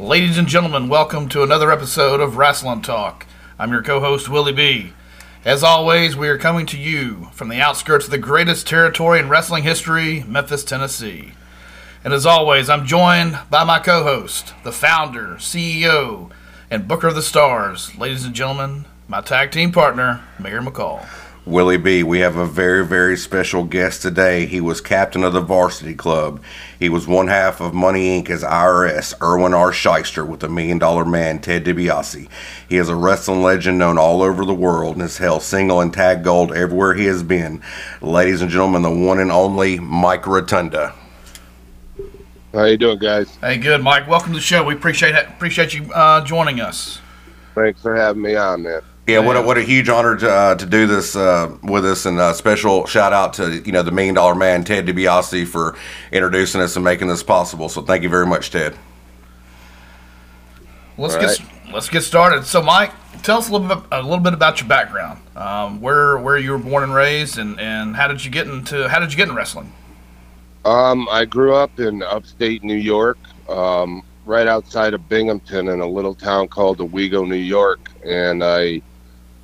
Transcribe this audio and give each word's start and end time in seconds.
Ladies 0.00 0.38
and 0.38 0.48
gentlemen, 0.48 0.88
welcome 0.88 1.28
to 1.28 1.42
another 1.42 1.70
episode 1.70 2.20
of 2.20 2.38
Wrestling 2.38 2.80
Talk. 2.80 3.26
I'm 3.58 3.70
your 3.70 3.82
co 3.82 4.00
host, 4.00 4.30
Willie 4.30 4.50
B. 4.50 4.94
As 5.44 5.62
always, 5.62 6.16
we 6.16 6.26
are 6.28 6.38
coming 6.38 6.64
to 6.66 6.78
you 6.78 7.28
from 7.32 7.50
the 7.50 7.60
outskirts 7.60 8.06
of 8.06 8.10
the 8.10 8.16
greatest 8.16 8.66
territory 8.66 9.20
in 9.20 9.28
wrestling 9.28 9.62
history, 9.62 10.24
Memphis, 10.26 10.64
Tennessee. 10.64 11.32
And 12.02 12.14
as 12.14 12.24
always, 12.24 12.70
I'm 12.70 12.86
joined 12.86 13.38
by 13.50 13.62
my 13.62 13.78
co 13.78 14.02
host, 14.02 14.54
the 14.64 14.72
founder, 14.72 15.36
CEO, 15.36 16.30
and 16.70 16.88
Booker 16.88 17.08
of 17.08 17.14
the 17.14 17.20
Stars, 17.20 17.94
ladies 17.98 18.24
and 18.24 18.34
gentlemen, 18.34 18.86
my 19.06 19.20
tag 19.20 19.50
team 19.50 19.70
partner, 19.70 20.22
Mayor 20.38 20.62
McCall. 20.62 21.06
Willie 21.50 21.78
B, 21.78 22.04
we 22.04 22.20
have 22.20 22.36
a 22.36 22.46
very, 22.46 22.86
very 22.86 23.16
special 23.16 23.64
guest 23.64 24.02
today. 24.02 24.46
He 24.46 24.60
was 24.60 24.80
captain 24.80 25.24
of 25.24 25.32
the 25.32 25.40
varsity 25.40 25.96
club. 25.96 26.40
He 26.78 26.88
was 26.88 27.08
one 27.08 27.26
half 27.26 27.60
of 27.60 27.74
Money 27.74 28.22
Inc. 28.22 28.30
as 28.30 28.44
IRS, 28.44 29.20
Irwin 29.20 29.52
R. 29.52 29.72
Schyster, 29.72 30.24
with 30.24 30.38
the 30.38 30.48
Million 30.48 30.78
Dollar 30.78 31.04
Man, 31.04 31.40
Ted 31.40 31.64
DiBiase. 31.64 32.28
He 32.68 32.76
is 32.76 32.88
a 32.88 32.94
wrestling 32.94 33.42
legend 33.42 33.78
known 33.78 33.98
all 33.98 34.22
over 34.22 34.44
the 34.44 34.54
world 34.54 34.92
and 34.92 35.02
has 35.02 35.18
held 35.18 35.42
single 35.42 35.80
and 35.80 35.92
tag 35.92 36.22
gold 36.22 36.52
everywhere 36.52 36.94
he 36.94 37.06
has 37.06 37.24
been. 37.24 37.60
Ladies 38.00 38.42
and 38.42 38.50
gentlemen, 38.50 38.82
the 38.82 38.90
one 38.90 39.18
and 39.18 39.32
only 39.32 39.80
Mike 39.80 40.28
Rotunda. 40.28 40.94
How 42.52 42.64
you 42.66 42.76
doing, 42.76 43.00
guys? 43.00 43.34
Hey, 43.40 43.56
good, 43.56 43.82
Mike. 43.82 44.06
Welcome 44.06 44.34
to 44.34 44.38
the 44.38 44.44
show. 44.44 44.62
We 44.62 44.74
appreciate 44.74 45.16
appreciate 45.16 45.74
you 45.74 45.92
uh, 45.92 46.24
joining 46.24 46.60
us. 46.60 47.00
Thanks 47.56 47.82
for 47.82 47.96
having 47.96 48.22
me 48.22 48.36
on, 48.36 48.62
man. 48.62 48.82
Yeah, 49.10 49.18
what 49.20 49.36
a, 49.36 49.42
what 49.42 49.58
a 49.58 49.62
huge 49.62 49.88
honor 49.88 50.16
to, 50.16 50.30
uh, 50.30 50.54
to 50.54 50.66
do 50.66 50.86
this 50.86 51.16
uh, 51.16 51.56
with 51.62 51.84
us, 51.84 52.06
and 52.06 52.20
a 52.20 52.32
special 52.34 52.86
shout 52.86 53.12
out 53.12 53.34
to 53.34 53.60
you 53.60 53.72
know 53.72 53.82
the 53.82 53.90
Million 53.90 54.14
Dollar 54.14 54.34
Man 54.34 54.62
Ted 54.64 54.86
DiBiase 54.86 55.46
for 55.46 55.76
introducing 56.12 56.60
us 56.60 56.76
and 56.76 56.84
making 56.84 57.08
this 57.08 57.22
possible. 57.22 57.68
So 57.68 57.82
thank 57.82 58.02
you 58.02 58.08
very 58.08 58.26
much, 58.26 58.50
Ted. 58.50 58.76
Let's 60.96 61.14
All 61.14 61.20
get 61.20 61.40
let's 61.72 61.88
get 61.88 62.02
started. 62.02 62.44
So, 62.44 62.62
Mike, 62.62 62.92
tell 63.22 63.38
us 63.38 63.48
a 63.48 63.52
little 63.52 63.66
bit 63.66 63.84
a 63.90 64.02
little 64.02 64.20
bit 64.20 64.34
about 64.34 64.60
your 64.60 64.68
background, 64.68 65.20
um, 65.34 65.80
where 65.80 66.18
where 66.18 66.38
you 66.38 66.52
were 66.52 66.58
born 66.58 66.82
and 66.82 66.94
raised, 66.94 67.38
and, 67.38 67.58
and 67.58 67.96
how 67.96 68.06
did 68.06 68.24
you 68.24 68.30
get 68.30 68.46
into 68.46 68.88
how 68.88 69.00
did 69.00 69.10
you 69.10 69.16
get 69.16 69.28
in 69.28 69.34
wrestling? 69.34 69.72
Um, 70.64 71.08
I 71.10 71.24
grew 71.24 71.54
up 71.54 71.80
in 71.80 72.02
upstate 72.02 72.62
New 72.62 72.76
York, 72.76 73.18
um, 73.48 74.02
right 74.26 74.46
outside 74.46 74.92
of 74.94 75.08
Binghamton, 75.08 75.68
in 75.68 75.80
a 75.80 75.86
little 75.86 76.14
town 76.14 76.48
called 76.48 76.78
Owego, 76.78 77.26
New 77.26 77.34
York, 77.34 77.90
and 78.04 78.44
I 78.44 78.82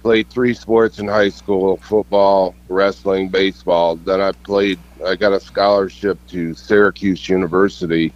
played 0.06 0.30
three 0.30 0.54
sports 0.54 1.00
in 1.00 1.08
high 1.08 1.28
school 1.28 1.78
football, 1.78 2.54
wrestling, 2.68 3.28
baseball. 3.28 3.96
Then 3.96 4.20
I 4.20 4.30
played, 4.30 4.78
I 5.04 5.16
got 5.16 5.32
a 5.32 5.40
scholarship 5.40 6.16
to 6.28 6.54
Syracuse 6.54 7.28
University. 7.28 8.12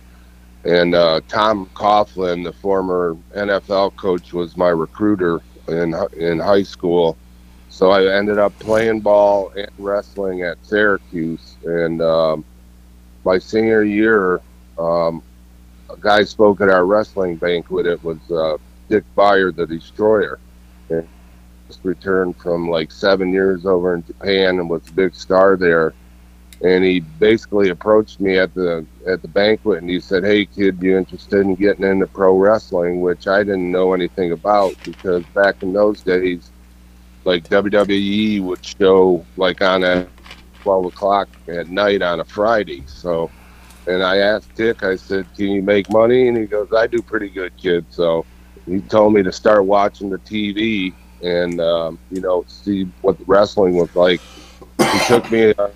And 0.63 0.95
uh, 0.95 1.21
Tom 1.27 1.69
Coughlin, 1.75 2.45
the 2.45 2.53
former 2.53 3.17
NFL 3.35 3.97
coach, 3.97 4.33
was 4.33 4.57
my 4.57 4.69
recruiter 4.69 5.41
in, 5.67 5.97
in 6.17 6.39
high 6.39 6.63
school. 6.63 7.17
So 7.71 7.91
I 7.91 8.17
ended 8.17 8.39
up 8.39 8.57
playing 8.61 9.01
ball 9.01 9.51
and 9.57 9.69
wrestling 9.77 10.43
at 10.43 10.65
Syracuse. 10.65 11.57
And 11.65 12.01
um, 12.01 12.45
my 13.25 13.41
senior 13.41 13.83
year, 13.83 14.41
um, 14.79 15.25
a 15.93 15.97
guy 15.99 16.23
spoke 16.23 16.61
at 16.61 16.69
our 16.69 16.87
wrestling 16.87 17.35
banquet. 17.35 17.87
It 17.87 18.05
was 18.05 18.19
uh, 18.31 18.59
Dick 18.89 19.03
Beyer, 19.17 19.51
the 19.51 19.67
Destroyer. 19.67 20.39
Just 21.71 21.85
returned 21.85 22.37
from 22.39 22.69
like 22.69 22.91
seven 22.91 23.33
years 23.33 23.65
over 23.65 23.95
in 23.95 24.05
Japan 24.05 24.59
and 24.59 24.69
was 24.69 24.89
a 24.89 24.93
big 24.93 25.15
star 25.15 25.57
there. 25.57 25.95
And 26.63 26.83
he 26.83 26.99
basically 26.99 27.69
approached 27.69 28.19
me 28.19 28.39
at 28.39 28.53
the 28.55 28.85
at 29.07 29.23
the 29.23 29.29
banquet 29.29 29.79
and 29.79 29.89
he 29.89 30.01
said, 30.01 30.25
"Hey 30.25 30.47
kid, 30.47 30.83
you 30.83 30.99
interested 30.99 31.43
in 31.43 31.55
getting 31.55 31.85
into 31.85 32.09
pro 32.09 32.37
wrestling?" 32.37 33.03
Which 33.03 33.29
I 33.29 33.45
didn't 33.45 33.71
know 33.71 33.93
anything 33.95 34.33
about 34.33 34.75
because 34.83 35.23
back 35.27 35.63
in 35.63 35.73
those 35.73 36.01
days, 36.01 36.51
like 37.25 37.49
WWE 37.49 38.43
would 38.43 38.67
show 38.67 39.25
like 39.37 39.63
on 39.63 39.85
a 39.85 40.09
twelve 40.63 40.87
o'clock 40.87 41.29
at 41.47 41.69
night 41.69 42.03
on 42.03 42.19
a 42.19 42.25
Friday. 42.25 42.83
So, 42.89 43.31
and 43.87 44.03
I 44.03 44.17
asked 44.17 44.57
Dick, 44.57 44.83
I 44.83 44.97
said, 44.97 45.25
"Can 45.37 45.47
you 45.47 45.63
make 45.63 45.89
money?" 45.89 46.27
And 46.27 46.37
he 46.37 46.47
goes, 46.47 46.73
"I 46.77 46.89
do 46.89 47.01
pretty 47.01 47.29
good, 47.29 47.57
kid." 47.57 47.87
So 47.91 48.27
he 48.67 48.81
told 48.81 49.15
me 49.15 49.23
to 49.23 49.31
start 49.31 49.65
watching 49.65 50.11
the 50.11 50.19
TV 50.19 50.95
and 51.23 51.61
um, 51.61 51.99
you 52.11 52.21
know 52.21 52.45
see 52.49 52.85
what 53.01 53.17
wrestling 53.27 53.75
was 53.75 53.95
like. 53.95 54.21
He 54.79 54.99
took 55.07 55.31
me 55.31 55.55
uh, 55.59 55.69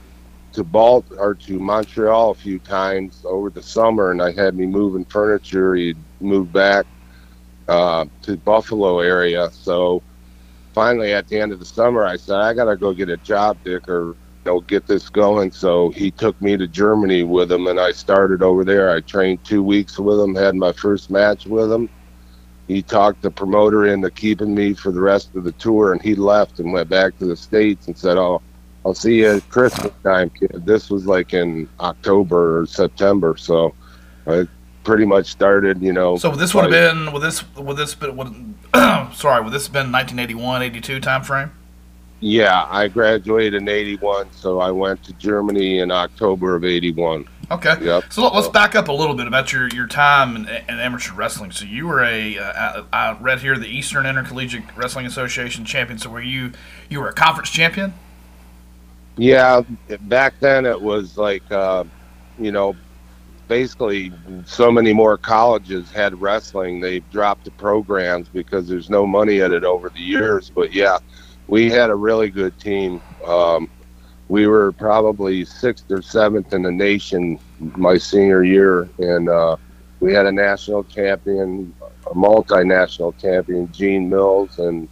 to 0.52 0.64
Balt 0.64 1.06
or 1.18 1.34
to 1.34 1.58
Montreal 1.58 2.30
a 2.30 2.34
few 2.34 2.58
times 2.58 3.24
over 3.24 3.50
the 3.50 3.62
summer, 3.62 4.10
and 4.10 4.22
I 4.22 4.32
had 4.32 4.54
me 4.56 4.66
moving 4.66 5.04
furniture. 5.04 5.74
He 5.74 5.94
moved 6.20 6.52
back 6.52 6.86
uh, 7.68 8.06
to 8.22 8.36
Buffalo 8.38 9.00
area, 9.00 9.50
so 9.52 10.02
finally 10.72 11.12
at 11.12 11.28
the 11.28 11.38
end 11.38 11.52
of 11.52 11.58
the 11.58 11.64
summer, 11.64 12.04
I 12.04 12.16
said 12.16 12.36
I 12.36 12.54
gotta 12.54 12.76
go 12.76 12.92
get 12.92 13.08
a 13.08 13.16
job, 13.18 13.58
Dick, 13.64 13.88
or 13.88 14.08
you 14.08 14.16
know 14.52 14.60
get 14.60 14.86
this 14.86 15.08
going. 15.08 15.50
So 15.52 15.90
he 15.90 16.10
took 16.10 16.40
me 16.40 16.56
to 16.56 16.66
Germany 16.66 17.22
with 17.24 17.50
him, 17.50 17.66
and 17.66 17.80
I 17.80 17.92
started 17.92 18.42
over 18.42 18.64
there. 18.64 18.90
I 18.90 19.00
trained 19.00 19.44
two 19.44 19.62
weeks 19.62 19.98
with 19.98 20.18
him, 20.20 20.34
had 20.34 20.54
my 20.54 20.72
first 20.72 21.10
match 21.10 21.46
with 21.46 21.70
him 21.70 21.88
he 22.68 22.82
talked 22.82 23.22
the 23.22 23.30
promoter 23.30 23.86
into 23.86 24.10
keeping 24.10 24.54
me 24.54 24.74
for 24.74 24.90
the 24.90 25.00
rest 25.00 25.34
of 25.34 25.44
the 25.44 25.52
tour, 25.52 25.92
and 25.92 26.00
he 26.00 26.14
left 26.14 26.60
and 26.60 26.72
went 26.72 26.88
back 26.88 27.18
to 27.18 27.26
the 27.26 27.36
states 27.36 27.86
and 27.86 27.96
said, 27.96 28.16
"Oh, 28.16 28.40
I'll 28.84 28.94
see 28.94 29.20
you 29.20 29.36
at 29.36 29.48
Christmas 29.50 29.92
time, 30.02 30.30
kid." 30.30 30.64
This 30.64 30.90
was 30.90 31.06
like 31.06 31.34
in 31.34 31.68
October 31.80 32.60
or 32.60 32.66
September, 32.66 33.36
so 33.36 33.74
I 34.26 34.46
pretty 34.84 35.04
much 35.04 35.26
started, 35.26 35.82
you 35.82 35.92
know. 35.92 36.16
So 36.16 36.30
this 36.30 36.54
would 36.54 36.64
have 36.64 36.70
been 36.70 37.12
with 37.12 37.22
this 37.22 37.44
with 37.56 37.76
this 37.76 37.94
been 37.94 38.16
would, 38.16 38.54
sorry, 39.14 39.42
would 39.42 39.52
this 39.52 39.66
have 39.66 39.72
been 39.72 39.90
1981, 39.92 40.62
82 40.62 41.00
time 41.00 41.22
frame? 41.22 41.50
Yeah, 42.20 42.66
I 42.70 42.88
graduated 42.88 43.60
in 43.60 43.68
81, 43.68 44.28
so 44.32 44.60
I 44.60 44.70
went 44.70 45.02
to 45.04 45.12
Germany 45.14 45.80
in 45.80 45.90
October 45.90 46.54
of 46.54 46.64
81. 46.64 47.26
Okay. 47.50 47.76
Yep. 47.80 48.04
So 48.10 48.28
let's 48.28 48.48
back 48.48 48.74
up 48.74 48.88
a 48.88 48.92
little 48.92 49.14
bit 49.14 49.26
about 49.26 49.52
your, 49.52 49.68
your 49.68 49.86
time 49.86 50.36
in, 50.36 50.48
in 50.48 50.80
amateur 50.80 51.14
wrestling. 51.14 51.50
So 51.50 51.64
you 51.64 51.86
were 51.86 52.02
a 52.02 52.38
uh, 52.38 52.84
I 52.92 53.16
read 53.20 53.40
here 53.40 53.56
the 53.58 53.68
Eastern 53.68 54.06
Intercollegiate 54.06 54.64
Wrestling 54.76 55.06
Association 55.06 55.64
champion. 55.64 55.98
So 55.98 56.10
were 56.10 56.22
you 56.22 56.52
you 56.88 57.00
were 57.00 57.08
a 57.08 57.12
conference 57.12 57.50
champion? 57.50 57.92
Yeah, 59.16 59.62
back 60.02 60.34
then 60.40 60.66
it 60.66 60.80
was 60.80 61.16
like 61.16 61.50
uh, 61.52 61.84
you 62.38 62.50
know 62.50 62.76
basically 63.48 64.12
so 64.46 64.70
many 64.70 64.92
more 64.92 65.18
colleges 65.18 65.90
had 65.90 66.20
wrestling. 66.20 66.80
They 66.80 67.00
dropped 67.00 67.44
the 67.44 67.50
programs 67.52 68.28
because 68.28 68.68
there's 68.68 68.90
no 68.90 69.06
money 69.06 69.40
in 69.40 69.52
it 69.52 69.64
over 69.64 69.90
the 69.90 70.00
years. 70.00 70.50
But 70.50 70.72
yeah, 70.72 70.98
we 71.46 71.70
had 71.70 71.90
a 71.90 71.94
really 71.94 72.30
good 72.30 72.58
team. 72.58 73.00
Um, 73.24 73.68
we 74.28 74.46
were 74.46 74.72
probably 74.72 75.44
sixth 75.44 75.90
or 75.90 76.02
seventh 76.02 76.52
in 76.52 76.62
the 76.62 76.72
nation 76.72 77.38
my 77.58 77.98
senior 77.98 78.42
year, 78.44 78.88
and 78.98 79.28
uh, 79.28 79.56
we 80.00 80.12
had 80.12 80.26
a 80.26 80.32
national 80.32 80.84
champion, 80.84 81.74
a 82.06 82.14
multinational 82.14 83.16
champion, 83.20 83.70
Gene 83.72 84.08
Mills, 84.08 84.58
and 84.58 84.88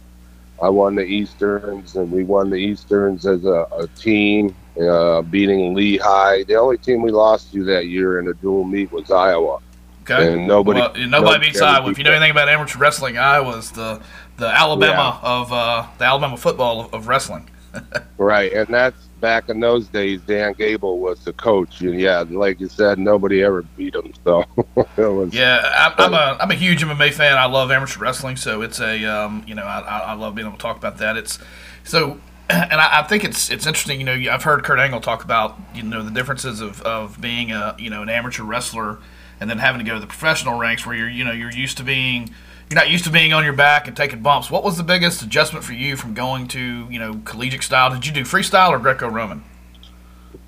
I 0.61 0.69
won 0.69 0.95
the 0.95 1.03
Easterns, 1.03 1.95
and 1.95 2.11
we 2.11 2.23
won 2.23 2.49
the 2.49 2.57
Easterns 2.57 3.25
as 3.25 3.43
a, 3.45 3.67
a 3.77 3.87
team, 3.95 4.55
uh, 4.81 5.21
beating 5.23 5.73
Lehigh. 5.73 6.43
The 6.43 6.55
only 6.55 6.77
team 6.77 7.01
we 7.01 7.11
lost 7.11 7.51
to 7.53 7.63
that 7.65 7.87
year 7.87 8.19
in 8.19 8.27
a 8.27 8.33
dual 8.33 8.63
meet 8.63 8.91
was 8.91 9.11
Iowa. 9.11 9.59
Okay. 10.03 10.33
And 10.33 10.47
nobody, 10.47 10.79
well, 10.79 10.89
nobody, 10.89 11.07
nobody 11.07 11.39
beats 11.47 11.61
Iowa. 11.61 11.89
If 11.89 11.97
you 11.97 12.03
know 12.03 12.11
anything 12.11 12.31
about 12.31 12.49
amateur 12.49 12.77
wrestling, 12.77 13.17
Iowa's 13.17 13.71
the 13.71 14.01
the 14.37 14.47
Alabama 14.47 15.19
yeah. 15.21 15.29
of 15.29 15.53
uh, 15.53 15.87
the 15.97 16.03
Alabama 16.05 16.37
football 16.37 16.89
of 16.91 17.07
wrestling. 17.07 17.49
right, 18.17 18.51
and 18.51 18.67
that's 18.67 18.97
back 19.23 19.47
in 19.47 19.61
those 19.61 19.87
days, 19.87 20.19
Dan 20.21 20.51
Gable 20.51 20.99
was 20.99 21.23
the 21.23 21.31
coach, 21.31 21.79
and 21.79 21.97
yeah, 21.97 22.25
like 22.29 22.59
you 22.59 22.67
said, 22.67 22.99
nobody 22.99 23.41
ever 23.41 23.61
beat 23.61 23.95
him. 23.95 24.11
So 24.25 24.43
was, 24.97 25.33
yeah, 25.33 25.93
I'm, 25.97 26.13
I'm, 26.13 26.13
a 26.13 26.37
I'm 26.41 26.51
a 26.51 26.55
huge 26.55 26.83
MMA 26.83 27.13
fan. 27.13 27.37
I 27.37 27.45
love 27.45 27.71
amateur 27.71 28.01
wrestling, 28.01 28.35
so 28.35 28.61
it's 28.61 28.81
a 28.81 29.05
um, 29.05 29.45
you 29.47 29.55
know 29.55 29.63
I, 29.63 29.79
I 29.79 30.13
love 30.13 30.35
being 30.35 30.45
able 30.45 30.57
to 30.57 30.61
talk 30.61 30.77
about 30.77 30.97
that. 30.97 31.17
It's 31.17 31.39
so. 31.83 32.19
And 32.49 32.73
I, 32.73 32.99
I 32.99 33.03
think 33.03 33.23
it's 33.23 33.49
it's 33.49 33.65
interesting. 33.65 33.99
You 34.01 34.05
know, 34.05 34.31
I've 34.31 34.43
heard 34.43 34.65
Kurt 34.65 34.77
Angle 34.77 34.99
talk 34.99 35.23
about 35.23 35.57
you 35.73 35.81
know 35.81 36.03
the 36.03 36.11
differences 36.11 36.59
of, 36.59 36.81
of 36.81 37.19
being 37.21 37.53
a 37.53 37.73
you 37.79 37.89
know 37.89 38.01
an 38.01 38.09
amateur 38.09 38.43
wrestler 38.43 38.99
and 39.39 39.49
then 39.49 39.59
having 39.59 39.79
to 39.79 39.85
go 39.85 39.93
to 39.93 39.99
the 40.01 40.07
professional 40.07 40.59
ranks 40.59 40.85
where 40.85 40.93
you're 40.93 41.09
you 41.09 41.23
know 41.23 41.31
you're 41.31 41.51
used 41.51 41.77
to 41.77 41.83
being 41.83 42.29
you're 42.73 42.81
not 42.81 42.89
used 42.89 43.03
to 43.03 43.11
being 43.11 43.33
on 43.33 43.43
your 43.43 43.53
back 43.53 43.87
and 43.87 43.95
taking 43.95 44.23
bumps. 44.23 44.49
What 44.49 44.63
was 44.63 44.77
the 44.77 44.83
biggest 44.83 45.21
adjustment 45.21 45.63
for 45.63 45.73
you 45.73 45.95
from 45.95 46.15
going 46.15 46.47
to 46.49 46.87
you 46.89 46.97
know 46.97 47.21
collegiate 47.23 47.61
style? 47.61 47.93
Did 47.93 48.07
you 48.07 48.11
do 48.11 48.23
freestyle 48.23 48.71
or 48.71 48.79
Greco-Roman? 48.79 49.43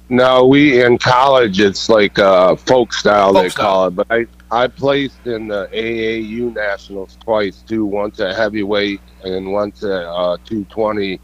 No, 0.09 0.47
we 0.47 0.83
in 0.83 0.97
college 0.97 1.59
it's 1.59 1.87
like 1.87 2.17
uh, 2.17 2.55
folk 2.55 2.93
style 2.93 3.33
folk 3.33 3.43
they 3.43 3.49
style. 3.49 3.65
call 3.65 3.87
it. 3.87 3.91
But 3.91 4.07
I 4.09 4.25
I 4.49 4.65
placed 4.65 5.27
in 5.27 5.49
the 5.49 5.69
AAU 5.71 6.55
nationals 6.55 7.15
twice 7.19 7.61
too. 7.61 7.85
Once 7.85 8.19
at 8.19 8.35
heavyweight 8.35 9.01
and 9.23 9.51
once 9.51 9.83
at 9.83 10.05
uh, 10.05 10.37
220 10.45 11.19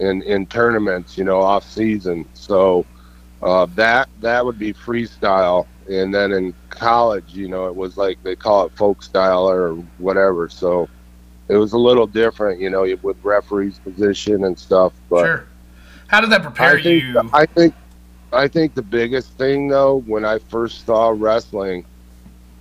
in 0.00 0.22
in 0.22 0.46
tournaments. 0.46 1.16
You 1.16 1.22
know, 1.22 1.40
off 1.40 1.70
season. 1.70 2.28
So 2.34 2.84
uh, 3.42 3.66
that 3.76 4.08
that 4.20 4.44
would 4.44 4.58
be 4.58 4.74
freestyle. 4.74 5.68
And 5.88 6.14
then 6.14 6.32
in 6.32 6.54
college, 6.70 7.34
you 7.34 7.48
know, 7.48 7.66
it 7.66 7.76
was 7.76 7.96
like 7.96 8.22
they 8.22 8.36
call 8.36 8.66
it 8.66 8.72
folk 8.76 9.02
style 9.02 9.48
or 9.48 9.74
whatever. 9.98 10.48
So 10.48 10.88
it 11.48 11.56
was 11.56 11.72
a 11.72 11.78
little 11.78 12.06
different, 12.06 12.60
you 12.60 12.70
know, 12.70 12.82
with 13.02 13.16
referees 13.22 13.78
position 13.78 14.44
and 14.44 14.58
stuff. 14.58 14.92
But 15.08 15.24
sure. 15.24 15.46
How 16.06 16.20
did 16.20 16.30
that 16.30 16.42
prepare 16.42 16.76
I 16.76 16.82
think, 16.82 17.02
you? 17.02 17.30
I 17.32 17.46
think 17.46 17.74
I 18.32 18.48
think 18.48 18.74
the 18.74 18.82
biggest 18.82 19.32
thing 19.32 19.68
though, 19.68 20.00
when 20.00 20.24
I 20.24 20.38
first 20.38 20.86
saw 20.86 21.14
wrestling, 21.16 21.84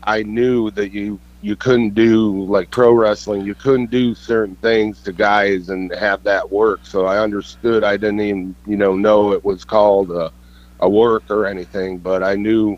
I 0.04 0.24
knew 0.24 0.72
that 0.72 0.92
you 0.92 1.20
you 1.42 1.56
couldn't 1.56 1.96
do 1.96 2.44
like 2.46 2.70
pro 2.70 2.92
wrestling. 2.92 3.46
You 3.46 3.56
couldn't 3.56 3.90
do 3.90 4.14
certain 4.14 4.56
things 4.58 5.02
to 5.04 5.14
guys 5.14 5.70
and 5.70 5.94
have 5.94 6.24
that 6.24 6.52
work. 6.52 6.82
So 6.84 7.06
I 7.06 7.20
understood. 7.20 7.84
I 7.84 7.98
didn't 7.98 8.22
even 8.22 8.56
you 8.66 8.78
know 8.78 8.96
know 8.96 9.32
it 9.32 9.44
was 9.44 9.64
called 9.64 10.12
a, 10.12 10.32
a 10.80 10.90
work 10.90 11.30
or 11.30 11.46
anything, 11.46 11.98
but 11.98 12.24
I 12.24 12.36
knew 12.36 12.78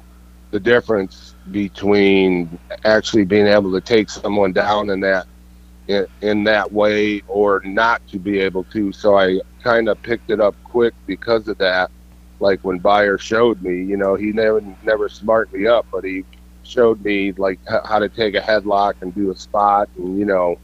the 0.53 0.59
difference 0.59 1.33
between 1.49 2.59
actually 2.85 3.25
being 3.25 3.47
able 3.47 3.71
to 3.71 3.81
take 3.81 4.07
someone 4.07 4.53
down 4.53 4.91
in 4.91 4.99
that 4.99 5.25
in, 5.87 6.05
in 6.21 6.43
that 6.43 6.71
way 6.71 7.23
or 7.27 7.59
not 7.65 8.07
to 8.09 8.19
be 8.19 8.39
able 8.39 8.63
to. 8.65 8.91
So 8.91 9.17
I 9.17 9.41
kind 9.63 9.89
of 9.89 9.99
picked 10.03 10.29
it 10.29 10.39
up 10.39 10.55
quick 10.63 10.93
because 11.07 11.47
of 11.47 11.57
that. 11.57 11.89
Like 12.39 12.63
when 12.63 12.77
Beyer 12.77 13.17
showed 13.17 13.63
me, 13.63 13.83
you 13.83 13.97
know, 13.97 14.13
he 14.13 14.31
never 14.31 14.61
never 14.83 15.09
smarted 15.09 15.59
me 15.59 15.65
up, 15.65 15.87
but 15.91 16.03
he 16.03 16.23
showed 16.61 17.03
me 17.03 17.31
like 17.31 17.59
how 17.67 17.97
to 17.97 18.07
take 18.07 18.35
a 18.35 18.39
headlock 18.39 18.93
and 19.01 19.13
do 19.15 19.31
a 19.31 19.35
spot, 19.35 19.89
and 19.97 20.19
you 20.19 20.25
know, 20.25 20.59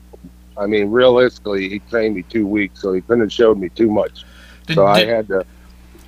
I 0.55 0.67
mean, 0.67 0.91
realistically, 0.91 1.67
he 1.67 1.79
trained 1.79 2.15
me 2.15 2.21
two 2.21 2.45
weeks, 2.45 2.79
so 2.79 2.93
he 2.93 3.01
couldn't 3.01 3.21
have 3.21 3.33
showed 3.33 3.57
me 3.57 3.69
too 3.69 3.89
much. 3.89 4.23
Did, 4.67 4.75
so 4.75 4.85
I 4.85 4.99
did, 4.99 5.09
had 5.09 5.27
to. 5.29 5.45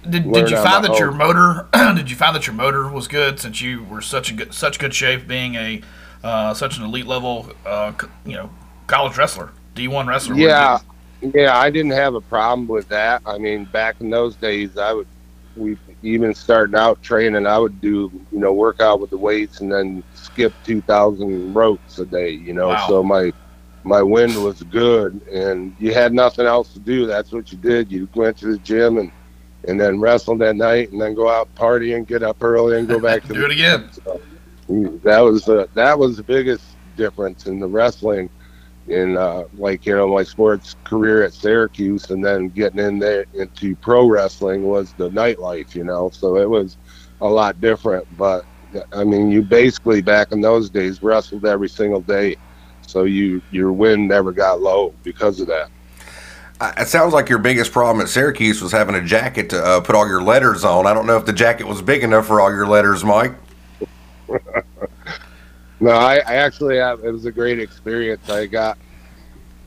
Did, 0.10 0.32
did 0.32 0.50
you 0.50 0.58
find 0.58 0.84
that 0.84 0.98
your 0.98 1.12
motor? 1.12 1.68
did 1.96 2.10
you 2.10 2.16
find 2.16 2.36
that 2.36 2.48
your 2.48 2.56
motor 2.56 2.90
was 2.90 3.08
good 3.08 3.40
since 3.40 3.62
you 3.62 3.84
were 3.84 4.02
such 4.02 4.32
a 4.32 4.34
good, 4.34 4.54
such 4.54 4.80
good 4.80 4.94
shape, 4.94 5.28
being 5.28 5.56
a 5.56 5.82
uh, 6.24 6.54
such 6.54 6.78
an 6.78 6.84
elite 6.84 7.08
level, 7.08 7.52
uh, 7.66 7.94
you 8.26 8.34
know, 8.34 8.50
college 8.88 9.18
wrestler, 9.18 9.52
D 9.76 9.88
one 9.88 10.08
wrestler? 10.08 10.36
Yeah, 10.36 10.80
yeah, 11.22 11.58
I 11.58 11.70
didn't 11.70 11.92
have 11.92 12.16
a 12.16 12.22
problem 12.22 12.68
with 12.68 12.88
that. 12.90 13.22
I 13.26 13.38
mean, 13.38 13.66
back 13.66 14.02
in 14.02 14.10
those 14.10 14.36
days, 14.36 14.78
I 14.78 14.94
would, 14.94 15.08
we 15.56 15.78
even 16.04 16.34
starting 16.34 16.76
out 16.76 17.02
training, 17.04 17.46
I 17.46 17.60
would 17.60 17.80
do, 17.82 18.12
you 18.32 18.40
know, 18.40 18.54
work 18.54 18.80
out 18.80 19.00
with 19.00 19.12
the 19.12 19.18
weights 19.18 19.62
and 19.62 19.72
then 19.72 20.04
skip 20.14 20.54
two 20.64 20.82
thousand 20.82 21.54
ropes 21.54 22.00
a 22.00 22.06
day. 22.06 22.32
You 22.32 22.54
know, 22.54 22.70
Wow. 22.70 22.88
so 22.88 23.04
my 23.04 23.32
my 23.84 24.02
wind 24.02 24.36
was 24.44 24.62
good, 24.64 25.22
and 25.28 25.76
you 25.80 25.94
had 25.94 26.14
nothing 26.14 26.46
else 26.46 26.74
to 26.74 26.80
do. 26.80 27.06
That's 27.08 27.32
what 27.32 27.52
you 27.52 27.58
did. 27.58 27.92
You 27.92 28.08
went 28.16 28.38
to 28.40 28.48
the 28.48 28.58
gym 28.60 28.98
and 28.98 29.12
and 29.68 29.80
then 29.80 30.00
wrestled 30.00 30.40
that 30.40 30.56
night, 30.56 30.92
and 30.92 31.02
then 31.02 31.14
go 31.14 31.30
out 31.30 31.54
party 31.56 31.94
and 31.94 32.08
get 32.08 32.24
up 32.24 32.44
early 32.44 32.78
and 32.78 32.88
go 32.88 33.00
back 33.10 33.24
to 33.24 33.34
Do 33.34 33.40
the 33.40 33.46
it 33.46 33.52
again. 33.52 33.92
so, 34.06 34.22
that 35.04 35.20
was 35.20 35.46
the 35.46 35.70
that 35.74 35.98
was 35.98 36.18
the 36.18 36.24
biggest 36.24 36.64
difference 36.96 37.46
in 37.46 37.60
the 37.60 37.68
wrestling 37.68 38.30
in 38.88 39.18
uh, 39.18 39.44
like 39.58 39.86
you 39.86 39.96
know 39.96 40.08
my 40.08 40.24
sports 40.24 40.76
career 40.84 41.24
at 41.24 41.34
Syracuse 41.34 42.10
and 42.10 42.24
then 42.24 42.50
getting 42.50 42.80
in 42.80 43.00
there 43.00 43.26
into 43.34 43.76
pro 43.78 44.08
wrestling 44.08 44.64
was 44.64 44.94
the 44.94 45.10
nightlife 45.10 45.76
you 45.76 45.84
know? 45.84 46.10
So 46.10 46.38
it 46.38 46.50
was 46.50 46.78
a 47.22 47.28
lot 47.28 47.62
different 47.62 48.06
but 48.18 48.46
I 48.92 49.04
mean 49.04 49.30
you 49.32 49.42
basically 49.42 50.02
back 50.02 50.32
in 50.32 50.42
those 50.42 50.70
days 50.70 51.04
wrestled 51.04 51.46
every 51.46 51.70
single 51.70 52.02
day. 52.02 52.38
So 52.82 53.04
you 53.04 53.42
your 53.52 53.72
win 53.72 54.08
never 54.08 54.32
got 54.32 54.62
low 54.62 54.94
because 55.04 55.40
of 55.40 55.48
that. 55.48 55.66
Uh, 55.66 55.70
It 56.78 56.88
sounds 56.88 57.14
like 57.14 57.28
your 57.28 57.40
biggest 57.40 57.72
problem 57.72 58.02
at 58.02 58.10
Syracuse 58.10 58.62
was 58.62 58.72
having 58.72 58.96
a 58.96 59.04
jacket 59.04 59.50
to 59.50 59.64
uh, 59.64 59.82
put 59.82 59.96
all 59.96 60.08
your 60.08 60.22
letters 60.22 60.64
on. 60.64 60.86
I 60.86 60.94
don't 60.94 61.08
know 61.08 61.18
if 61.18 61.26
the 61.26 61.34
jacket 61.34 61.66
was 61.66 61.82
big 61.82 62.04
enough 62.04 62.28
for 62.28 62.40
all 62.40 62.52
your 62.52 62.68
letters, 62.68 63.04
Mike. 63.04 63.34
No, 65.82 65.90
I, 65.90 66.18
I 66.18 66.36
actually 66.36 66.78
have. 66.78 67.04
It 67.04 67.10
was 67.12 67.26
a 67.26 67.32
great 67.32 67.60
experience. 67.60 68.30
I 68.30 68.46
got 68.46 68.78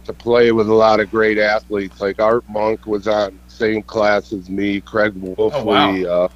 to 0.05 0.13
play 0.13 0.53
with 0.53 0.69
a 0.69 0.75
lot 0.75 1.01
of 1.01 1.11
great 1.11 1.39
athletes. 1.39 2.01
Like 2.01 2.21
Art 2.21 2.49
Monk 2.49 2.87
was 2.87 3.09
on 3.09 3.39
same 3.49 3.83
class 3.83 4.33
as 4.33 4.49
me. 4.49 4.81
Craig 4.81 5.13
Wolfley, 5.15 6.07
uh, 6.07 6.29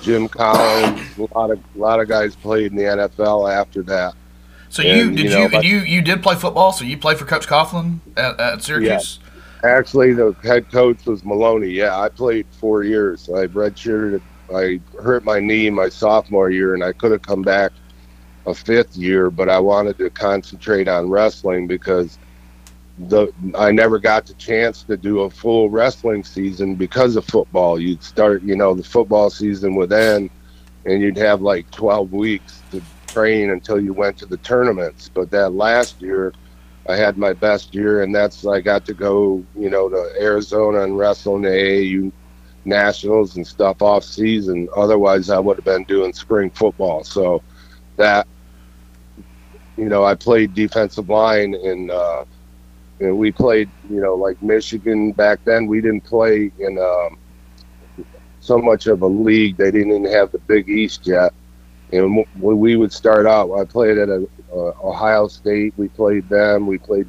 Jim 0.00 0.28
Collins. 0.28 1.18
a 1.18 1.22
lot 1.36 1.50
of 1.50 1.58
a 1.74 1.78
lot 1.78 1.98
of 1.98 2.06
guys 2.06 2.36
played 2.36 2.70
in 2.70 2.76
the 2.78 2.84
NFL 2.84 3.52
after 3.52 3.82
that. 3.82 4.14
So 4.68 4.82
you 4.82 5.10
did 5.10 5.18
you 5.18 5.24
you, 5.24 5.30
know, 5.30 5.42
and 5.42 5.52
but- 5.52 5.64
you 5.64 5.78
you 5.78 6.02
did 6.02 6.22
play 6.22 6.36
football? 6.36 6.72
So 6.72 6.84
you 6.84 6.96
played 6.96 7.18
for 7.18 7.24
Coach 7.24 7.48
Coughlin 7.48 7.98
at, 8.16 8.38
at 8.38 8.62
Syracuse? 8.62 9.18
Actually, 9.62 10.14
the 10.14 10.34
head 10.42 10.70
coach 10.70 11.04
was 11.04 11.24
Maloney. 11.24 11.68
Yeah, 11.68 11.98
I 11.98 12.08
played 12.08 12.46
four 12.52 12.82
years. 12.82 13.28
I 13.28 13.46
redshirted. 13.46 14.22
I 14.54 14.80
hurt 15.00 15.24
my 15.24 15.38
knee 15.38 15.70
my 15.70 15.88
sophomore 15.88 16.50
year, 16.50 16.74
and 16.74 16.82
I 16.82 16.92
could 16.92 17.12
have 17.12 17.22
come 17.22 17.42
back 17.42 17.72
a 18.46 18.54
fifth 18.54 18.96
year, 18.96 19.30
but 19.30 19.48
I 19.48 19.58
wanted 19.60 19.98
to 19.98 20.10
concentrate 20.10 20.88
on 20.88 21.10
wrestling 21.10 21.66
because 21.66 22.18
the 22.98 23.32
I 23.54 23.70
never 23.70 23.98
got 23.98 24.26
the 24.26 24.34
chance 24.34 24.82
to 24.84 24.96
do 24.96 25.20
a 25.20 25.30
full 25.30 25.70
wrestling 25.70 26.24
season 26.24 26.74
because 26.74 27.16
of 27.16 27.24
football. 27.24 27.78
You'd 27.78 28.02
start, 28.02 28.42
you 28.42 28.56
know, 28.56 28.74
the 28.74 28.82
football 28.82 29.30
season 29.30 29.74
would 29.76 29.92
end, 29.92 30.30
and 30.84 31.00
you'd 31.02 31.16
have 31.16 31.42
like 31.42 31.70
12 31.70 32.12
weeks 32.12 32.62
to 32.72 32.82
train 33.06 33.50
until 33.50 33.80
you 33.80 33.92
went 33.92 34.18
to 34.18 34.26
the 34.26 34.36
tournaments. 34.38 35.10
But 35.12 35.30
that 35.30 35.50
last 35.50 36.00
year, 36.00 36.32
I 36.90 36.96
had 36.96 37.18
my 37.18 37.34
best 37.34 37.74
year, 37.74 38.02
and 38.02 38.14
that's 38.14 38.46
I 38.46 38.60
got 38.60 38.84
to 38.86 38.94
go, 38.94 39.46
you 39.54 39.70
know, 39.70 39.88
to 39.88 40.12
Arizona 40.20 40.82
and 40.84 40.98
wrestle 40.98 41.36
in 41.36 41.42
the 41.42 41.48
AAU 41.50 42.12
nationals 42.64 43.36
and 43.36 43.46
stuff 43.46 43.82
off 43.82 44.04
season. 44.04 44.68
Otherwise, 44.76 45.30
I 45.30 45.38
would 45.38 45.58
have 45.58 45.64
been 45.64 45.84
doing 45.84 46.12
spring 46.12 46.50
football. 46.50 47.04
So 47.04 47.42
that, 47.96 48.28
you 49.76 49.88
know, 49.88 50.04
I 50.04 50.14
played 50.16 50.54
defensive 50.54 51.08
line, 51.08 51.54
and 51.54 51.90
uh, 51.90 52.24
and 53.00 53.16
we 53.18 53.32
played, 53.32 53.72
you 53.88 54.00
know, 54.00 54.14
like 54.14 54.42
Michigan 54.42 55.12
back 55.12 55.40
then. 55.44 55.66
We 55.66 55.80
didn't 55.80 56.04
play 56.04 56.52
in 56.58 56.78
um, 56.78 57.18
so 58.40 58.58
much 58.58 58.86
of 58.86 59.02
a 59.02 59.06
league. 59.06 59.56
They 59.56 59.70
didn't 59.70 59.90
even 59.92 60.04
have 60.12 60.32
the 60.32 60.38
Big 60.40 60.68
East 60.68 61.06
yet. 61.06 61.32
And 61.92 62.24
we 62.34 62.76
would 62.76 62.92
start 62.92 63.26
out, 63.26 63.52
I 63.52 63.64
played 63.64 63.98
at 63.98 64.08
a, 64.08 64.28
uh, 64.52 64.72
Ohio 64.82 65.28
State. 65.28 65.74
We 65.76 65.88
played 65.88 66.28
them. 66.28 66.66
We 66.66 66.78
played 66.78 67.06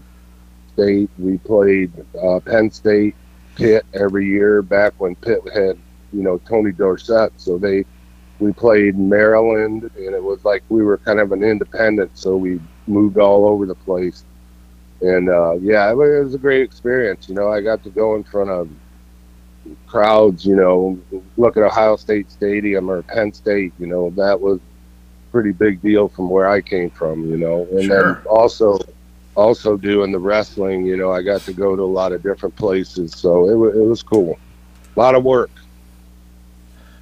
State. 0.74 1.10
We 1.18 1.38
played 1.40 1.92
uh, 2.22 2.40
Penn 2.40 2.72
State, 2.72 3.16
Pitt 3.56 3.86
every 3.94 4.26
year. 4.26 4.62
Back 4.62 4.94
when 4.98 5.16
Pitt 5.16 5.42
had, 5.54 5.78
you 6.14 6.24
know, 6.24 6.38
Tony 6.40 6.72
Dorsett. 6.72 7.34
So 7.38 7.58
they, 7.58 7.86
we 8.40 8.52
played 8.54 8.98
Maryland, 8.98 9.90
and 9.96 10.16
it 10.16 10.24
was 10.24 10.44
like 10.46 10.64
we 10.70 10.84
were 10.84 10.98
kind 10.98 11.20
of 11.20 11.32
an 11.32 11.44
independent. 11.44 12.18
So 12.18 12.36
we 12.38 12.60
moved 12.88 13.18
all 13.18 13.46
over 13.48 13.66
the 13.66 13.76
place. 13.76 14.24
And 15.02 15.30
uh, 15.30 15.54
yeah, 15.54 15.90
it 15.92 15.96
was, 15.96 16.10
it 16.10 16.24
was 16.24 16.36
a 16.36 16.40
great 16.40 16.62
experience. 16.62 17.28
You 17.28 17.36
know, 17.36 17.52
I 17.52 17.62
got 17.62 17.84
to 17.84 17.90
go 17.90 18.16
in 18.16 18.24
front 18.24 18.50
of 18.50 18.70
crowds. 19.88 20.46
You 20.46 20.56
know, 20.56 21.00
look 21.38 21.58
at 21.58 21.64
Ohio 21.64 21.96
State 21.96 22.32
Stadium 22.32 22.90
or 22.90 23.02
Penn 23.04 23.34
State. 23.34 23.74
You 23.80 23.88
know, 23.88 24.10
that 24.12 24.40
was 24.40 24.60
pretty 25.32 25.52
big 25.52 25.82
deal 25.82 26.08
from 26.10 26.30
where 26.30 26.50
I 26.50 26.62
came 26.62 26.90
from, 26.90 27.30
you 27.30 27.38
know. 27.38 27.68
And 27.72 27.84
Sure. 27.86 28.14
then 28.16 28.24
also 28.28 28.80
also 29.36 29.78
doing 29.78 30.12
the 30.12 30.20
wrestling, 30.20 30.86
you 30.86 30.98
know, 30.98 31.12
I 31.12 31.22
got 31.22 31.42
to 31.42 31.54
go 31.54 31.76
to 31.76 31.82
a 31.82 31.84
lot 31.84 32.12
of 32.12 32.22
different 32.22 32.56
places, 32.56 33.14
so 33.16 33.50
it 33.50 33.56
was 33.56 33.76
it 33.76 33.86
was 33.86 34.04
cool. 34.04 34.38
A 34.96 35.00
lot 35.00 35.16
of 35.16 35.24
work. 35.24 35.50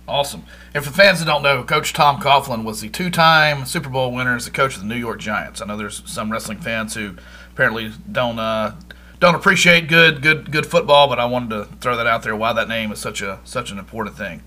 Awesome. 0.08 0.44
And 0.74 0.84
for 0.84 0.92
fans 0.92 1.20
that 1.20 1.26
don't 1.26 1.44
know, 1.44 1.64
Coach 1.64 1.94
Tom 1.94 2.20
Coughlin 2.20 2.64
was 2.64 2.82
the 2.82 2.90
two-time 2.90 3.66
Super 3.66 3.90
Bowl 3.90 4.12
winner 4.12 4.36
as 4.36 4.46
the 4.46 4.52
coach 4.52 4.76
of 4.76 4.82
the 4.82 4.88
New 4.88 4.96
York 4.96 5.20
Giants. 5.20 5.62
I 5.62 5.66
know 5.66 5.78
there's 5.78 6.02
some 6.12 6.32
wrestling 6.32 6.60
fans 6.60 6.96
who 6.96 7.16
apparently 7.54 7.92
don't 8.12 8.40
uh, 8.40 8.74
don't 9.20 9.36
appreciate 9.36 9.88
good 9.88 10.22
good 10.22 10.52
good 10.52 10.66
football, 10.66 11.08
but 11.08 11.20
I 11.20 11.26
wanted 11.26 11.50
to 11.50 11.66
throw 11.80 11.96
that 11.96 12.08
out 12.08 12.24
there. 12.24 12.36
Why 12.36 12.54
that 12.54 12.68
name 12.68 12.92
is 12.92 13.00
such 13.00 13.22
a 13.22 13.40
such 13.44 13.72
an 13.72 13.78
important 13.78 14.16
thing. 14.18 14.42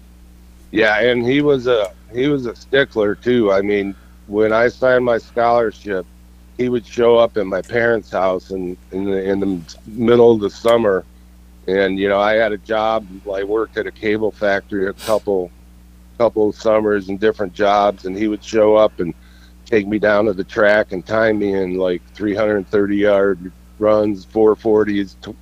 Yeah, 0.73 1.01
and 1.01 1.27
he 1.27 1.43
was 1.43 1.69
a 1.69 1.93
he 2.13 2.29
was 2.29 2.47
a 2.47 2.57
stickler 2.57 3.17
too. 3.17 3.53
I 3.53 3.63
mean, 3.63 3.97
when 4.27 4.53
I 4.55 4.69
signed 4.69 5.05
my 5.07 5.19
scholarship, 5.19 6.07
he 6.59 6.71
would 6.71 6.87
show 6.87 7.19
up 7.19 7.39
at 7.39 7.47
my 7.47 7.63
parents' 7.63 8.11
house 8.13 8.51
in 8.53 8.79
in 8.93 9.07
the, 9.07 9.23
in 9.31 9.41
the 9.41 9.77
middle 9.87 10.33
of 10.33 10.41
the 10.43 10.51
summer, 10.51 11.07
and 11.69 11.99
you 11.99 12.09
know 12.09 12.21
I 12.21 12.35
had 12.35 12.53
a 12.53 12.59
job. 12.59 13.07
I 13.33 13.45
worked 13.45 13.79
at 13.79 13.87
a 13.89 13.93
cable 13.93 14.33
factory 14.33 14.89
a 14.89 14.95
couple 14.95 15.53
couple 16.19 16.53
summers 16.53 17.11
and 17.11 17.21
different 17.21 17.55
jobs, 17.55 18.07
and 18.07 18.17
he 18.17 18.29
would 18.29 18.45
show 18.45 18.77
up 18.77 19.01
and 19.01 19.15
take 19.67 19.89
me 19.89 19.99
down 19.99 20.27
to 20.27 20.35
the 20.35 20.45
track 20.45 20.93
and 20.93 21.07
time 21.07 21.41
me 21.41 21.55
in 21.55 21.77
like 21.77 22.03
330 22.15 22.97
yard 22.97 23.53
runs, 23.79 24.27
440s, 24.27 25.17
tw- 25.23 25.37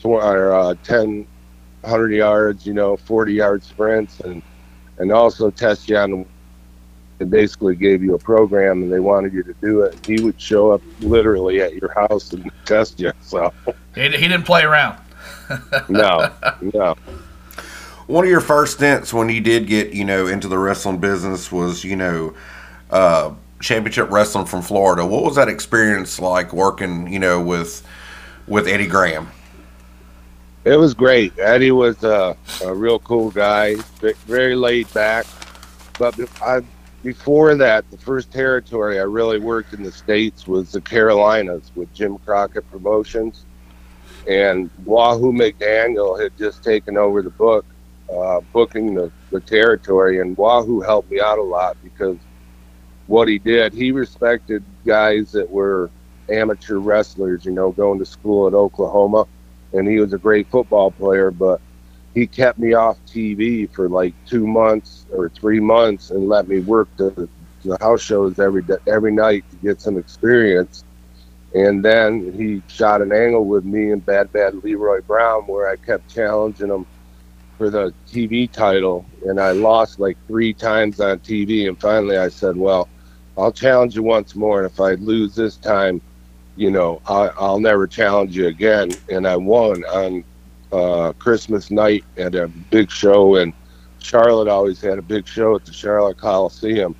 tw- 0.00 0.06
or 0.06 0.54
uh, 0.54 0.74
10 0.84 1.26
100 1.82 2.12
yards, 2.12 2.66
you 2.66 2.74
know, 2.74 2.96
40 2.96 3.34
yard 3.34 3.64
sprints, 3.64 4.20
and 4.20 4.42
and 4.98 5.12
also 5.12 5.50
test 5.50 5.88
you 5.88 5.96
on. 5.96 6.26
They 7.18 7.24
basically 7.24 7.74
gave 7.74 8.02
you 8.02 8.14
a 8.14 8.18
program, 8.18 8.82
and 8.82 8.92
they 8.92 9.00
wanted 9.00 9.32
you 9.32 9.42
to 9.42 9.54
do 9.54 9.82
it. 9.82 10.06
He 10.06 10.22
would 10.22 10.40
show 10.40 10.70
up 10.70 10.80
literally 11.00 11.60
at 11.60 11.74
your 11.74 11.92
house 11.92 12.32
and 12.32 12.48
test 12.64 13.00
you. 13.00 13.12
So 13.22 13.52
He, 13.94 14.02
he 14.02 14.28
didn't 14.28 14.44
play 14.44 14.62
around. 14.62 15.00
no, 15.88 16.32
no. 16.60 16.94
One 18.06 18.24
of 18.24 18.30
your 18.30 18.40
first 18.40 18.74
stints 18.74 19.12
when 19.12 19.28
you 19.28 19.40
did 19.40 19.66
get, 19.66 19.92
you 19.92 20.04
know, 20.04 20.28
into 20.28 20.46
the 20.46 20.58
wrestling 20.58 20.98
business 20.98 21.50
was, 21.50 21.82
you 21.84 21.96
know, 21.96 22.34
uh, 22.90 23.34
Championship 23.60 24.10
Wrestling 24.10 24.46
from 24.46 24.62
Florida. 24.62 25.04
What 25.04 25.24
was 25.24 25.34
that 25.34 25.48
experience 25.48 26.20
like 26.20 26.52
working, 26.52 27.12
you 27.12 27.18
know, 27.18 27.42
with 27.42 27.86
with 28.46 28.66
Eddie 28.68 28.86
Graham? 28.86 29.28
It 30.68 30.76
was 30.78 30.92
great. 30.92 31.32
Eddie 31.38 31.70
was 31.70 32.04
a, 32.04 32.36
a 32.62 32.74
real 32.74 32.98
cool 32.98 33.30
guy, 33.30 33.76
very 34.26 34.54
laid 34.54 34.92
back. 34.92 35.24
But 35.98 36.14
I, 36.42 36.60
before 37.02 37.54
that, 37.54 37.90
the 37.90 37.96
first 37.96 38.30
territory 38.30 39.00
I 39.00 39.04
really 39.04 39.38
worked 39.38 39.72
in 39.72 39.82
the 39.82 39.90
States 39.90 40.46
was 40.46 40.72
the 40.72 40.82
Carolinas 40.82 41.72
with 41.74 41.90
Jim 41.94 42.18
Crockett 42.18 42.70
Promotions. 42.70 43.46
And 44.28 44.68
Wahoo 44.84 45.32
McDaniel 45.32 46.20
had 46.22 46.36
just 46.36 46.62
taken 46.62 46.98
over 46.98 47.22
the 47.22 47.30
book, 47.30 47.64
uh, 48.14 48.40
booking 48.52 48.94
the, 48.94 49.10
the 49.30 49.40
territory. 49.40 50.20
And 50.20 50.36
Wahoo 50.36 50.82
helped 50.82 51.10
me 51.10 51.18
out 51.18 51.38
a 51.38 51.42
lot 51.42 51.78
because 51.82 52.18
what 53.06 53.26
he 53.26 53.38
did, 53.38 53.72
he 53.72 53.90
respected 53.90 54.62
guys 54.84 55.32
that 55.32 55.48
were 55.50 55.90
amateur 56.28 56.76
wrestlers, 56.76 57.46
you 57.46 57.52
know, 57.52 57.72
going 57.72 57.98
to 58.00 58.04
school 58.04 58.46
at 58.46 58.52
Oklahoma. 58.52 59.26
And 59.72 59.86
he 59.88 59.98
was 60.00 60.12
a 60.12 60.18
great 60.18 60.50
football 60.50 60.90
player, 60.90 61.30
but 61.30 61.60
he 62.14 62.26
kept 62.26 62.58
me 62.58 62.74
off 62.74 62.98
TV 63.06 63.72
for 63.72 63.88
like 63.88 64.14
two 64.26 64.46
months 64.46 65.06
or 65.12 65.28
three 65.28 65.60
months 65.60 66.10
and 66.10 66.28
let 66.28 66.48
me 66.48 66.60
work 66.60 66.88
the, 66.96 67.28
the 67.64 67.76
house 67.80 68.02
shows 68.02 68.38
every 68.38 68.62
day, 68.62 68.76
every 68.86 69.12
night 69.12 69.44
to 69.50 69.56
get 69.56 69.80
some 69.80 69.98
experience. 69.98 70.84
And 71.54 71.84
then 71.84 72.32
he 72.36 72.62
shot 72.66 73.02
an 73.02 73.12
angle 73.12 73.44
with 73.46 73.64
me 73.64 73.90
and 73.92 74.04
Bad 74.04 74.32
Bad 74.32 74.54
Leroy 74.62 75.00
Brown 75.02 75.42
where 75.46 75.68
I 75.68 75.76
kept 75.76 76.08
challenging 76.12 76.68
him 76.68 76.86
for 77.56 77.70
the 77.70 77.92
TV 78.06 78.50
title, 78.50 79.04
and 79.26 79.40
I 79.40 79.50
lost 79.50 79.98
like 79.98 80.16
three 80.28 80.54
times 80.54 81.00
on 81.00 81.18
TV. 81.18 81.68
And 81.68 81.78
finally, 81.80 82.16
I 82.16 82.28
said, 82.28 82.56
"Well, 82.56 82.88
I'll 83.36 83.52
challenge 83.52 83.96
you 83.96 84.02
once 84.02 84.34
more, 84.36 84.62
and 84.62 84.70
if 84.70 84.80
I 84.80 84.92
lose 84.94 85.34
this 85.34 85.56
time, 85.56 86.00
you 86.58 86.70
know, 86.70 87.00
I, 87.06 87.30
I'll 87.38 87.60
never 87.60 87.86
challenge 87.86 88.36
you 88.36 88.46
again." 88.46 88.90
And 89.08 89.26
I 89.26 89.36
won 89.36 89.84
on 89.84 90.24
uh, 90.72 91.12
Christmas 91.12 91.70
night 91.70 92.04
at 92.16 92.34
a 92.34 92.48
big 92.48 92.90
show, 92.90 93.36
and 93.36 93.52
Charlotte 93.98 94.48
always 94.48 94.80
had 94.80 94.98
a 94.98 95.02
big 95.02 95.26
show 95.26 95.56
at 95.56 95.64
the 95.64 95.72
Charlotte 95.72 96.18
Coliseum, 96.18 96.94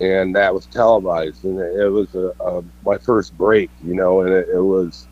and 0.00 0.34
that 0.36 0.54
was 0.54 0.66
televised, 0.66 1.44
and 1.44 1.58
it 1.58 1.88
was 1.88 2.14
a, 2.14 2.32
a 2.40 2.62
my 2.84 2.98
first 2.98 3.36
break, 3.36 3.70
you 3.84 3.94
know, 3.94 4.22
and 4.22 4.30
it, 4.32 4.48
it 4.48 4.60
was. 4.60 5.08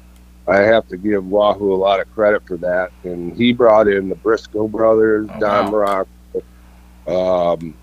I 0.48 0.62
have 0.62 0.88
to 0.88 0.96
give 0.96 1.26
Wahoo 1.26 1.72
a 1.72 1.76
lot 1.76 2.00
of 2.00 2.12
credit 2.12 2.44
for 2.46 2.56
that, 2.56 2.90
and 3.04 3.36
he 3.36 3.52
brought 3.52 3.86
in 3.86 4.08
the 4.08 4.16
Briscoe 4.16 4.66
brothers, 4.66 5.28
oh, 5.32 5.38
Don 5.38 5.70
wow. 7.06 7.52
um, 7.54 7.74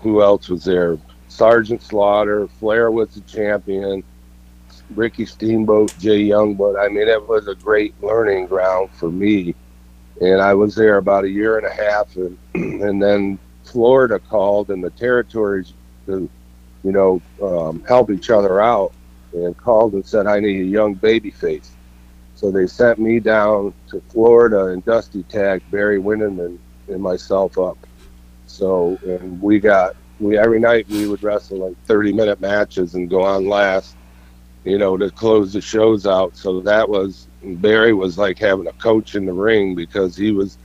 who 0.00 0.22
else 0.22 0.48
was 0.48 0.64
there? 0.64 0.98
Sergeant 1.28 1.82
Slaughter, 1.82 2.48
Flair 2.58 2.90
was 2.90 3.14
the 3.14 3.20
champion. 3.22 4.02
Ricky 4.94 5.26
Steamboat, 5.26 5.94
Jay 5.98 6.18
Young, 6.18 6.54
but 6.54 6.78
I 6.78 6.88
mean, 6.88 7.08
it 7.08 7.28
was 7.28 7.46
a 7.48 7.54
great 7.54 7.94
learning 8.02 8.46
ground 8.46 8.90
for 8.92 9.10
me. 9.10 9.54
And 10.20 10.40
I 10.40 10.54
was 10.54 10.74
there 10.74 10.96
about 10.96 11.24
a 11.24 11.30
year 11.30 11.58
and 11.58 11.66
a 11.66 11.72
half, 11.72 12.16
and 12.16 12.36
and 12.54 13.02
then 13.02 13.38
Florida 13.64 14.18
called, 14.18 14.70
and 14.70 14.82
the 14.82 14.90
territories 14.90 15.72
to, 16.06 16.28
you 16.82 16.92
know, 16.92 17.22
um, 17.42 17.84
help 17.84 18.10
each 18.10 18.30
other 18.30 18.60
out, 18.60 18.92
and 19.32 19.56
called 19.56 19.92
and 19.92 20.04
said, 20.04 20.26
"I 20.26 20.40
need 20.40 20.60
a 20.60 20.64
young 20.64 20.94
baby 20.94 21.30
face." 21.30 21.70
So 22.34 22.52
they 22.52 22.68
sent 22.68 23.00
me 23.00 23.18
down 23.18 23.74
to 23.88 24.00
Florida 24.10 24.66
and 24.66 24.84
Dusty 24.84 25.24
tagged 25.24 25.68
Barry 25.72 25.98
Windham 25.98 26.38
and, 26.38 26.58
and 26.86 27.02
myself 27.02 27.58
up. 27.58 27.76
So 28.46 28.98
and 29.04 29.42
we 29.42 29.58
got 29.58 29.96
we 30.20 30.38
every 30.38 30.60
night 30.60 30.88
we 30.88 31.08
would 31.08 31.22
wrestle 31.22 31.58
like 31.58 31.76
30 31.86 32.12
minute 32.12 32.40
matches 32.40 32.94
and 32.94 33.10
go 33.10 33.22
on 33.22 33.48
last 33.48 33.96
you 34.68 34.76
know, 34.76 34.98
to 34.98 35.10
close 35.10 35.54
the 35.54 35.62
shows 35.62 36.06
out. 36.06 36.36
So 36.36 36.60
that 36.60 36.86
was 36.86 37.26
Barry 37.42 37.94
was 37.94 38.18
like 38.18 38.38
having 38.38 38.66
a 38.66 38.72
coach 38.74 39.14
in 39.14 39.24
the 39.24 39.32
ring 39.32 39.74
because 39.74 40.14
he 40.14 40.30
was 40.30 40.58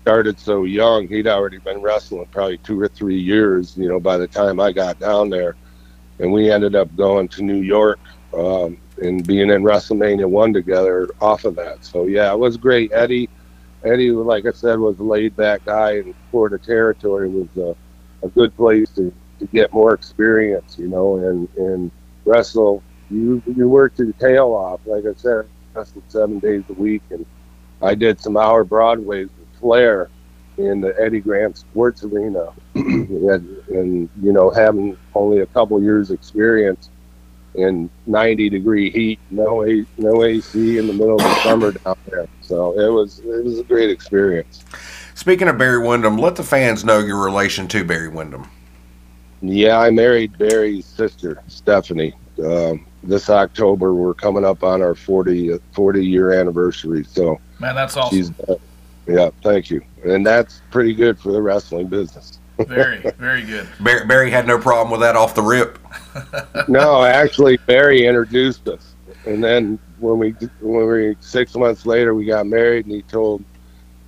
started 0.00 0.38
so 0.38 0.62
young. 0.62 1.08
He'd 1.08 1.26
already 1.26 1.58
been 1.58 1.82
wrestling 1.82 2.26
probably 2.30 2.58
two 2.58 2.80
or 2.80 2.86
three 2.86 3.18
years, 3.18 3.76
you 3.76 3.88
know, 3.88 3.98
by 3.98 4.16
the 4.16 4.28
time 4.28 4.60
I 4.60 4.70
got 4.70 5.00
down 5.00 5.28
there. 5.28 5.56
And 6.20 6.32
we 6.32 6.52
ended 6.52 6.76
up 6.76 6.94
going 6.94 7.26
to 7.30 7.42
New 7.42 7.60
York 7.60 7.98
um, 8.32 8.78
and 8.98 9.26
being 9.26 9.50
in 9.50 9.64
WrestleMania 9.64 10.26
one 10.26 10.52
together 10.52 11.08
off 11.20 11.44
of 11.44 11.56
that. 11.56 11.84
So 11.84 12.06
yeah, 12.06 12.32
it 12.32 12.38
was 12.38 12.56
great. 12.56 12.92
Eddie, 12.92 13.28
Eddie, 13.84 14.12
like 14.12 14.46
I 14.46 14.52
said, 14.52 14.78
was 14.78 15.00
a 15.00 15.04
laid 15.04 15.34
back 15.34 15.64
guy, 15.64 15.96
and 15.96 16.14
Florida 16.30 16.58
Territory 16.58 17.28
was 17.28 17.48
a, 17.56 17.76
a 18.24 18.28
good 18.30 18.54
place 18.56 18.90
to, 18.90 19.12
to 19.40 19.46
get 19.46 19.72
more 19.72 19.94
experience, 19.94 20.76
you 20.78 20.86
know, 20.86 21.16
and 21.16 21.48
and 21.56 21.90
wrestle 22.24 22.84
you 23.10 23.42
you 23.46 23.68
worked 23.68 23.98
your 23.98 24.12
tail 24.12 24.48
off. 24.48 24.80
Like 24.86 25.04
I 25.04 25.14
said, 25.14 25.46
wrestled 25.74 26.04
seven 26.08 26.38
days 26.38 26.64
a 26.68 26.74
week, 26.74 27.02
and 27.10 27.24
I 27.82 27.94
did 27.94 28.20
some 28.20 28.36
hour 28.36 28.64
Broadways 28.64 29.28
with 29.38 29.60
Flair 29.60 30.10
in 30.56 30.80
the 30.80 30.94
Eddie 31.00 31.20
Graham 31.20 31.54
Sports 31.54 32.02
Arena, 32.02 32.52
and, 32.74 33.30
and, 33.68 34.10
you 34.20 34.32
know 34.32 34.50
having 34.50 34.96
only 35.14 35.40
a 35.40 35.46
couple 35.46 35.80
years 35.80 36.10
experience 36.10 36.90
in 37.54 37.88
90 38.06 38.50
degree 38.50 38.90
heat, 38.90 39.18
no 39.30 39.64
a, 39.64 39.84
no 39.96 40.24
AC 40.24 40.78
in 40.78 40.86
the 40.86 40.92
middle 40.92 41.16
of 41.16 41.22
the 41.22 41.42
summer 41.42 41.72
down 41.72 41.96
there. 42.10 42.28
So 42.40 42.78
it 42.78 42.92
was 42.92 43.20
it 43.20 43.44
was 43.44 43.58
a 43.58 43.64
great 43.64 43.90
experience. 43.90 44.64
Speaking 45.14 45.48
of 45.48 45.58
Barry 45.58 45.84
Windham, 45.84 46.16
let 46.16 46.36
the 46.36 46.44
fans 46.44 46.84
know 46.84 46.98
your 46.98 47.22
relation 47.22 47.66
to 47.68 47.84
Barry 47.84 48.08
Windham. 48.08 48.48
Yeah, 49.40 49.78
I 49.78 49.90
married 49.90 50.36
Barry's 50.36 50.86
sister, 50.86 51.42
Stephanie. 51.46 52.14
Um, 52.44 52.86
this 53.02 53.30
October 53.30 53.94
we're 53.94 54.14
coming 54.14 54.44
up 54.44 54.62
on 54.62 54.82
our 54.82 54.94
40 54.94 55.58
40 55.72 56.06
year 56.06 56.32
anniversary. 56.32 57.04
So 57.04 57.40
man, 57.58 57.74
that's 57.74 57.96
awesome. 57.96 58.34
Uh, 58.48 58.54
yeah, 59.06 59.30
thank 59.42 59.70
you. 59.70 59.82
And 60.04 60.24
that's 60.24 60.60
pretty 60.70 60.94
good 60.94 61.18
for 61.18 61.32
the 61.32 61.40
wrestling 61.40 61.88
business. 61.88 62.38
very, 62.66 62.98
very 63.18 63.42
good. 63.42 63.68
Barry, 63.80 64.06
Barry 64.06 64.30
had 64.30 64.46
no 64.46 64.58
problem 64.58 64.90
with 64.90 65.00
that 65.00 65.14
off 65.16 65.34
the 65.34 65.42
rip. 65.42 65.78
no, 66.68 67.04
actually, 67.04 67.56
Barry 67.56 68.04
introduced 68.04 68.66
us, 68.66 68.94
and 69.26 69.42
then 69.42 69.78
when 70.00 70.18
we 70.18 70.30
when 70.60 70.86
we 70.88 71.16
six 71.20 71.54
months 71.54 71.86
later 71.86 72.14
we 72.14 72.24
got 72.24 72.46
married, 72.46 72.86
and 72.86 72.94
he 72.94 73.02
told 73.02 73.44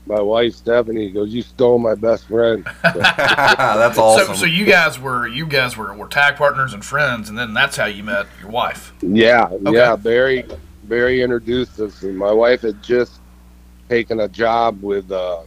my 0.07 0.21
wife 0.21 0.55
Stephanie 0.55 1.11
goes, 1.11 1.31
"You 1.31 1.43
stole 1.43 1.79
my 1.79 1.95
best 1.95 2.27
friend." 2.27 2.65
that's 2.83 3.99
awesome. 3.99 4.35
So, 4.35 4.41
so 4.41 4.47
you 4.47 4.65
guys 4.65 4.99
were 4.99 5.27
you 5.27 5.47
guys 5.47 5.77
were, 5.77 5.95
were 5.95 6.09
tag 6.09 6.37
partners 6.37 6.73
and 6.73 6.85
friends, 6.85 7.29
and 7.29 7.39
then 7.39 7.55
that's 7.55 7.77
how 7.77 7.87
you 7.87 8.03
met 8.03 8.27
your 8.41 8.51
wife. 8.51 8.93
Yeah, 9.03 9.49
okay. 9.51 9.73
yeah. 9.73 9.97
Barry 9.97 10.45
Barry 10.85 11.23
introduced 11.23 11.79
us, 11.81 12.03
and 12.03 12.17
my 12.17 12.33
wife 12.33 12.63
had 12.63 12.83
just 12.83 13.21
taken 13.89 14.21
a 14.21 14.29
job 14.29 14.83
with 14.83 15.11
uh, 15.13 15.43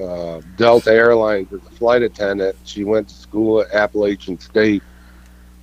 uh, 0.00 0.40
Delta 0.56 0.90
Airlines 0.90 1.52
as 1.52 1.60
a 1.60 1.70
flight 1.76 2.02
attendant. 2.02 2.56
She 2.64 2.84
went 2.84 3.08
to 3.08 3.14
school 3.14 3.60
at 3.60 3.70
Appalachian 3.72 4.38
State, 4.38 4.82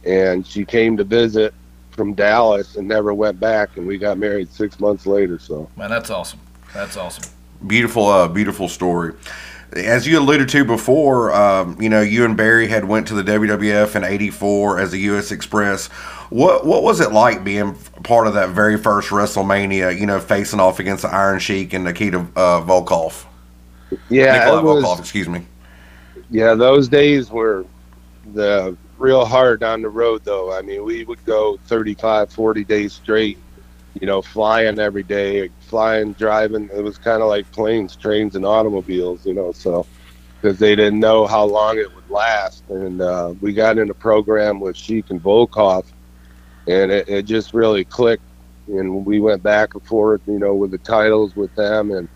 and 0.05 0.45
she 0.45 0.63
came 0.63 0.95
to 0.97 1.03
visit 1.03 1.53
from 1.89 2.13
Dallas 2.13 2.77
and 2.77 2.87
never 2.87 3.13
went 3.13 3.39
back. 3.39 3.75
And 3.75 3.85
we 3.85 3.97
got 3.97 4.17
married 4.17 4.49
six 4.51 4.79
months 4.79 5.05
later. 5.05 5.39
So 5.39 5.69
man, 5.75 5.89
that's 5.89 6.09
awesome. 6.09 6.39
That's 6.73 6.95
awesome 6.95 7.29
beautiful, 7.65 8.05
uh, 8.05 8.27
beautiful 8.27 8.67
story. 8.67 9.13
As 9.73 10.05
you 10.05 10.19
alluded 10.19 10.49
to 10.49 10.65
before, 10.65 11.33
um, 11.33 11.81
you 11.81 11.87
know, 11.87 12.01
you 12.01 12.25
and 12.25 12.35
Barry 12.35 12.67
had 12.67 12.83
went 12.85 13.07
to 13.07 13.13
the 13.13 13.23
WWF 13.23 13.95
in 13.95 14.03
'84 14.03 14.79
as 14.79 14.91
the 14.91 14.99
U.S. 14.99 15.31
Express. 15.31 15.87
What 16.29 16.65
what 16.65 16.83
was 16.83 16.99
it 16.99 17.11
like 17.11 17.43
being 17.43 17.75
part 18.03 18.27
of 18.27 18.33
that 18.33 18.49
very 18.49 18.77
first 18.77 19.09
WrestleMania? 19.09 19.97
You 19.97 20.05
know, 20.05 20.19
facing 20.19 20.59
off 20.59 20.79
against 20.79 21.03
the 21.03 21.09
Iron 21.09 21.39
Sheik 21.39 21.73
and 21.73 21.85
Nikita 21.85 22.19
uh, 22.35 22.61
Volkov. 22.61 23.25
Yeah, 24.09 24.39
Nikolai 24.39 24.61
was, 24.61 24.83
Volkov, 24.83 24.99
excuse 24.99 25.29
me. 25.29 25.45
Yeah, 26.29 26.53
those 26.55 26.87
days 26.87 27.29
were 27.29 27.65
the 28.33 28.77
real 28.97 29.25
hard 29.25 29.63
on 29.63 29.81
the 29.81 29.89
road, 29.89 30.23
though. 30.23 30.53
I 30.53 30.61
mean, 30.61 30.83
we 30.83 31.03
would 31.03 31.23
go 31.25 31.57
35, 31.67 32.31
40 32.31 32.63
days 32.63 32.93
straight 32.93 33.37
you 33.99 34.07
know, 34.07 34.21
flying 34.21 34.79
every 34.79 35.03
day, 35.03 35.49
flying, 35.59 36.13
driving. 36.13 36.69
It 36.73 36.83
was 36.83 36.97
kind 36.97 37.21
of 37.21 37.27
like 37.27 37.51
planes, 37.51 37.95
trains, 37.95 38.35
and 38.35 38.45
automobiles, 38.45 39.25
you 39.25 39.33
know. 39.33 39.51
So 39.51 39.85
because 40.41 40.57
they 40.59 40.75
didn't 40.75 40.99
know 40.99 41.27
how 41.27 41.43
long 41.43 41.77
it 41.77 41.93
would 41.93 42.09
last, 42.09 42.63
and 42.69 43.01
uh, 43.01 43.33
we 43.41 43.53
got 43.53 43.77
in 43.77 43.89
a 43.89 43.93
program 43.93 44.59
with 44.59 44.77
Sheik 44.77 45.09
and 45.09 45.21
Volkov, 45.21 45.85
and 46.67 46.91
it, 46.91 47.07
it 47.07 47.23
just 47.23 47.53
really 47.53 47.83
clicked. 47.85 48.23
And 48.67 49.05
we 49.05 49.19
went 49.19 49.43
back 49.43 49.73
and 49.73 49.83
forth, 49.83 50.21
you 50.27 50.39
know, 50.39 50.55
with 50.55 50.71
the 50.71 50.77
titles 50.77 51.35
with 51.35 51.53
them, 51.55 51.91
and 51.91 52.07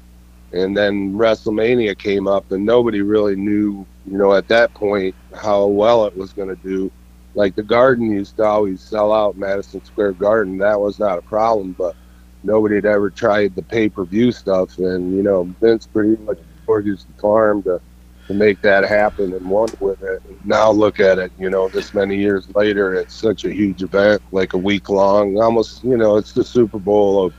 and 0.53 0.77
then 0.77 1.13
WrestleMania 1.13 1.97
came 1.97 2.27
up, 2.27 2.51
and 2.51 2.65
nobody 2.65 3.01
really 3.01 3.35
knew, 3.35 3.85
you 4.09 4.17
know, 4.17 4.33
at 4.33 4.47
that 4.47 4.73
point 4.73 5.13
how 5.35 5.65
well 5.65 6.05
it 6.05 6.15
was 6.15 6.31
going 6.31 6.47
to 6.47 6.55
do 6.55 6.89
like 7.35 7.55
the 7.55 7.63
Garden 7.63 8.11
used 8.11 8.37
to 8.37 8.43
always 8.43 8.81
sell 8.81 9.13
out 9.13 9.37
Madison 9.37 9.83
Square 9.83 10.13
Garden. 10.13 10.57
That 10.57 10.79
was 10.79 10.99
not 10.99 11.19
a 11.19 11.21
problem, 11.21 11.73
but 11.77 11.95
nobody 12.43 12.75
had 12.75 12.85
ever 12.85 13.09
tried 13.09 13.55
the 13.55 13.63
pay 13.63 13.89
per 13.89 14.05
view 14.05 14.31
stuff. 14.31 14.77
And 14.77 15.15
you 15.15 15.21
know, 15.23 15.43
Vince 15.61 15.85
pretty 15.85 16.21
much 16.23 16.39
mortgaged 16.67 17.07
the 17.07 17.21
farm 17.21 17.61
to 17.63 17.81
to 18.27 18.33
make 18.33 18.61
that 18.61 18.83
happen 18.83 19.33
and 19.33 19.49
won 19.49 19.69
with 19.79 20.01
it. 20.01 20.21
Now 20.45 20.71
look 20.71 20.99
at 20.99 21.19
it, 21.19 21.31
you 21.37 21.49
know, 21.49 21.69
this 21.69 21.93
many 21.93 22.17
years 22.17 22.47
later, 22.55 22.95
it's 22.95 23.13
such 23.13 23.45
a 23.45 23.53
huge 23.53 23.83
event, 23.83 24.21
like 24.31 24.53
a 24.53 24.57
week 24.57 24.89
long, 24.89 25.37
almost, 25.37 25.83
you 25.83 25.95
know, 25.95 26.17
it's 26.17 26.33
the 26.33 26.43
Super 26.43 26.79
Bowl 26.79 27.23
of, 27.23 27.33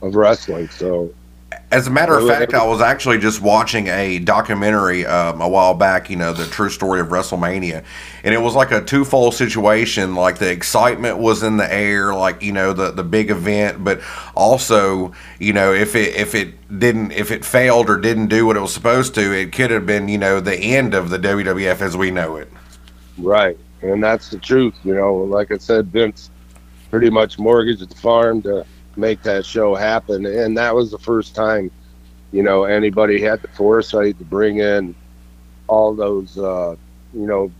of 0.00 0.14
wrestling. 0.14 0.68
So 0.68 1.12
as 1.70 1.86
a 1.86 1.90
matter 1.90 2.18
of 2.18 2.26
fact, 2.26 2.54
I 2.54 2.66
was 2.66 2.80
actually 2.80 3.18
just 3.18 3.42
watching 3.42 3.88
a 3.88 4.18
documentary 4.20 5.04
um, 5.04 5.42
a 5.42 5.48
while 5.48 5.74
back, 5.74 6.08
you 6.08 6.16
know, 6.16 6.32
the 6.32 6.46
true 6.46 6.70
story 6.70 6.98
of 7.00 7.08
WrestleMania. 7.08 7.84
And 8.24 8.34
it 8.34 8.38
was 8.38 8.54
like 8.54 8.70
a 8.70 8.82
twofold 8.82 9.34
situation. 9.34 10.14
Like 10.14 10.38
the 10.38 10.50
excitement 10.50 11.18
was 11.18 11.42
in 11.42 11.58
the 11.58 11.70
air, 11.70 12.14
like, 12.14 12.42
you 12.42 12.52
know, 12.52 12.72
the, 12.72 12.90
the 12.90 13.04
big 13.04 13.30
event, 13.30 13.84
but 13.84 14.00
also, 14.34 15.12
you 15.38 15.52
know, 15.52 15.74
if 15.74 15.94
it 15.94 16.14
if 16.14 16.34
it 16.34 16.78
didn't 16.78 17.12
if 17.12 17.30
it 17.30 17.44
failed 17.44 17.90
or 17.90 17.98
didn't 17.98 18.28
do 18.28 18.46
what 18.46 18.56
it 18.56 18.60
was 18.60 18.72
supposed 18.72 19.14
to, 19.16 19.38
it 19.38 19.52
could 19.52 19.70
have 19.70 19.84
been, 19.84 20.08
you 20.08 20.18
know, 20.18 20.40
the 20.40 20.56
end 20.56 20.94
of 20.94 21.10
the 21.10 21.18
WWF 21.18 21.82
as 21.82 21.98
we 21.98 22.10
know 22.10 22.36
it. 22.36 22.50
Right. 23.18 23.58
And 23.82 24.02
that's 24.02 24.30
the 24.30 24.38
truth, 24.38 24.74
you 24.84 24.94
know. 24.94 25.14
Like 25.14 25.52
I 25.52 25.58
said, 25.58 25.88
Vince 25.88 26.30
pretty 26.90 27.10
much 27.10 27.38
mortgaged 27.38 27.86
the 27.86 27.94
farm 27.94 28.40
to 28.42 28.64
make 28.98 29.22
that 29.22 29.46
show 29.46 29.74
happen. 29.74 30.26
And 30.26 30.56
that 30.58 30.74
was 30.74 30.90
the 30.90 30.98
first 30.98 31.34
time, 31.34 31.70
you 32.32 32.42
know, 32.42 32.64
anybody 32.64 33.20
had 33.20 33.40
the 33.42 33.48
foresight 33.48 34.18
to 34.18 34.24
bring 34.24 34.58
in 34.58 34.94
all 35.68 35.94
those, 35.94 36.36
uh, 36.38 36.76
you 37.12 37.26
know, 37.26 37.52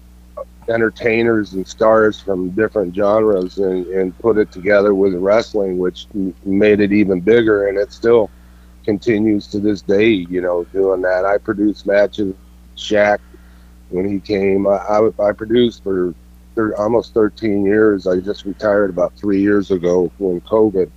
entertainers 0.69 1.55
and 1.55 1.67
stars 1.67 2.21
from 2.21 2.51
different 2.51 2.95
genres 2.95 3.59
and, 3.59 3.87
and 3.87 4.19
put 4.19 4.37
it 4.37 4.53
together 4.53 4.95
with 4.95 5.15
wrestling, 5.15 5.79
which 5.79 6.07
made 6.45 6.81
it 6.81 6.93
even 6.93 7.21
bigger. 7.21 7.69
And 7.69 7.79
it 7.79 7.93
still 7.93 8.31
continues 8.85 9.47
to 9.49 9.61
this 9.61 9.83
day, 9.83 10.11
you 10.11 10.41
know, 10.41 10.65
doing 10.65 11.01
that. 11.03 11.25
I 11.25 11.39
produced 11.39 11.87
matches, 11.87 12.35
Shaq, 12.77 13.19
when 13.89 14.09
he 14.09 14.21
came. 14.21 14.67
I, 14.67 14.77
I, 14.77 15.29
I 15.29 15.33
produced 15.33 15.83
for 15.85 16.15
almost 16.77 17.15
13 17.15 17.65
years. 17.65 18.07
I 18.07 18.21
just 18.21 18.45
retired 18.45 18.91
about 18.91 19.15
three 19.17 19.41
years 19.41 19.71
ago 19.71 20.13
when 20.19 20.41
COVID 20.43 20.91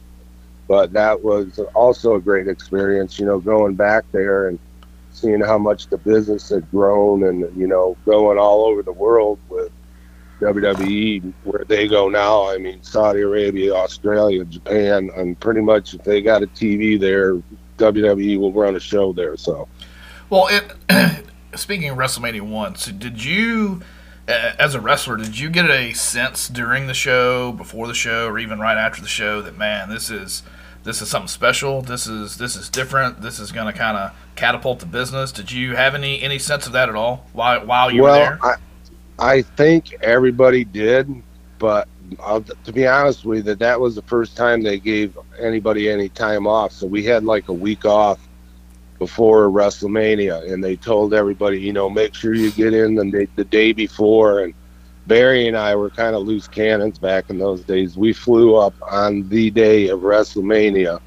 but 0.71 0.93
that 0.93 1.21
was 1.21 1.59
also 1.75 2.15
a 2.15 2.21
great 2.21 2.47
experience, 2.47 3.19
you 3.19 3.25
know, 3.25 3.39
going 3.41 3.75
back 3.75 4.05
there 4.13 4.47
and 4.47 4.57
seeing 5.11 5.41
how 5.41 5.57
much 5.57 5.87
the 5.87 5.97
business 5.97 6.47
had 6.47 6.71
grown 6.71 7.25
and, 7.25 7.41
you 7.57 7.67
know, 7.67 7.97
going 8.05 8.37
all 8.37 8.63
over 8.63 8.81
the 8.81 8.93
world 8.93 9.37
with 9.49 9.69
WWE, 10.39 11.33
where 11.43 11.65
they 11.65 11.89
go 11.89 12.07
now. 12.07 12.49
I 12.49 12.57
mean, 12.57 12.81
Saudi 12.83 13.19
Arabia, 13.19 13.75
Australia, 13.75 14.45
Japan, 14.45 15.11
and 15.13 15.37
pretty 15.41 15.59
much 15.59 15.93
if 15.93 16.05
they 16.05 16.21
got 16.21 16.41
a 16.41 16.47
TV 16.47 16.97
there, 16.97 17.35
WWE 17.77 18.39
will 18.39 18.53
run 18.53 18.77
a 18.77 18.79
show 18.79 19.11
there. 19.11 19.35
So, 19.35 19.67
well, 20.29 20.47
it, 20.49 21.25
speaking 21.59 21.89
of 21.89 21.97
WrestleMania 21.97 22.77
so 22.77 22.93
did 22.93 23.21
you, 23.21 23.81
as 24.25 24.73
a 24.73 24.79
wrestler, 24.79 25.17
did 25.17 25.37
you 25.37 25.49
get 25.49 25.69
a 25.69 25.91
sense 25.91 26.47
during 26.47 26.87
the 26.87 26.93
show, 26.93 27.51
before 27.51 27.87
the 27.87 27.93
show, 27.93 28.29
or 28.29 28.39
even 28.39 28.57
right 28.57 28.77
after 28.77 29.01
the 29.01 29.09
show 29.09 29.41
that 29.41 29.57
man, 29.57 29.89
this 29.89 30.09
is 30.09 30.43
this 30.83 31.01
is 31.01 31.09
something 31.09 31.27
special. 31.27 31.81
This 31.81 32.07
is 32.07 32.38
this 32.38 32.55
is 32.55 32.69
different. 32.69 33.21
This 33.21 33.39
is 33.39 33.51
going 33.51 33.71
to 33.71 33.77
kind 33.77 33.97
of 33.97 34.15
catapult 34.35 34.79
the 34.79 34.85
business. 34.85 35.31
Did 35.31 35.51
you 35.51 35.75
have 35.75 35.93
any 35.93 36.21
any 36.21 36.39
sense 36.39 36.65
of 36.65 36.73
that 36.73 36.89
at 36.89 36.95
all 36.95 37.25
while 37.33 37.65
while 37.65 37.91
you 37.91 38.03
well, 38.03 38.19
were 38.19 38.25
there? 38.25 38.39
I, 39.19 39.33
I 39.38 39.41
think 39.43 39.93
everybody 40.01 40.63
did, 40.63 41.21
but 41.59 41.88
uh, 42.19 42.23
I'll, 42.23 42.41
to 42.41 42.73
be 42.73 42.88
honest 42.88 43.25
with 43.25 43.38
you, 43.38 43.43
that 43.43 43.59
that 43.59 43.79
was 43.79 43.95
the 43.95 44.01
first 44.03 44.35
time 44.35 44.63
they 44.63 44.79
gave 44.79 45.17
anybody 45.39 45.89
any 45.89 46.09
time 46.09 46.47
off. 46.47 46.71
So 46.71 46.88
we 46.88 47.03
had 47.03 47.23
like 47.23 47.47
a 47.50 47.53
week 47.53 47.85
off 47.85 48.19
before 48.97 49.50
WrestleMania, 49.50 50.51
and 50.51 50.63
they 50.63 50.75
told 50.75 51.13
everybody, 51.13 51.59
you 51.59 51.73
know, 51.73 51.89
make 51.89 52.15
sure 52.15 52.33
you 52.33 52.51
get 52.51 52.73
in 52.73 52.95
the 52.95 53.27
the 53.35 53.45
day 53.45 53.71
before 53.71 54.39
and 54.39 54.53
Barry 55.08 55.48
and 55.48 55.58
I 55.58 55.75
were 55.75 55.89
kind 55.89 56.15
of 56.15 56.24
loose 56.24 56.48
cannons 56.48 57.00
back 57.00 57.29
in 57.29 57.38
those 57.38 57.62
days. 57.62 57.98
We 57.98 58.13
flew 58.13 58.55
up 58.55 58.74
on 58.89 59.28
the 59.30 59.49
day 59.49 59.88
of 59.89 60.02
WrestleMania, 60.02 61.02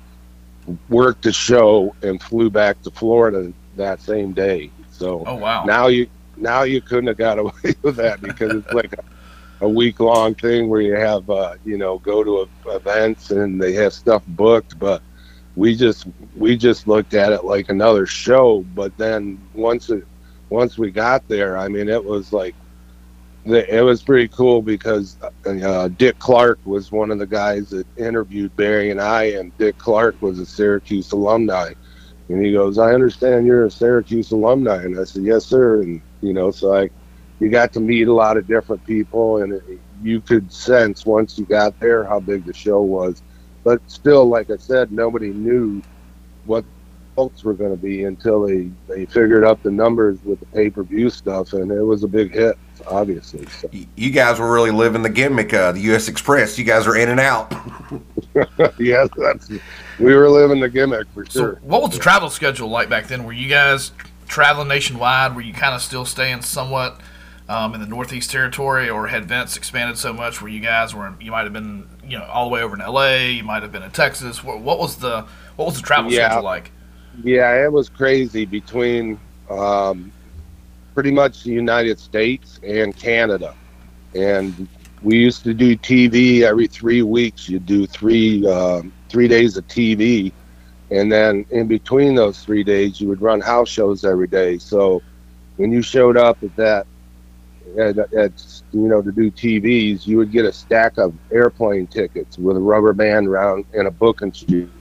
worked 0.89 1.23
the 1.23 1.33
show, 1.33 1.95
and 2.03 2.21
flew 2.21 2.51
back 2.51 2.83
to 2.83 2.91
Florida 2.91 3.53
that 3.77 4.01
same 4.01 4.33
day. 4.33 4.71
So 4.91 5.25
oh, 5.27 5.37
wow. 5.37 5.65
now 5.65 5.87
you 5.89 6.09
now 6.37 6.63
you 6.63 6.81
couldn't 6.81 7.07
have 7.07 7.17
got 7.17 7.39
away 7.41 7.75
with 7.83 7.97
that 7.97 8.21
because 8.21 8.53
it's 8.55 8.73
like 8.73 8.93
a, 8.95 9.65
a 9.65 9.69
week 9.69 10.01
long 10.01 10.35
thing 10.35 10.69
where 10.69 10.81
you 10.81 10.95
have 10.95 11.29
uh, 11.31 11.55
you 11.65 11.79
know 11.79 11.99
go 11.99 12.25
to 12.25 12.49
a, 12.67 12.77
events 12.77 13.31
and 13.31 13.63
they 13.63 13.75
have 13.75 13.93
stuff 13.93 14.25
booked, 14.27 14.79
but 14.79 15.03
we 15.57 15.77
just 15.77 16.07
we 16.37 16.57
just 16.57 16.89
looked 16.89 17.15
at 17.15 17.33
it 17.33 17.45
like 17.45 17.69
another 17.69 18.07
show. 18.07 18.65
But 18.75 18.97
then 18.97 19.41
once 19.55 19.89
it 19.89 20.05
once 20.51 20.79
we 20.79 20.91
got 20.91 21.27
there, 21.29 21.57
I 21.57 21.69
mean, 21.69 21.89
it 21.89 22.05
was 22.05 22.33
like 22.33 22.55
it 23.45 23.85
was 23.85 24.03
pretty 24.03 24.29
cool 24.29 24.63
because 24.63 25.19
uh, 25.47 25.89
Dick 25.89 26.19
Clark 26.19 26.61
was 26.65 26.91
one 26.91 27.11
of 27.11 27.19
the 27.19 27.27
guys 27.27 27.69
that 27.71 27.87
interviewed 27.97 28.57
Barry 28.57 28.91
and 28.91 29.01
I, 29.01 29.25
and 29.25 29.57
Dick 29.59 29.79
Clark 29.79 30.17
was 30.21 30.39
a 30.39 30.47
Syracuse 30.47 31.13
alumni. 31.13 31.73
And 32.29 32.45
he 32.45 32.53
goes, 32.53 32.79
"I 32.79 32.95
understand 32.95 33.47
you're 33.47 33.67
a 33.67 33.71
Syracuse 33.71 34.31
alumni," 34.31 34.83
and 34.83 34.99
I 34.99 35.05
said, 35.05 35.25
"Yes, 35.25 35.47
sir." 35.47 35.83
And 35.83 36.03
you 36.23 36.33
know, 36.33 36.51
so 36.51 36.75
I, 36.75 36.91
you 37.39 37.51
got 37.51 37.73
to 37.75 37.81
meet 37.81 38.09
a 38.09 38.15
lot 38.15 38.39
of 38.39 38.47
different 38.47 38.83
people, 38.85 39.43
and 39.43 39.53
it, 39.53 39.63
you 40.01 40.23
could 40.23 40.51
sense 40.51 41.05
once 41.05 41.37
you 41.37 41.45
got 41.45 41.79
there 41.81 42.05
how 42.07 42.21
big 42.21 42.47
the 42.47 42.55
show 42.55 42.83
was. 42.83 43.23
But 43.63 43.83
still, 43.87 44.27
like 44.27 44.51
I 44.51 44.57
said, 44.57 44.91
nobody 44.91 45.33
knew 45.33 45.85
what 46.45 46.65
results 47.17 47.45
were 47.45 47.55
going 47.55 47.71
to 47.71 47.83
be 47.83 48.05
until 48.05 48.47
they 48.47 48.71
they 48.89 49.07
figured 49.07 49.45
out 49.45 49.63
the 49.63 49.71
numbers 49.71 50.19
with 50.25 50.41
the 50.41 50.47
pay 50.47 50.71
per 50.71 50.83
view 50.83 51.11
stuff, 51.11 51.53
and 51.53 51.71
it 51.71 51.83
was 51.83 52.03
a 52.03 52.09
big 52.09 52.33
hit 52.33 52.59
obviously. 52.89 53.47
So. 53.47 53.71
You 53.97 54.11
guys 54.11 54.39
were 54.39 54.53
really 54.53 54.71
living 54.71 55.03
the 55.03 55.09
gimmick, 55.09 55.55
uh, 55.55 55.73
the 55.73 55.81
U.S. 55.81 56.09
Express. 56.09 56.59
You 56.59 56.65
guys 56.65 56.87
are 56.87 56.97
in 56.97 57.09
and 57.09 57.21
out. 57.21 57.55
yes, 58.79 59.09
that's 59.17 59.49
we 59.99 60.15
were 60.15 60.29
living 60.29 60.61
the 60.61 60.69
gimmick 60.69 61.07
for 61.15 61.25
sure. 61.25 61.55
So 61.55 61.67
what 61.67 61.83
was 61.83 61.93
the 61.93 61.99
travel 61.99 62.29
schedule 62.31 62.69
like 62.69 62.89
back 62.89 63.07
then? 63.07 63.25
Were 63.25 63.33
you 63.33 63.49
guys 63.49 63.93
traveling 64.27 64.69
nationwide? 64.69 65.37
Were 65.37 65.41
you 65.41 65.55
kind 65.55 65.75
of 65.75 65.81
still 65.81 66.05
staying 66.05 66.43
somewhat 66.43 67.01
um, 67.49 67.75
in 67.75 67.81
the 67.81 67.87
Northeast 67.87 68.31
Territory, 68.31 68.91
or 68.91 69.07
had 69.07 69.27
Vince 69.27 69.57
expanded 69.57 69.99
so 69.99 70.13
much 70.13 70.43
where 70.43 70.51
you 70.51 70.61
guys 70.61 70.95
were? 70.95 71.15
You 71.21 71.31
might 71.31 71.45
have 71.45 71.53
been, 71.53 71.89
you 72.05 72.19
know, 72.19 72.25
all 72.25 72.49
the 72.49 72.51
way 72.53 72.63
over 72.63 72.75
in 72.75 72.83
L.A. 72.83 73.31
You 73.31 73.45
might 73.45 73.63
have 73.63 73.71
been 73.71 73.85
in 73.85 73.93
Texas. 73.93 74.43
What, 74.43 74.61
what 74.61 74.79
was 74.81 74.97
the 74.97 75.27
what 75.55 75.67
was 75.67 75.77
the 75.77 75.83
travel 75.83 76.13
yeah. 76.13 76.29
schedule 76.29 76.45
like? 76.45 76.73
Yeah, 77.23 77.65
it 77.65 77.73
was 77.73 77.89
crazy 77.89 78.45
between 78.45 79.21
um, 79.51 80.13
pretty 80.95 81.11
much 81.11 81.43
the 81.43 81.53
United 81.53 81.99
States 81.99 82.59
and 82.63 82.97
Canada. 82.97 83.55
And 84.15 84.69
we 85.03 85.19
used 85.19 85.45
to 85.45 85.55
do 85.55 85.77
TV 85.77 86.43
every 86.43 86.67
three 86.67 87.03
weeks. 87.03 87.49
You 87.49 87.59
do 87.59 87.87
three 87.87 88.47
uh, 88.47 88.83
three 89.09 89.29
days 89.29 89.57
of 89.57 89.67
TV, 89.67 90.33
and 90.91 91.11
then 91.11 91.45
in 91.51 91.67
between 91.69 92.15
those 92.15 92.43
three 92.43 92.65
days, 92.65 93.01
you 93.01 93.09
would 93.09 93.21
run 93.21 93.41
house 93.41 93.69
shows 93.69 94.05
every 94.05 94.29
day. 94.29 94.59
So 94.59 95.03
when 95.57 95.73
you 95.73 95.83
showed 95.83 96.17
up 96.17 96.43
at 96.43 96.55
that, 96.57 96.87
at, 97.79 97.99
at 97.99 98.63
you 98.73 98.89
know 98.89 99.03
to 99.03 99.13
do 99.13 99.31
TVs, 99.31 100.07
you 100.07 100.17
would 100.19 100.31
get 100.31 100.45
a 100.45 100.53
stack 100.53 100.99
of 100.99 101.15
airplane 101.31 101.87
tickets 101.87 102.39
with 102.39 102.57
a 102.57 102.61
rubber 102.61 102.93
band 102.93 103.29
around 103.29 103.65
and 103.75 103.87
a 103.87 103.91
booking 103.91 104.33
sheet 104.33 104.74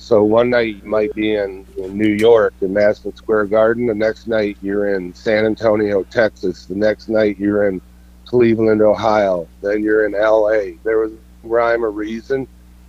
so 0.00 0.24
one 0.24 0.48
night 0.48 0.76
you 0.76 0.88
might 0.88 1.14
be 1.14 1.34
in, 1.34 1.66
in 1.76 1.96
New 1.96 2.14
York 2.14 2.54
in 2.62 2.72
Madison 2.72 3.14
Square 3.14 3.44
Garden. 3.44 3.86
The 3.86 3.94
next 3.94 4.26
night 4.26 4.56
you're 4.62 4.96
in 4.96 5.12
San 5.14 5.44
Antonio, 5.44 6.04
Texas. 6.04 6.64
The 6.64 6.74
next 6.74 7.10
night 7.10 7.38
you're 7.38 7.68
in 7.68 7.82
Cleveland, 8.24 8.80
Ohio. 8.80 9.46
Then 9.60 9.82
you're 9.84 10.06
in 10.06 10.12
LA. 10.12 10.78
There 10.84 10.98
was 10.98 11.12
rhyme 11.42 11.84
or 11.84 11.90
reason. 11.90 12.48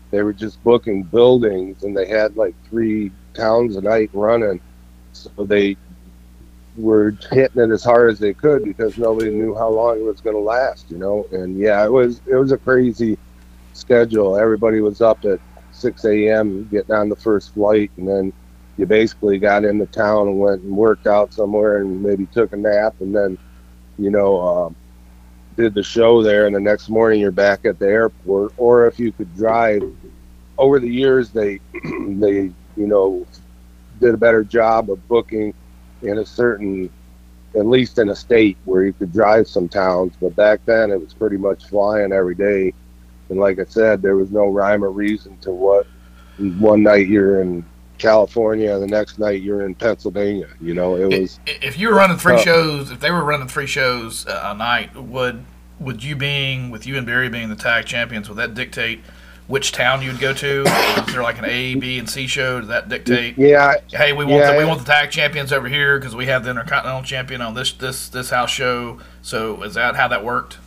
They 0.09 0.23
were 0.23 0.31
just 0.31 0.63
booking 0.63 1.03
buildings 1.03 1.83
and 1.83 1.95
they 1.95 2.07
had 2.07 2.37
like 2.37 2.55
three 2.69 3.11
towns 3.33 3.75
a 3.75 3.81
night 3.81 4.09
running. 4.13 4.61
So 5.11 5.31
they 5.37 5.75
were 6.77 7.11
hitting 7.29 7.61
it 7.61 7.71
as 7.71 7.83
hard 7.83 8.09
as 8.09 8.19
they 8.19 8.33
could 8.33 8.63
because 8.63 8.97
nobody 8.97 9.31
knew 9.31 9.53
how 9.53 9.69
long 9.69 9.99
it 9.99 10.03
was 10.03 10.21
going 10.21 10.37
to 10.37 10.41
last, 10.41 10.89
you 10.89 10.97
know. 10.97 11.27
And 11.33 11.59
yeah, 11.59 11.83
it 11.83 11.91
was 11.91 12.21
it 12.25 12.35
was 12.35 12.53
a 12.53 12.57
crazy 12.57 13.17
schedule. 13.73 14.37
Everybody 14.37 14.79
was 14.79 15.01
up 15.01 15.25
at 15.25 15.41
6 15.81 16.05
a.m. 16.05 16.67
getting 16.71 16.95
on 16.95 17.09
the 17.09 17.15
first 17.15 17.53
flight, 17.53 17.91
and 17.97 18.07
then 18.07 18.33
you 18.77 18.85
basically 18.85 19.37
got 19.39 19.65
into 19.65 19.85
town 19.87 20.27
and 20.27 20.39
went 20.39 20.61
and 20.61 20.75
worked 20.75 21.07
out 21.07 21.33
somewhere 21.33 21.77
and 21.77 22.01
maybe 22.01 22.25
took 22.27 22.53
a 22.53 22.57
nap, 22.57 22.95
and 23.01 23.15
then 23.15 23.37
you 23.97 24.09
know 24.09 24.39
uh, 24.39 24.69
did 25.57 25.73
the 25.73 25.83
show 25.83 26.23
there, 26.23 26.47
and 26.47 26.55
the 26.55 26.59
next 26.59 26.89
morning 26.89 27.19
you're 27.19 27.31
back 27.31 27.65
at 27.65 27.79
the 27.79 27.87
airport. 27.87 28.53
Or 28.57 28.87
if 28.87 28.99
you 28.99 29.11
could 29.11 29.35
drive, 29.35 29.83
over 30.57 30.79
the 30.79 30.89
years 30.89 31.31
they 31.31 31.59
they 31.83 32.51
you 32.77 32.87
know 32.87 33.25
did 33.99 34.13
a 34.13 34.17
better 34.17 34.43
job 34.43 34.89
of 34.89 35.07
booking 35.07 35.53
in 36.01 36.19
a 36.19 36.25
certain 36.25 36.89
at 37.55 37.65
least 37.65 37.99
in 37.99 38.09
a 38.09 38.15
state 38.15 38.57
where 38.65 38.85
you 38.85 38.93
could 38.93 39.11
drive 39.11 39.47
some 39.47 39.67
towns 39.67 40.13
but 40.21 40.35
back 40.35 40.59
then 40.65 40.91
it 40.91 40.99
was 40.99 41.13
pretty 41.13 41.37
much 41.37 41.65
flying 41.65 42.11
every 42.11 42.35
day 42.35 42.73
and 43.31 43.39
like 43.39 43.59
I 43.59 43.63
said, 43.63 44.01
there 44.01 44.17
was 44.17 44.29
no 44.29 44.47
rhyme 44.47 44.83
or 44.83 44.91
reason 44.91 45.37
to 45.37 45.51
what 45.51 45.87
one 46.37 46.83
night 46.83 47.07
you're 47.07 47.41
in 47.41 47.65
California. 47.97 48.77
The 48.77 48.87
next 48.87 49.19
night 49.19 49.41
you're 49.41 49.65
in 49.65 49.73
Pennsylvania. 49.73 50.49
You 50.59 50.73
know, 50.73 50.97
it 50.97 51.19
was. 51.19 51.39
If 51.47 51.79
you 51.79 51.87
were 51.87 51.95
running 51.95 52.17
three 52.17 52.37
shows, 52.39 52.91
if 52.91 52.99
they 52.99 53.09
were 53.09 53.23
running 53.23 53.47
three 53.47 53.67
shows 53.67 54.25
a 54.27 54.53
night, 54.53 54.95
would 54.95 55.45
would 55.79 56.03
you 56.03 56.15
being 56.15 56.69
with 56.69 56.85
you 56.85 56.97
and 56.97 57.07
Barry 57.07 57.29
being 57.29 57.49
the 57.49 57.55
tag 57.55 57.85
champions, 57.85 58.27
would 58.27 58.37
that 58.37 58.53
dictate 58.53 58.99
which 59.47 59.71
town 59.71 60.01
you'd 60.01 60.19
go 60.19 60.33
to? 60.33 60.63
Is 60.63 61.13
there 61.13 61.23
like 61.23 61.39
an 61.39 61.45
A, 61.45 61.75
B, 61.75 61.99
and 61.99 62.09
C 62.09 62.27
show? 62.27 62.59
Does 62.59 62.69
that 62.69 62.89
dictate? 62.89 63.37
Yeah. 63.37 63.75
Hey, 63.89 64.11
we 64.11 64.25
want 64.25 64.37
yeah, 64.37 64.51
the, 64.51 64.57
we 64.57 64.65
want 64.65 64.79
the 64.79 64.85
tag 64.85 65.09
champions 65.09 65.53
over 65.53 65.69
here 65.69 65.97
because 65.97 66.15
we 66.15 66.25
have 66.25 66.43
the 66.43 66.51
Intercontinental 66.51 67.03
Champion 67.03 67.41
on 67.41 67.53
this 67.53 67.71
this 67.71 68.09
this 68.09 68.29
house 68.29 68.51
show. 68.51 68.99
So 69.21 69.63
is 69.63 69.75
that 69.75 69.95
how 69.95 70.09
that 70.09 70.25
worked? 70.25 70.57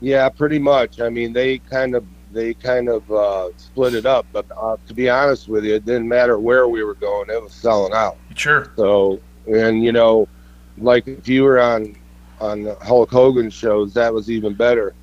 Yeah, 0.00 0.28
pretty 0.28 0.58
much. 0.58 1.00
I 1.00 1.08
mean, 1.08 1.32
they 1.32 1.58
kind 1.58 1.94
of 1.94 2.04
they 2.32 2.54
kind 2.54 2.88
of 2.88 3.10
uh, 3.10 3.48
split 3.56 3.94
it 3.94 4.06
up. 4.06 4.26
But 4.32 4.46
uh, 4.60 4.76
to 4.86 4.94
be 4.94 5.08
honest 5.08 5.48
with 5.48 5.64
you, 5.64 5.74
it 5.74 5.84
didn't 5.84 6.08
matter 6.08 6.38
where 6.38 6.68
we 6.68 6.82
were 6.82 6.94
going; 6.94 7.30
it 7.30 7.42
was 7.42 7.52
selling 7.52 7.92
out. 7.94 8.18
Sure. 8.34 8.72
So, 8.76 9.20
and 9.46 9.82
you 9.82 9.92
know, 9.92 10.28
like 10.78 11.06
if 11.06 11.28
you 11.28 11.44
were 11.44 11.60
on 11.60 11.96
on 12.40 12.76
Hulk 12.82 13.10
Hogan 13.10 13.50
shows, 13.50 13.94
that 13.94 14.12
was 14.12 14.30
even 14.30 14.54
better 14.54 14.94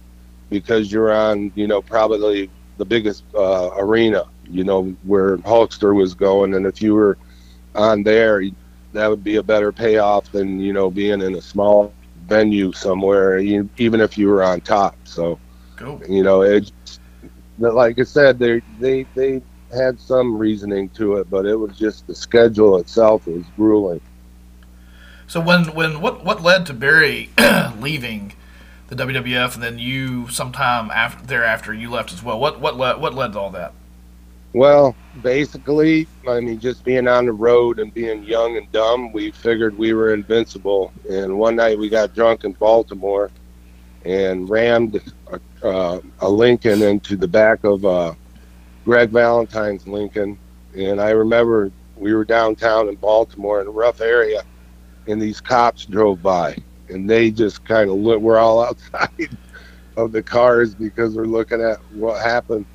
because 0.50 0.92
you're 0.92 1.12
on, 1.14 1.52
you 1.56 1.66
know, 1.66 1.82
probably 1.82 2.50
the 2.78 2.86
biggest 2.86 3.24
uh, 3.34 3.70
arena, 3.78 4.26
you 4.50 4.64
know, 4.64 4.96
where 5.04 5.38
Hulkster 5.38 5.96
was 5.96 6.14
going. 6.14 6.54
And 6.56 6.66
if 6.66 6.82
you 6.82 6.94
were 6.94 7.18
on 7.74 8.04
there, 8.04 8.44
that 8.92 9.08
would 9.08 9.24
be 9.24 9.38
a 9.38 9.44
better 9.44 9.72
payoff 9.72 10.32
than, 10.32 10.60
you 10.60 10.74
know, 10.74 10.92
being 10.92 11.22
in 11.22 11.36
a 11.36 11.42
small 11.42 11.94
venue 12.32 12.72
somewhere, 12.72 13.40
even 13.40 14.00
if 14.00 14.18
you 14.18 14.30
were 14.30 14.42
on 14.42 14.62
top. 14.62 14.96
So, 15.04 15.38
cool. 15.76 16.02
you 16.08 16.24
know, 16.24 16.42
it, 16.42 16.72
like 17.60 18.00
I 18.00 18.04
said, 18.04 18.40
they, 18.40 18.62
they, 18.80 19.04
they 19.16 19.42
had 19.74 20.00
some 20.00 20.38
reasoning 20.38 20.90
to 20.92 21.18
it, 21.18 21.30
but 21.30 21.46
it 21.46 21.56
was 21.56 21.78
just 21.78 22.08
the 22.08 22.16
schedule 22.16 22.78
itself 22.78 23.28
was 23.28 23.44
grueling. 23.58 24.02
So 25.28 25.42
when, 25.42 25.74
when 25.74 26.00
what, 26.00 26.24
what 26.24 26.42
led 26.42 26.66
to 26.68 26.74
Barry 26.74 27.30
leaving 27.80 28.34
the 28.88 28.96
WWF, 28.96 29.56
and 29.56 29.64
then 29.64 29.80
you 29.80 30.30
sometime 30.30 30.92
after 30.92 31.26
thereafter 31.26 31.74
you 31.74 31.90
left 31.90 32.12
as 32.12 32.22
well. 32.22 32.38
What 32.38 32.60
what 32.60 32.76
led 32.76 33.00
what 33.00 33.14
led 33.14 33.32
to 33.34 33.40
all 33.40 33.50
that? 33.52 33.74
Well, 34.54 34.96
basically, 35.22 36.08
I 36.28 36.40
mean, 36.42 36.60
just 36.60 36.84
being 36.84 37.08
on 37.08 37.26
the 37.26 37.32
road 37.32 37.80
and 37.80 37.94
being 37.94 38.24
young 38.24 38.58
and 38.58 38.70
dumb, 38.72 39.14
we 39.14 39.32
figured 39.32 39.78
we 39.78 39.94
were 39.94 40.14
invincible. 40.14 40.92
And 41.10 41.38
one 41.38 41.56
night 41.56 41.78
we 41.78 41.90
got 41.90 42.14
drunk 42.14 42.44
in 42.44 42.54
Baltimore 42.54 43.32
and 44.04 44.50
rammed 44.50 45.02
a, 45.32 45.40
uh, 45.66 46.02
a 46.20 46.30
Lincoln 46.30 46.82
into 46.82 47.16
the 47.16 47.28
back 47.28 47.64
of 47.64 47.86
uh, 47.86 48.14
Greg 48.84 49.10
Valentine's 49.10 49.88
Lincoln. 49.88 50.38
And 50.76 51.00
I 51.00 51.12
remember 51.12 51.72
we 51.96 52.14
were 52.14 52.26
downtown 52.26 52.90
in 52.90 52.96
Baltimore 52.96 53.62
in 53.62 53.68
a 53.68 53.72
rough 53.72 54.02
area, 54.02 54.44
and 55.08 55.22
these 55.22 55.40
cops 55.40 55.86
drove 55.86 56.22
by 56.22 56.58
and 56.92 57.10
they 57.10 57.32
just 57.32 57.66
kind 57.66 57.90
of 57.90 57.96
look. 57.96 58.22
We're 58.22 58.38
all 58.38 58.64
outside 58.66 59.30
of 59.98 60.12
the 60.12 60.22
cars 60.22 60.76
because 60.76 61.16
we're 61.16 61.26
looking 61.26 61.62
at 61.62 61.78
what 61.94 62.22
happened, 62.22 62.66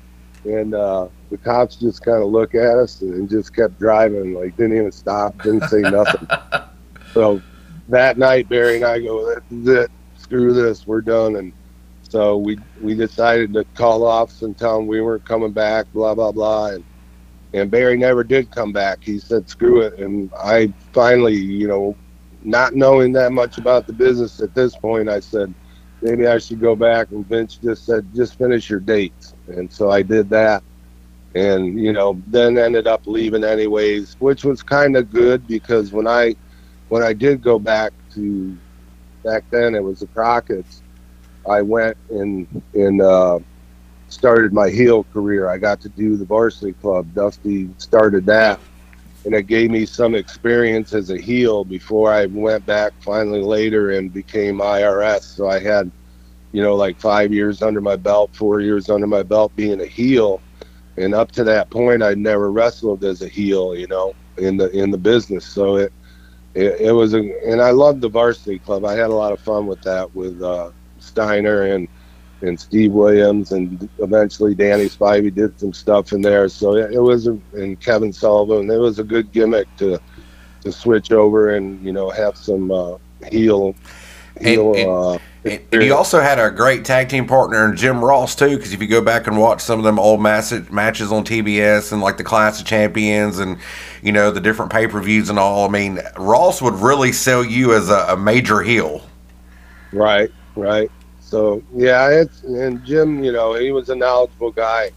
and 0.43 0.73
uh, 0.73 1.07
the 1.29 1.37
cops 1.37 1.75
just 1.75 2.03
kind 2.03 2.21
of 2.21 2.29
look 2.29 2.55
at 2.55 2.77
us 2.77 3.01
and 3.01 3.29
just 3.29 3.55
kept 3.55 3.79
driving. 3.79 4.33
Like 4.33 4.55
didn't 4.57 4.77
even 4.77 4.91
stop, 4.91 5.41
didn't 5.43 5.67
say 5.67 5.81
nothing. 5.81 6.27
so 7.13 7.41
that 7.89 8.17
night, 8.17 8.49
Barry 8.49 8.77
and 8.77 8.85
I 8.85 8.99
go, 8.99 9.35
"This 9.35 9.43
is 9.51 9.67
it. 9.67 9.91
Screw 10.17 10.53
this. 10.53 10.87
We're 10.87 11.01
done." 11.01 11.35
And 11.35 11.53
so 12.03 12.37
we 12.37 12.57
we 12.81 12.95
decided 12.95 13.53
to 13.53 13.65
call 13.75 13.99
the 13.99 14.05
office 14.05 14.41
and 14.41 14.57
tell 14.57 14.77
them 14.77 14.87
we 14.87 15.01
weren't 15.01 15.25
coming 15.25 15.51
back. 15.51 15.91
Blah 15.93 16.15
blah 16.15 16.31
blah. 16.31 16.67
And 16.67 16.83
and 17.53 17.71
Barry 17.71 17.97
never 17.97 18.23
did 18.23 18.51
come 18.51 18.71
back. 18.71 19.03
He 19.03 19.19
said, 19.19 19.49
"Screw 19.49 19.81
it." 19.81 19.99
And 19.99 20.31
I 20.33 20.73
finally, 20.93 21.35
you 21.35 21.67
know, 21.67 21.95
not 22.43 22.75
knowing 22.75 23.11
that 23.13 23.31
much 23.31 23.57
about 23.57 23.87
the 23.87 23.93
business 23.93 24.39
at 24.41 24.53
this 24.55 24.75
point, 24.75 25.09
I 25.09 25.19
said 25.19 25.53
maybe 26.01 26.27
I 26.27 26.37
should 26.37 26.59
go 26.59 26.75
back. 26.75 27.11
And 27.11 27.25
Vince 27.27 27.55
just 27.55 27.85
said, 27.85 28.05
just 28.13 28.37
finish 28.37 28.69
your 28.69 28.79
dates. 28.79 29.33
And 29.47 29.71
so 29.71 29.89
I 29.89 30.01
did 30.01 30.29
that. 30.29 30.63
And, 31.37 31.79
you 31.79 31.93
know, 31.93 32.21
then 32.27 32.57
ended 32.57 32.87
up 32.87 33.05
leaving 33.05 33.43
anyways, 33.43 34.15
which 34.19 34.43
was 34.43 34.63
kind 34.63 34.95
of 34.95 35.11
good 35.11 35.47
because 35.47 35.91
when 35.91 36.07
I, 36.07 36.35
when 36.89 37.03
I 37.03 37.13
did 37.13 37.41
go 37.41 37.59
back 37.59 37.93
to, 38.15 38.57
back 39.23 39.43
then 39.51 39.75
it 39.75 39.83
was 39.83 39.99
the 39.99 40.07
Crockett's, 40.07 40.81
I 41.47 41.61
went 41.61 41.97
and, 42.09 42.61
and, 42.73 43.01
uh, 43.01 43.39
started 44.09 44.53
my 44.53 44.69
heel 44.69 45.03
career. 45.13 45.49
I 45.49 45.57
got 45.57 45.81
to 45.81 45.89
do 45.89 46.15
the 46.15 46.25
varsity 46.25 46.73
club. 46.73 47.13
Dusty 47.13 47.69
started 47.77 48.25
that 48.27 48.59
and 49.27 49.35
it 49.35 49.45
gave 49.45 49.69
me 49.69 49.85
some 49.85 50.15
experience 50.15 50.93
as 50.93 51.09
a 51.09 51.17
heel 51.17 51.65
before 51.65 52.13
I 52.13 52.27
went 52.27 52.65
back 52.65 52.93
finally 53.01 53.41
later 53.41 53.91
and 53.91 54.13
became 54.13 54.59
IRS. 54.59 55.23
So 55.23 55.49
I 55.49 55.59
had, 55.59 55.91
you 56.53 56.63
know, 56.63 56.77
like 56.77 56.97
five 56.97 57.33
years 57.33 57.61
under 57.61 57.81
my 57.81 57.97
belt, 57.97 58.29
four 58.33 58.61
years 58.61 58.89
under 58.89 59.05
my 59.05 59.23
belt 59.23 59.53
being 59.57 59.81
a 59.81 59.85
heel, 59.85 60.41
and 60.97 61.13
up 61.13 61.31
to 61.33 61.43
that 61.45 61.69
point, 61.69 62.03
I'd 62.03 62.17
never 62.17 62.51
wrestled 62.51 63.03
as 63.03 63.21
a 63.21 63.27
heel, 63.27 63.75
you 63.75 63.87
know, 63.87 64.13
in 64.37 64.57
the 64.57 64.69
in 64.71 64.91
the 64.91 64.97
business. 64.97 65.45
So 65.45 65.77
it 65.77 65.93
it, 66.53 66.81
it 66.81 66.91
was 66.91 67.13
a, 67.13 67.19
and 67.47 67.61
I 67.61 67.71
loved 67.71 68.01
the 68.01 68.09
varsity 68.09 68.59
club. 68.59 68.85
I 68.85 68.93
had 68.93 69.09
a 69.09 69.15
lot 69.15 69.31
of 69.31 69.39
fun 69.39 69.67
with 69.67 69.81
that 69.83 70.13
with 70.15 70.41
uh, 70.41 70.71
Steiner 70.99 71.63
and 71.63 71.87
and 72.41 72.59
Steve 72.59 72.91
Williams, 72.91 73.51
and 73.51 73.89
eventually 73.97 74.53
Danny 74.53 74.85
Spivey 74.85 75.33
did 75.33 75.59
some 75.59 75.73
stuff 75.73 76.13
in 76.13 76.21
there. 76.21 76.47
So 76.49 76.75
it 76.75 77.01
was, 77.01 77.25
a, 77.25 77.31
and 77.53 77.79
Kevin 77.79 78.13
Sullivan. 78.13 78.69
It 78.69 78.77
was 78.77 78.99
a 78.99 79.03
good 79.03 79.31
gimmick 79.31 79.67
to 79.77 79.99
to 80.61 80.71
switch 80.71 81.11
over 81.11 81.55
and 81.55 81.83
you 81.85 81.91
know 81.91 82.09
have 82.09 82.37
some 82.37 82.71
uh, 82.71 82.97
heel 83.29 83.75
heel. 84.41 84.75
And, 84.75 84.89
uh, 84.89 85.17
and, 85.43 85.61
and 85.71 85.83
you 85.83 85.95
also 85.95 86.19
had 86.19 86.39
a 86.39 86.49
great 86.51 86.83
tag 86.83 87.09
team 87.09 87.27
partner 87.27 87.69
in 87.69 87.75
Jim 87.75 88.03
Ross 88.03 88.35
too, 88.35 88.57
because 88.57 88.73
if 88.73 88.81
you 88.81 88.87
go 88.87 89.01
back 89.01 89.27
and 89.27 89.37
watch 89.37 89.61
some 89.61 89.79
of 89.79 89.85
them 89.85 89.99
old 89.99 90.21
matches 90.21 90.51
on 90.61 91.23
TBS 91.23 91.91
and 91.91 92.01
like 92.01 92.17
the 92.17 92.23
Clash 92.23 92.59
of 92.59 92.65
Champions 92.65 93.39
and 93.39 93.57
you 94.01 94.11
know 94.11 94.31
the 94.31 94.41
different 94.41 94.71
pay 94.71 94.87
per 94.87 95.01
views 95.01 95.29
and 95.29 95.39
all, 95.39 95.67
I 95.67 95.71
mean 95.71 95.99
Ross 96.17 96.61
would 96.61 96.75
really 96.75 97.11
sell 97.11 97.43
you 97.43 97.73
as 97.73 97.89
a, 97.89 98.07
a 98.09 98.17
major 98.17 98.61
heel. 98.61 99.01
Right, 99.91 100.31
right. 100.55 100.91
So 101.19 101.61
yeah, 101.73 102.09
it's 102.09 102.43
and 102.43 102.83
Jim, 102.85 103.23
you 103.23 103.31
know, 103.31 103.53
he 103.53 103.71
was 103.71 103.89
a 103.89 103.95
knowledgeable 103.95 104.51
guy 104.51 104.91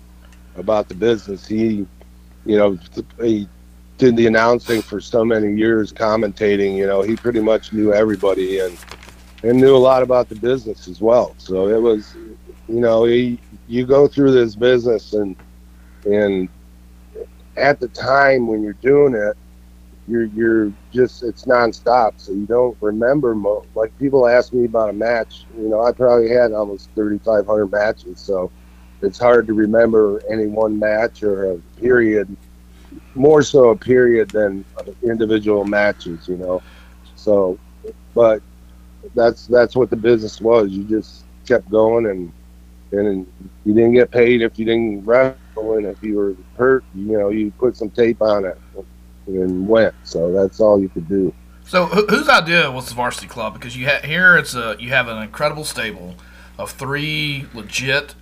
about 0.57 0.89
the 0.89 0.95
business. 0.95 1.47
He, 1.47 1.87
you 2.45 2.57
know, 2.57 2.79
he 3.21 3.49
did 3.99 4.17
the 4.17 4.27
announcing 4.27 4.81
for 4.81 5.01
so 5.01 5.25
many 5.25 5.55
years, 5.55 5.93
commentating. 5.93 6.77
You 6.77 6.87
know, 6.87 7.03
he 7.03 7.17
pretty 7.17 7.41
much 7.41 7.73
knew 7.73 7.93
everybody 7.93 8.61
and 8.61 8.79
and 9.43 9.61
knew 9.61 9.75
a 9.75 9.79
lot 9.79 10.03
about 10.03 10.29
the 10.29 10.35
business 10.37 10.89
as 10.89 11.01
well. 11.01 11.35
So 11.39 11.69
it 11.69 11.81
was, 11.81 12.15
you 12.69 12.81
know, 12.81 13.05
he, 13.05 13.39
you 13.67 13.87
go 13.87 14.07
through 14.07 14.33
this 14.33 14.55
business 14.57 15.13
and 15.13 15.37
and 16.05 16.49
at 17.57 17.81
the 17.81 17.89
time 17.89 18.47
when 18.47 18.63
you're 18.63 18.73
doing 18.75 19.15
it, 19.15 19.37
you're 20.07 20.25
you're 20.27 20.73
just 20.93 21.23
it's 21.23 21.45
nonstop, 21.45 22.13
so 22.17 22.33
you 22.33 22.47
don't 22.47 22.77
remember. 22.81 23.35
Mo- 23.35 23.65
like 23.75 23.97
people 23.99 24.27
ask 24.27 24.53
me 24.53 24.65
about 24.65 24.91
a 24.91 24.93
match, 24.95 25.47
you 25.57 25.69
know, 25.69 25.83
I 25.85 25.93
probably 25.93 26.31
had 26.31 26.53
almost 26.53 26.91
3,500 26.95 27.71
matches, 27.71 28.21
so 28.21 28.51
it's 29.03 29.19
hard 29.19 29.47
to 29.47 29.55
remember 29.55 30.23
any 30.31 30.47
one 30.47 30.79
match 30.79 31.23
or 31.23 31.53
a 31.53 31.59
period. 31.79 32.35
More 33.15 33.43
so 33.43 33.71
a 33.71 33.77
period 33.77 34.31
than 34.31 34.65
individual 35.03 35.65
matches, 35.65 36.29
you 36.29 36.37
know. 36.37 36.63
So, 37.15 37.59
but 38.15 38.43
that's 39.15 39.47
that's 39.47 39.77
what 39.77 39.91
the 39.91 39.97
business 39.97 40.41
was. 40.41 40.71
You 40.71 40.85
just 40.85 41.25
kept 41.47 41.69
going, 41.71 42.07
and 42.07 42.33
and 42.93 43.27
you 43.65 43.75
didn't 43.75 43.95
get 43.95 44.11
paid 44.11 44.43
if 44.43 44.59
you 44.59 44.65
didn't 44.65 45.05
wrestle, 45.05 45.77
and 45.77 45.87
if 45.87 46.03
you 46.03 46.17
were 46.17 46.35
hurt, 46.57 46.85
you 46.95 47.19
know, 47.19 47.29
you 47.29 47.51
put 47.53 47.77
some 47.77 47.91
tape 47.91 48.21
on 48.23 48.45
it 48.45 48.59
and 49.27 49.69
went. 49.69 49.95
So 50.05 50.33
that's 50.33 50.61
all 50.61 50.81
you 50.81 50.89
could 50.89 51.09
do. 51.09 51.33
So 51.65 51.87
whose 51.87 52.29
idea 52.29 52.71
was 52.71 52.89
the 52.89 52.95
varsity 52.95 53.29
club? 53.29 53.55
Because 53.55 53.77
you 53.77 53.89
ha- 53.89 54.05
here 54.05 54.37
it's 54.37 54.55
a 54.55 54.77
you 54.81 54.89
have 54.91 55.09
an 55.09 55.23
incredible 55.23 55.65
stable 55.65 56.17
of 56.59 56.73
three 56.73 57.47
legit 57.55 58.15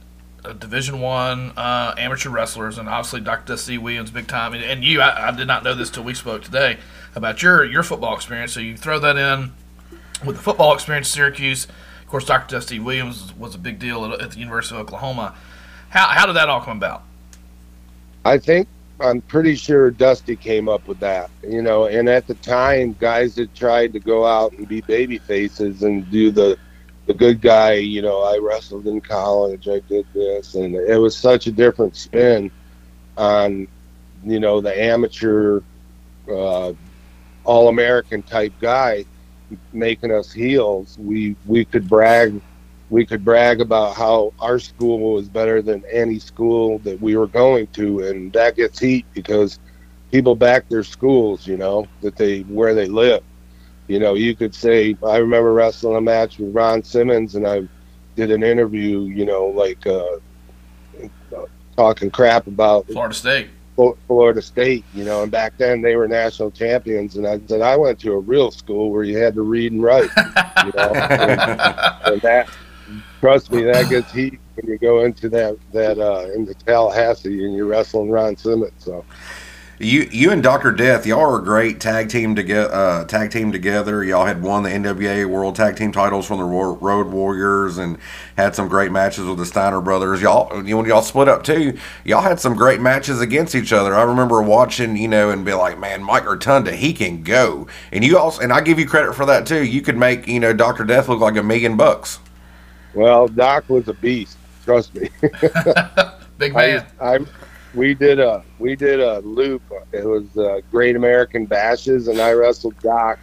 uh, 0.45 0.53
Division 0.53 1.01
One 1.01 1.53
uh, 1.57 1.95
amateur 1.97 2.29
wrestlers, 2.29 2.77
and 2.77 2.89
obviously 2.89 3.21
Dr. 3.21 3.57
C. 3.57 3.79
Williams, 3.79 4.11
big 4.11 4.29
time. 4.29 4.53
And, 4.53 4.63
and 4.63 4.85
you, 4.85 5.01
I, 5.01 5.29
I, 5.29 5.31
did 5.33 5.47
not 5.47 5.65
know 5.65 5.75
this 5.75 5.91
till 5.91 6.05
we 6.05 6.15
spoke 6.15 6.43
today 6.43 6.79
about 7.15 7.43
your 7.43 7.65
your 7.65 7.83
football 7.83 8.15
experience. 8.15 8.53
So 8.53 8.61
you 8.61 8.77
throw 8.77 8.99
that 9.01 9.17
in 9.17 9.53
with 10.25 10.37
the 10.37 10.43
football 10.43 10.75
experience, 10.75 11.09
Syracuse. 11.09 11.67
Of 11.67 12.09
course, 12.09 12.25
Dr. 12.25 12.57
Dusty 12.57 12.79
Williams 12.79 13.35
was 13.37 13.55
a 13.55 13.59
big 13.59 13.79
deal 13.79 14.05
at, 14.05 14.21
at 14.21 14.31
the 14.33 14.39
University 14.39 14.75
of 14.77 14.83
Oklahoma. 14.83 15.35
How 15.91 16.07
how 16.07 16.27
did 16.27 16.37
that 16.37 16.49
all 16.49 16.61
come 16.61 16.77
about? 16.77 17.03
I 18.25 18.39
think 18.39 18.69
I'm 19.01 19.21
pretty 19.23 19.55
sure 19.55 19.91
Dusty 19.91 20.37
came 20.37 20.69
up 20.69 20.87
with 20.87 21.01
that, 21.01 21.31
you 21.43 21.63
know. 21.63 21.87
And 21.87 22.09
at 22.09 22.27
the 22.27 22.35
time, 22.35 22.97
guys 22.99 23.37
had 23.37 23.55
tried 23.55 23.93
to 23.93 24.01
go 24.01 24.27
out 24.27 24.53
and 24.53 24.69
be 24.69 24.81
baby 24.83 25.19
faces 25.19 25.83
and 25.83 26.11
do 26.11 26.31
the 26.31 26.59
the 27.07 27.15
good 27.15 27.41
guy. 27.41 27.75
You 27.75 28.03
know, 28.03 28.23
I 28.23 28.39
wrestled 28.39 28.87
in 28.87 29.01
college, 29.01 29.69
I 29.69 29.81
did 29.81 30.07
this, 30.13 30.55
and 30.55 30.75
it 30.75 30.99
was 30.99 31.17
such 31.17 31.47
a 31.47 31.53
different 31.53 31.97
spin 31.97 32.51
on 33.17 33.69
you 34.25 34.41
know, 34.41 34.61
the 34.61 34.79
amateur, 34.81 35.61
uh, 36.31 36.73
all 37.45 37.69
American 37.69 38.23
type 38.23 38.53
guy 38.61 39.05
making 39.73 40.13
us 40.13 40.33
heels, 40.33 40.97
we 40.99 41.37
we 41.47 41.65
could 41.65 41.89
brag 41.89 42.41
we 42.91 43.05
could 43.05 43.25
brag 43.25 43.61
about 43.61 43.95
how 43.95 44.33
our 44.41 44.59
school 44.59 45.13
was 45.13 45.29
better 45.29 45.61
than 45.61 45.85
any 45.91 46.19
school 46.19 46.79
that 46.81 47.01
we 47.01 47.17
were 47.17 47.27
going 47.27 47.67
to 47.69 48.01
and 48.07 48.33
that 48.33 48.57
gets 48.57 48.79
heat 48.79 49.05
because 49.13 49.59
people 50.11 50.35
back 50.35 50.69
their 50.69 50.83
schools, 50.83 51.47
you 51.47 51.57
know, 51.57 51.87
that 52.01 52.17
they 52.17 52.41
where 52.43 52.75
they 52.75 52.87
live. 52.87 53.23
You 53.89 53.99
know, 53.99 54.15
you 54.15 54.35
could 54.35 54.55
say 54.55 54.97
I 55.07 55.19
remember 55.19 55.53
wrestling 55.53 55.97
a 55.97 56.01
match 56.01 56.39
with 56.39 56.55
Ron 56.55 56.83
Simmons 56.83 57.35
and 57.35 57.47
I 57.47 57.69
did 58.17 58.31
an 58.31 58.43
interview, 58.43 59.03
you 59.03 59.25
know, 59.25 59.47
like 59.47 59.87
uh, 59.87 60.17
talking 61.77 62.11
crap 62.11 62.47
about 62.47 62.87
Florida 62.87 63.15
State. 63.15 63.49
Florida 64.07 64.43
State, 64.43 64.85
you 64.95 65.05
know, 65.05 65.23
and 65.23 65.31
back 65.31 65.57
then 65.57 65.83
they 65.83 65.97
were 65.97 66.09
national 66.09 66.51
champions. 66.51 67.17
And 67.17 67.27
I 67.27 67.41
said 67.47 67.61
I 67.61 67.77
went 67.77 68.01
to 68.01 68.13
a 68.13 68.19
real 68.19 68.51
school 68.51 68.91
where 68.91 69.05
you 69.05 69.19
had 69.19 69.35
to 69.35 69.43
read 69.43 69.73
and 69.73 69.83
write, 69.83 70.11
you 70.65 70.73
know, 70.75 70.93
and, 70.95 71.51
and 71.51 72.21
that 72.23 72.49
trust 73.21 73.53
me, 73.53 73.63
that 73.65 73.89
gets 73.89 74.13
heat 74.13 74.39
when 74.57 74.71
you 74.71 74.79
go 74.79 75.05
into 75.05 75.29
that 75.29 75.57
that 75.73 75.99
uh, 75.99 76.31
into 76.35 76.55
Tallahassee 76.55 77.45
and 77.45 77.55
you're 77.55 77.67
wrestling 77.67 78.11
Ron 78.11 78.37
Simmons. 78.37 78.73
So 78.79 79.05
you 79.79 80.09
you 80.11 80.33
and 80.33 80.43
Doctor 80.43 80.73
Death, 80.73 81.07
y'all 81.07 81.21
are 81.21 81.39
a 81.39 81.45
great 81.45 81.81
tag 81.81 82.09
team 82.09 82.35
together. 82.35 82.73
Uh, 82.75 83.05
tag 83.05 83.31
team 83.31 83.53
together. 83.53 84.03
Y'all 84.03 84.27
had 84.27 84.43
won 84.43 84.65
the 84.65 84.71
NWA 84.71 85.25
World 85.27 85.55
Tag 85.55 85.77
Team 85.77 85.93
titles 85.93 86.27
from 86.27 86.39
the 86.39 86.45
Road 86.45 87.07
Warriors 87.09 87.79
and 87.79 87.97
had 88.37 88.57
some 88.57 88.67
great 88.69 88.91
matches 88.91 89.25
with 89.25 89.39
the 89.39 89.47
Steiner 89.47 89.81
brothers. 89.81 90.21
Y'all 90.21 90.49
when 90.51 90.67
y'all 90.87 91.03
split 91.03 91.29
up 91.29 91.45
too, 91.45 91.79
y'all 92.05 92.23
had 92.23 92.41
some 92.41 92.57
great 92.57 92.81
matches 92.81 93.21
against 93.21 93.55
each 93.55 93.73
other. 93.73 93.95
I 93.95 94.03
remember 94.03 94.43
watching, 94.43 94.97
you 94.97 95.07
know, 95.07 95.31
and 95.31 95.45
be 95.45 95.55
like, 95.55 95.79
man, 95.79 96.03
Mike 96.03 96.27
Rotunda, 96.27 96.75
he 96.75 96.93
can 96.93 97.23
go. 97.23 97.69
And 97.93 98.03
you 98.03 98.19
also, 98.19 98.43
and 98.43 98.53
I 98.53 98.61
give 98.61 98.81
you 98.81 98.87
credit 98.87 99.15
for 99.15 99.27
that 99.27 99.47
too. 99.47 99.63
You 99.63 99.81
could 99.83 99.97
make 99.97 100.27
you 100.27 100.41
know 100.41 100.53
Doctor 100.53 100.85
Death 100.85 101.09
look 101.09 101.21
like 101.21 101.37
a 101.37 101.43
million 101.43 101.77
bucks. 101.77 102.19
Well, 102.95 103.29
Doc 103.29 103.69
was 103.69 103.87
a 103.87 103.95
beast. 103.95 104.39
Trust 104.65 104.95
me. 104.97 105.09
Big 106.39 106.55
man. 106.55 106.85
I, 107.01 107.15
I 107.15 107.19
we 107.79 107.95
did 107.95 108.19
a 108.19 108.43
we 108.59 108.75
did 108.75 109.01
a 109.01 109.21
loop. 109.21 109.63
It 109.93 110.05
was 110.05 110.37
uh, 110.37 110.61
Great 110.71 110.97
American 110.97 111.47
Bashes, 111.47 112.09
and 112.09 112.21
I 112.21 112.33
wrestled 112.33 112.79
Doc. 112.81 113.21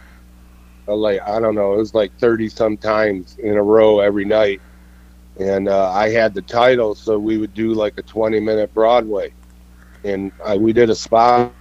Uh, 0.88 0.96
like 0.96 1.20
I 1.20 1.38
don't 1.38 1.54
know, 1.54 1.74
it 1.74 1.76
was 1.76 1.94
like 1.94 2.16
thirty 2.18 2.48
some 2.48 2.76
times 2.78 3.36
in 3.38 3.56
a 3.56 3.62
row 3.62 4.00
every 4.00 4.24
night, 4.24 4.62
and 5.38 5.68
uh, 5.68 5.90
I 5.90 6.08
had 6.08 6.32
the 6.32 6.42
title, 6.42 6.94
so 6.94 7.18
we 7.18 7.36
would 7.36 7.52
do 7.52 7.74
like 7.74 7.98
a 7.98 8.02
twenty 8.02 8.40
minute 8.40 8.72
Broadway, 8.72 9.32
and 10.04 10.32
I, 10.44 10.56
we 10.56 10.72
did 10.72 10.88
a 10.88 10.94
spot. 10.94 11.52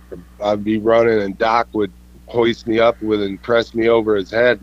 I'd 0.42 0.64
be 0.64 0.78
running, 0.78 1.22
and 1.22 1.38
Doc 1.38 1.68
would 1.74 1.92
hoist 2.28 2.66
me 2.66 2.80
up 2.80 3.02
with 3.02 3.22
and 3.22 3.42
press 3.42 3.76
me 3.76 3.90
over 3.90 4.16
his 4.16 4.32
head, 4.32 4.60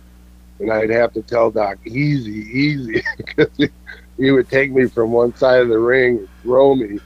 and 0.58 0.72
I'd 0.72 0.90
have 0.90 1.12
to 1.14 1.22
tell 1.22 1.50
Doc 1.50 1.78
easy, 1.84 2.48
easy, 2.50 3.02
because 3.18 3.50
he, 3.58 3.68
he 4.16 4.30
would 4.30 4.48
take 4.48 4.72
me 4.72 4.86
from 4.86 5.12
one 5.12 5.34
side 5.36 5.60
of 5.60 5.68
the 5.68 5.78
ring, 5.78 6.26
throw 6.42 6.74
me 6.74 6.98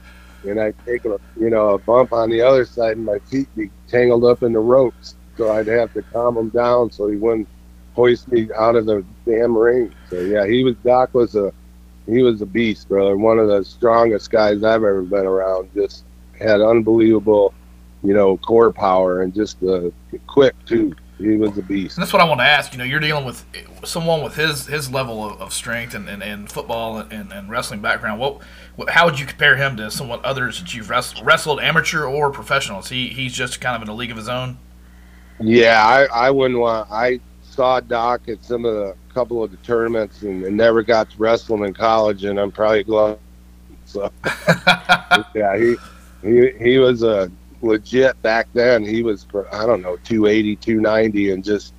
and 0.47 0.59
I'd 0.59 0.75
take 0.85 1.05
a 1.05 1.19
you 1.39 1.49
know 1.49 1.69
a 1.71 1.77
bump 1.77 2.13
on 2.13 2.29
the 2.29 2.41
other 2.41 2.65
side, 2.65 2.97
and 2.97 3.05
my 3.05 3.19
feet 3.19 3.47
be 3.55 3.69
tangled 3.87 4.25
up 4.25 4.43
in 4.43 4.53
the 4.53 4.59
ropes. 4.59 5.15
So 5.37 5.51
I'd 5.51 5.67
have 5.67 5.93
to 5.93 6.01
calm 6.01 6.37
him 6.37 6.49
down 6.49 6.91
so 6.91 7.07
he 7.07 7.15
wouldn't 7.15 7.47
hoist 7.93 8.31
me 8.31 8.49
out 8.57 8.75
of 8.75 8.85
the 8.85 9.05
damn 9.25 9.57
ring. 9.57 9.93
So 10.09 10.19
yeah, 10.19 10.45
he 10.45 10.63
was 10.63 10.75
Doc 10.83 11.13
was 11.13 11.35
a 11.35 11.53
he 12.07 12.21
was 12.21 12.41
a 12.41 12.45
beast, 12.45 12.87
brother. 12.87 13.17
One 13.17 13.39
of 13.39 13.47
the 13.47 13.63
strongest 13.63 14.31
guys 14.31 14.63
I've 14.63 14.83
ever 14.83 15.01
been 15.01 15.25
around. 15.25 15.69
Just 15.73 16.05
had 16.39 16.61
unbelievable, 16.61 17.53
you 18.03 18.13
know, 18.13 18.37
core 18.37 18.71
power 18.71 19.21
and 19.21 19.33
just 19.33 19.61
uh, 19.63 19.89
quick 20.27 20.53
too 20.65 20.95
he 21.17 21.35
was 21.35 21.57
a 21.57 21.61
beast. 21.61 21.97
And 21.97 22.03
that's 22.03 22.13
what 22.13 22.21
I 22.21 22.25
want 22.25 22.39
to 22.41 22.45
ask. 22.45 22.71
You 22.73 22.77
know, 22.77 22.83
you're 22.83 22.99
dealing 22.99 23.25
with 23.25 23.43
someone 23.83 24.23
with 24.23 24.35
his 24.35 24.67
his 24.67 24.91
level 24.91 25.25
of, 25.25 25.41
of 25.41 25.53
strength 25.53 25.93
and, 25.95 26.07
and, 26.07 26.21
and 26.21 26.51
football 26.51 26.97
and, 26.97 27.31
and 27.31 27.49
wrestling 27.49 27.81
background. 27.81 28.19
What, 28.19 28.41
what, 28.75 28.89
how 28.91 29.05
would 29.05 29.19
you 29.19 29.25
compare 29.25 29.55
him 29.55 29.77
to 29.77 29.89
someone 29.89 30.19
others 30.23 30.59
that 30.59 30.73
you've 30.73 30.89
wrestled, 30.89 31.25
wrestled 31.25 31.59
amateur 31.59 32.05
or 32.05 32.29
professionals? 32.29 32.89
He 32.89 33.07
he's 33.07 33.33
just 33.33 33.59
kind 33.59 33.75
of 33.75 33.81
in 33.81 33.87
a 33.87 33.95
league 33.95 34.11
of 34.11 34.17
his 34.17 34.29
own. 34.29 34.57
Yeah, 35.39 35.83
I, 35.85 36.27
I 36.27 36.31
wouldn't 36.31 36.59
want. 36.59 36.89
I 36.91 37.19
saw 37.41 37.79
Doc 37.79 38.27
at 38.27 38.43
some 38.43 38.65
of 38.65 38.75
the 38.75 38.95
couple 39.13 39.43
of 39.43 39.49
the 39.49 39.57
tournaments 39.57 40.21
and, 40.21 40.43
and 40.43 40.55
never 40.55 40.83
got 40.83 41.09
to 41.09 41.17
wrestle 41.17 41.55
him 41.57 41.63
in 41.63 41.73
college, 41.73 42.23
and 42.23 42.39
I'm 42.39 42.51
probably 42.51 42.83
glad. 42.83 43.17
So 43.85 44.11
yeah, 45.33 45.57
he 45.57 45.75
he 46.21 46.51
he 46.59 46.77
was 46.77 47.01
a 47.01 47.31
legit 47.61 48.21
back 48.21 48.47
then. 48.53 48.83
He 48.83 49.03
was, 49.03 49.25
I 49.51 49.65
don't 49.65 49.81
know, 49.81 49.97
280, 50.03 50.55
290, 50.57 51.31
and 51.31 51.43
just 51.43 51.73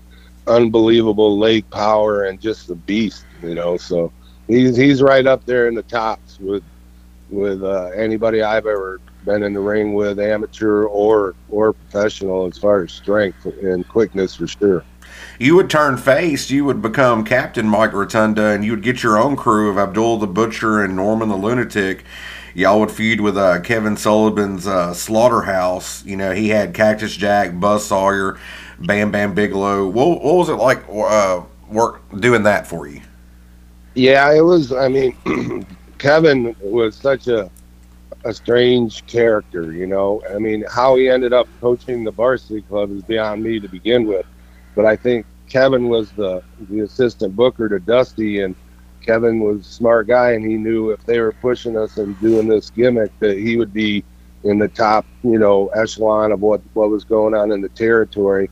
unbelievable 0.46 1.38
leg 1.38 1.68
power 1.70 2.24
and 2.24 2.40
just 2.40 2.70
a 2.70 2.74
beast, 2.74 3.24
you 3.42 3.54
know. 3.54 3.76
So 3.76 4.12
he's 4.46 4.76
he's 4.76 5.02
right 5.02 5.26
up 5.26 5.44
there 5.46 5.68
in 5.68 5.74
the 5.74 5.82
tops 5.82 6.38
with 6.40 6.64
with 7.30 7.62
uh, 7.62 7.90
anybody 7.94 8.42
I've 8.42 8.66
ever 8.66 9.00
been 9.24 9.42
in 9.42 9.52
the 9.52 9.60
ring 9.60 9.94
with, 9.94 10.18
amateur 10.18 10.84
or 10.84 11.34
or 11.50 11.72
professional, 11.72 12.46
as 12.46 12.58
far 12.58 12.82
as 12.82 12.92
strength 12.92 13.44
and 13.46 13.86
quickness 13.88 14.34
for 14.34 14.46
sure. 14.46 14.84
You 15.38 15.56
would 15.56 15.70
turn 15.70 15.96
face, 15.96 16.50
you 16.50 16.64
would 16.64 16.82
become 16.82 17.24
Captain 17.24 17.66
Mike 17.66 17.92
Rotunda, 17.92 18.46
and 18.46 18.64
you 18.64 18.72
would 18.72 18.82
get 18.82 19.02
your 19.02 19.18
own 19.18 19.36
crew 19.36 19.70
of 19.70 19.78
Abdul 19.78 20.18
the 20.18 20.26
Butcher 20.26 20.82
and 20.82 20.96
Norman 20.96 21.28
the 21.28 21.36
Lunatic 21.36 22.04
y'all 22.58 22.80
would 22.80 22.90
feud 22.90 23.20
with 23.20 23.38
uh, 23.38 23.60
Kevin 23.60 23.96
Sullivan's 23.96 24.66
uh, 24.66 24.92
Slaughterhouse. 24.92 26.04
You 26.04 26.16
know, 26.16 26.32
he 26.32 26.48
had 26.48 26.74
Cactus 26.74 27.16
Jack, 27.16 27.58
Buzz 27.58 27.86
Sawyer, 27.86 28.38
Bam 28.80 29.12
Bam 29.12 29.32
Bigelow. 29.32 29.86
What, 29.86 30.22
what 30.22 30.34
was 30.34 30.48
it 30.48 30.54
like 30.54 30.82
uh, 30.88 31.42
work 31.68 32.02
doing 32.18 32.42
that 32.42 32.66
for 32.66 32.88
you? 32.88 33.00
Yeah, 33.94 34.32
it 34.32 34.40
was. 34.40 34.72
I 34.72 34.88
mean, 34.88 35.16
Kevin 35.98 36.54
was 36.60 36.96
such 36.96 37.28
a 37.28 37.48
a 38.24 38.34
strange 38.34 39.06
character. 39.06 39.72
You 39.72 39.86
know, 39.86 40.22
I 40.28 40.38
mean, 40.38 40.64
how 40.68 40.96
he 40.96 41.08
ended 41.08 41.32
up 41.32 41.46
coaching 41.60 42.02
the 42.02 42.10
varsity 42.10 42.62
club 42.62 42.90
is 42.90 43.02
beyond 43.02 43.42
me 43.42 43.60
to 43.60 43.68
begin 43.68 44.06
with. 44.06 44.26
But 44.74 44.84
I 44.84 44.96
think 44.96 45.26
Kevin 45.48 45.88
was 45.88 46.10
the 46.12 46.42
the 46.68 46.80
assistant 46.80 47.36
booker 47.36 47.68
to 47.68 47.78
Dusty 47.78 48.40
and 48.40 48.56
Kevin 49.00 49.40
was 49.40 49.61
a 49.61 49.70
smart 49.70 50.06
guy, 50.06 50.32
and 50.32 50.44
he 50.44 50.56
knew 50.56 50.90
if 50.90 51.04
they 51.04 51.20
were 51.20 51.32
pushing 51.32 51.76
us 51.76 51.96
and 51.96 52.18
doing 52.20 52.48
this 52.48 52.70
gimmick, 52.70 53.11
that 53.20 53.38
he 53.38 53.56
would 53.56 53.72
be 53.72 54.04
in 54.44 54.58
the 54.58 54.68
top, 54.68 55.04
you 55.22 55.38
know, 55.38 55.68
echelon 55.68 56.32
of 56.32 56.40
what 56.40 56.61
what 56.74 56.90
was 56.90 57.04
going 57.04 57.34
on 57.34 57.52
in 57.52 57.61
the 57.61 57.68
territory. 57.70 58.50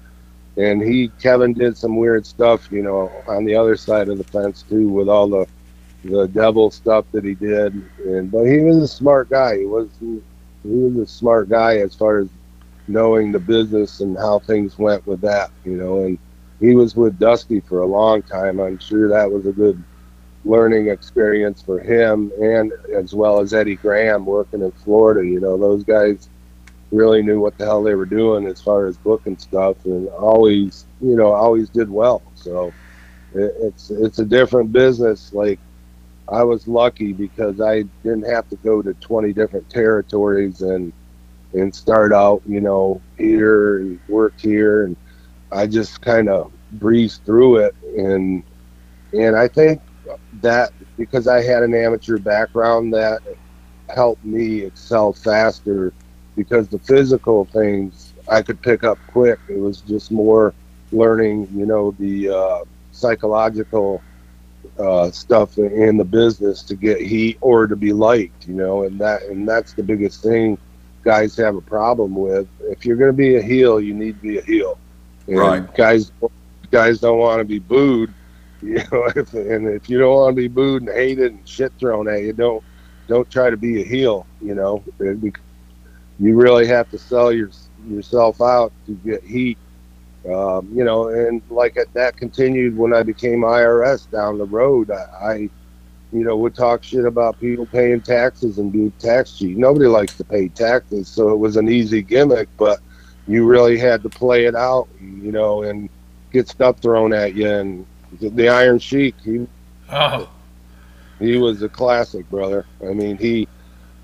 And 0.57 0.83
he, 0.83 1.09
Kevin, 1.21 1.53
did 1.53 1.77
some 1.77 1.97
weird 1.97 2.27
stuff, 2.27 2.71
you 2.71 2.83
know, 2.83 3.13
on 3.29 3.45
the 3.45 3.55
other 3.55 3.77
side 3.77 4.09
of 4.09 4.19
the 4.19 4.25
fence 4.25 4.63
too, 4.63 4.89
with 4.89 5.09
all 5.09 5.29
the 5.29 5.47
the 6.05 6.29
devil 6.29 6.71
stuff 6.71 7.05
that 7.13 7.25
he 7.25 7.35
did. 7.35 7.75
And 8.05 8.31
but 8.31 8.45
he 8.45 8.61
was 8.61 8.77
a 8.79 8.89
smart 8.89 9.29
guy. 9.31 9.59
He 9.59 9.67
was 9.67 9.89
he, 10.01 10.21
was 10.65 10.97
a 10.97 11.07
smart 11.07 11.49
guy 11.49 11.79
as 11.79 11.95
far 11.95 12.19
as 12.19 12.29
knowing 12.89 13.33
the 13.33 13.39
business 13.39 14.01
and 14.01 14.17
how 14.17 14.39
things 14.41 14.79
went 14.79 15.07
with 15.07 15.21
that, 15.21 15.51
you 15.65 15.77
know. 15.77 16.05
And 16.05 16.19
he 16.61 16.75
was 16.75 16.97
with 16.97 17.19
Dusty 17.19 17.61
for 17.61 17.81
a 17.81 17.87
long 17.87 18.23
time. 18.23 18.61
I'm 18.61 18.79
sure 18.79 19.09
that 19.09 19.31
was 19.31 19.47
a 19.47 19.53
good 19.53 19.83
learning 20.47 20.89
experience 20.89 21.61
for 21.61 21.81
him 21.81 22.33
and 22.41 22.73
as 22.95 23.13
well 23.13 23.41
as 23.41 23.53
Eddie 23.53 23.77
Graham 23.77 24.25
working 24.25 24.63
in 24.63 24.71
Florida. 24.73 25.27
You 25.27 25.41
know, 25.41 25.59
those 25.59 25.83
guys 25.83 26.29
really 26.93 27.23
knew 27.23 27.41
what 27.41 27.59
the 27.59 27.65
hell 27.65 27.83
they 27.83 27.95
were 27.95 28.07
doing 28.07 28.47
as 28.47 28.61
far 28.61 28.87
as 28.87 28.97
booking 28.97 29.37
stuff 29.37 29.85
and 29.85 30.09
always, 30.09 30.87
you 31.01 31.17
know, 31.17 31.33
always 31.33 31.69
did 31.69 31.91
well. 31.91 32.23
So 32.37 32.73
it, 33.35 33.55
it's 33.61 33.91
it's 33.91 34.21
a 34.21 34.25
different 34.25 34.73
business. 34.73 35.33
Like 35.33 35.59
I 36.29 36.45
was 36.45 36.69
lucky 36.69 37.13
because 37.13 37.61
I 37.61 37.83
didn't 38.05 38.31
have 38.31 38.49
to 38.51 38.57
go 38.57 38.83
to 38.83 38.95
20 38.95 39.33
different 39.33 39.69
territories 39.69 40.63
and 40.63 40.93
and 41.55 41.75
start 41.75 42.13
out, 42.13 42.43
you 42.47 42.61
know, 42.61 43.01
here 43.19 43.79
and 43.79 44.01
work 44.09 44.35
here 44.39 44.85
and 44.85 44.97
I 45.51 45.67
just 45.67 46.01
kind 46.03 46.29
of 46.29 46.53
breezed 46.73 47.25
through 47.25 47.59
it 47.59 47.75
and 47.97 48.45
and 49.13 49.37
I 49.37 49.49
think 49.49 49.81
that 50.41 50.73
because 50.97 51.29
I 51.29 51.43
had 51.43 51.63
an 51.63 51.75
amateur 51.75 52.19
background 52.19 52.93
that 52.95 53.21
helped 53.89 54.25
me 54.25 54.63
excel 54.63 55.13
faster 55.13 55.93
because 56.35 56.69
the 56.69 56.79
physical 56.79 57.47
things 57.47 58.13
I 58.29 58.43
could 58.43 58.61
pick 58.61 58.85
up 58.85 58.99
quick. 59.09 59.39
It 59.49 59.59
was 59.59 59.81
just 59.83 60.11
more 60.11 60.53
learning, 60.93 61.49
you 61.55 61.67
know, 61.67 61.93
the 61.93 62.31
uh, 62.31 62.59
psychological 62.93 64.03
uh, 64.79 65.11
stuff 65.11 65.59
in 65.59 65.97
the 65.97 66.05
business 66.05 66.63
to 66.65 66.75
get 66.75 67.01
heat 67.01 67.39
or 67.41 67.67
to 67.67 67.77
be 67.77 67.93
liked, 67.93 68.47
you 68.47 68.55
know, 68.55 68.83
and 68.83 68.99
that 69.01 69.23
and 69.23 69.49
that's 69.49 69.73
the 69.73 69.83
biggest 69.83 70.23
thing 70.23 70.59
guys 71.07 71.37
have 71.37 71.55
a 71.55 71.61
problem 71.61 72.17
with. 72.17 72.49
If 72.61 72.85
you're 72.85 72.97
going 72.97 73.11
to 73.11 73.17
be 73.17 73.37
a 73.37 73.43
heel, 73.43 73.81
you 73.81 73.95
need 73.95 74.17
to 74.17 74.23
be 74.23 74.39
a 74.39 74.43
heel. 74.43 74.77
And 75.29 75.39
right. 75.39 75.75
Guys, 75.75 76.11
guys 76.73 76.99
don't 76.99 77.19
want 77.19 77.39
to 77.39 77.45
be 77.45 77.61
booed 77.61 78.13
You 78.63 78.77
know, 78.91 79.13
if, 79.15 79.35
and 79.35 79.69
if 79.69 79.89
you 79.89 79.99
don't 79.99 80.15
want 80.15 80.35
to 80.35 80.43
be 80.43 80.49
booed 80.49 80.83
and 80.83 80.91
hated 80.91 81.33
and 81.33 81.49
shit 81.49 81.73
thrown 81.79 82.09
at 82.09 82.23
you, 82.23 82.33
don't 82.33 82.65
don't 83.07 83.31
try 83.31 83.51
to 83.51 83.57
be 83.57 83.83
a 83.83 83.85
heel. 83.85 84.27
You 84.41 84.55
know, 84.55 84.83
you 86.19 86.35
really 86.35 86.67
have 86.67 86.91
to 86.91 86.99
sell 86.99 87.33
your 87.33 87.51
yourself 87.87 88.41
out 88.41 88.73
to 88.87 88.93
get 88.95 89.23
heat. 89.23 89.59
Um, 90.27 90.69
you 90.75 90.83
know, 90.85 91.09
and 91.09 91.41
like 91.51 91.79
that 91.93 92.17
continued 92.17 92.77
when 92.77 92.93
I 92.93 93.03
became 93.03 93.43
IRS 93.43 94.11
down 94.11 94.39
the 94.39 94.45
road. 94.45 94.91
I, 94.91 95.05
I, 95.23 95.35
you 96.13 96.25
know, 96.25 96.37
would 96.37 96.55
talk 96.55 96.83
shit 96.83 97.05
about 97.05 97.39
people 97.39 97.67
paying 97.67 98.01
taxes 98.01 98.59
and 98.59 98.73
being 98.73 98.91
tax 98.93 99.39
cheat. 99.39 99.57
Nobody 99.57 99.87
likes 99.87 100.17
to 100.17 100.25
pay 100.25 100.49
taxes, 100.49 101.09
so 101.09 101.31
it 101.31 101.37
was 101.37 101.57
an 101.57 101.69
easy 101.69 102.03
gimmick, 102.03 102.49
but 102.57 102.81
you 103.29 103.45
really 103.45 103.79
had 103.79 104.03
to 104.03 104.09
play 104.09 104.47
it 104.47 104.55
out, 104.55 104.89
you 105.01 105.31
know, 105.31 105.63
and 105.63 105.89
get 106.33 106.49
stuff 106.49 106.79
thrown 106.81 107.13
at 107.13 107.35
you. 107.35 107.49
And 107.49 107.87
the 108.21 108.49
Iron 108.49 108.79
Sheik, 108.79 109.15
he, 109.25 109.47
oh. 109.91 110.29
he 111.19 111.39
was 111.39 111.63
a 111.63 111.69
classic, 111.69 112.29
brother. 112.31 112.67
I 112.83 112.93
mean, 112.93 113.17
he 113.17 113.49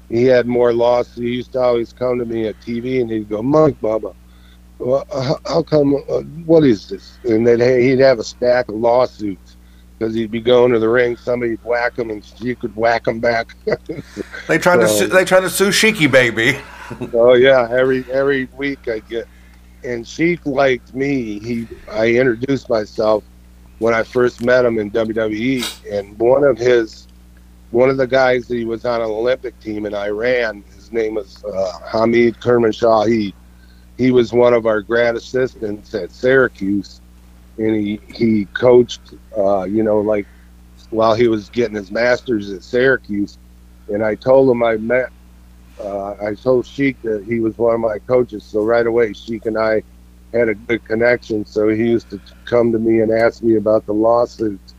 he 0.08 0.24
had 0.24 0.46
more 0.46 0.74
losses. 0.74 1.16
He 1.16 1.30
used 1.30 1.52
to 1.52 1.60
always 1.60 1.92
come 1.92 2.18
to 2.18 2.26
me 2.26 2.46
at 2.46 2.60
TV 2.60 3.00
and 3.00 3.10
he'd 3.10 3.30
go, 3.30 3.42
Mike 3.42 3.80
Bubba, 3.80 4.14
well, 4.78 5.06
how 5.46 5.62
come, 5.62 5.94
uh, 5.94 6.20
what 6.44 6.64
is 6.64 6.88
this? 6.88 7.18
And 7.24 7.46
then 7.46 7.60
he'd 7.60 8.00
have 8.00 8.18
a 8.18 8.24
stack 8.24 8.68
of 8.68 8.74
lawsuits 8.74 9.56
because 9.98 10.14
he'd 10.14 10.30
be 10.30 10.40
going 10.40 10.72
to 10.72 10.78
the 10.78 10.88
ring, 10.88 11.16
somebody'd 11.16 11.64
whack 11.64 11.98
him 11.98 12.10
and 12.10 12.24
she 12.24 12.54
could 12.54 12.74
whack 12.76 13.06
him 13.06 13.20
back. 13.20 13.56
they 14.48 14.58
tried 14.58 14.80
so, 14.80 14.80
to 14.80 14.88
su- 14.88 15.06
they 15.06 15.24
trying 15.24 15.42
to 15.42 15.50
sue 15.50 15.68
Sheiky, 15.68 16.10
baby. 16.10 16.58
oh 17.14 17.34
yeah, 17.34 17.68
every 17.70 18.04
every 18.10 18.46
week 18.56 18.88
I 18.88 18.98
get, 18.98 19.28
and 19.84 20.06
Sheik 20.06 20.44
liked 20.44 20.92
me. 20.94 21.38
He 21.38 21.68
I 21.90 22.08
introduced 22.08 22.68
myself 22.68 23.22
when 23.82 23.94
I 23.94 24.04
first 24.04 24.44
met 24.44 24.64
him 24.64 24.78
in 24.78 24.92
WWE, 24.92 25.92
and 25.92 26.16
one 26.16 26.44
of 26.44 26.56
his 26.56 27.08
one 27.72 27.90
of 27.90 27.96
the 27.96 28.06
guys 28.06 28.46
that 28.46 28.54
he 28.54 28.64
was 28.64 28.84
on 28.84 29.00
an 29.00 29.08
Olympic 29.08 29.58
team 29.58 29.86
in 29.86 29.92
Iran. 29.94 30.62
His 30.76 30.92
name 30.92 31.14
was 31.14 31.42
uh, 31.44 31.80
Hamid 31.84 32.38
Kermanshah. 32.38 33.32
He 33.98 34.10
was 34.12 34.32
one 34.32 34.54
of 34.54 34.66
our 34.66 34.82
grad 34.82 35.16
assistants 35.16 35.94
at 35.94 36.12
Syracuse, 36.12 37.00
and 37.58 37.74
he 37.74 38.00
he 38.06 38.44
coached. 38.54 39.14
Uh, 39.36 39.64
you 39.64 39.82
know, 39.82 39.98
like 39.98 40.28
while 40.90 41.16
he 41.16 41.26
was 41.26 41.50
getting 41.50 41.74
his 41.74 41.90
master's 41.90 42.52
at 42.52 42.62
Syracuse, 42.62 43.36
and 43.88 44.04
I 44.04 44.14
told 44.14 44.48
him 44.48 44.62
I 44.62 44.76
met. 44.76 45.10
Uh, 45.80 46.12
I 46.24 46.34
told 46.34 46.66
Sheik 46.66 47.02
that 47.02 47.24
he 47.24 47.40
was 47.40 47.58
one 47.58 47.74
of 47.74 47.80
my 47.80 47.98
coaches, 47.98 48.44
so 48.44 48.62
right 48.62 48.86
away 48.86 49.12
Sheik 49.12 49.46
and 49.46 49.58
I 49.58 49.82
had 50.32 50.48
a 50.48 50.54
good 50.54 50.84
connection. 50.84 51.44
So 51.44 51.68
he 51.68 51.84
used 51.84 52.10
to 52.10 52.20
come 52.44 52.72
to 52.72 52.78
me 52.78 53.00
and 53.00 53.10
ask 53.12 53.42
me 53.42 53.56
about 53.56 53.86
the 53.86 53.94
lawsuits 53.94 54.74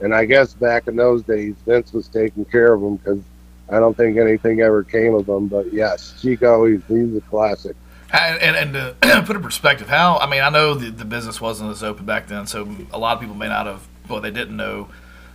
and 0.00 0.14
I 0.14 0.24
guess 0.24 0.54
back 0.54 0.86
in 0.86 0.96
those 0.96 1.22
days, 1.22 1.54
Vince 1.66 1.92
was 1.92 2.08
taking 2.08 2.44
care 2.44 2.72
of 2.72 2.80
them 2.80 2.96
because 2.96 3.20
I 3.68 3.80
don't 3.80 3.96
think 3.96 4.16
anything 4.16 4.60
ever 4.60 4.84
came 4.84 5.14
of 5.14 5.26
them. 5.26 5.48
But 5.48 5.72
yes, 5.72 6.14
Chico, 6.20 6.66
he's, 6.66 6.82
he's 6.86 7.16
a 7.16 7.20
classic. 7.22 7.76
And, 8.12 8.40
and, 8.40 8.76
and 8.76 8.96
to 9.02 9.22
put 9.26 9.36
in 9.36 9.42
perspective, 9.42 9.88
how 9.88 10.18
I 10.18 10.28
mean, 10.28 10.40
I 10.40 10.50
know 10.50 10.74
the, 10.74 10.90
the 10.90 11.04
business 11.04 11.40
wasn't 11.40 11.70
as 11.70 11.82
open 11.82 12.06
back 12.06 12.28
then, 12.28 12.46
so 12.46 12.76
a 12.92 12.98
lot 12.98 13.14
of 13.16 13.20
people 13.20 13.36
may 13.36 13.48
not 13.48 13.66
have. 13.66 13.86
Well, 14.08 14.22
they 14.22 14.30
didn't 14.30 14.56
know, 14.56 14.88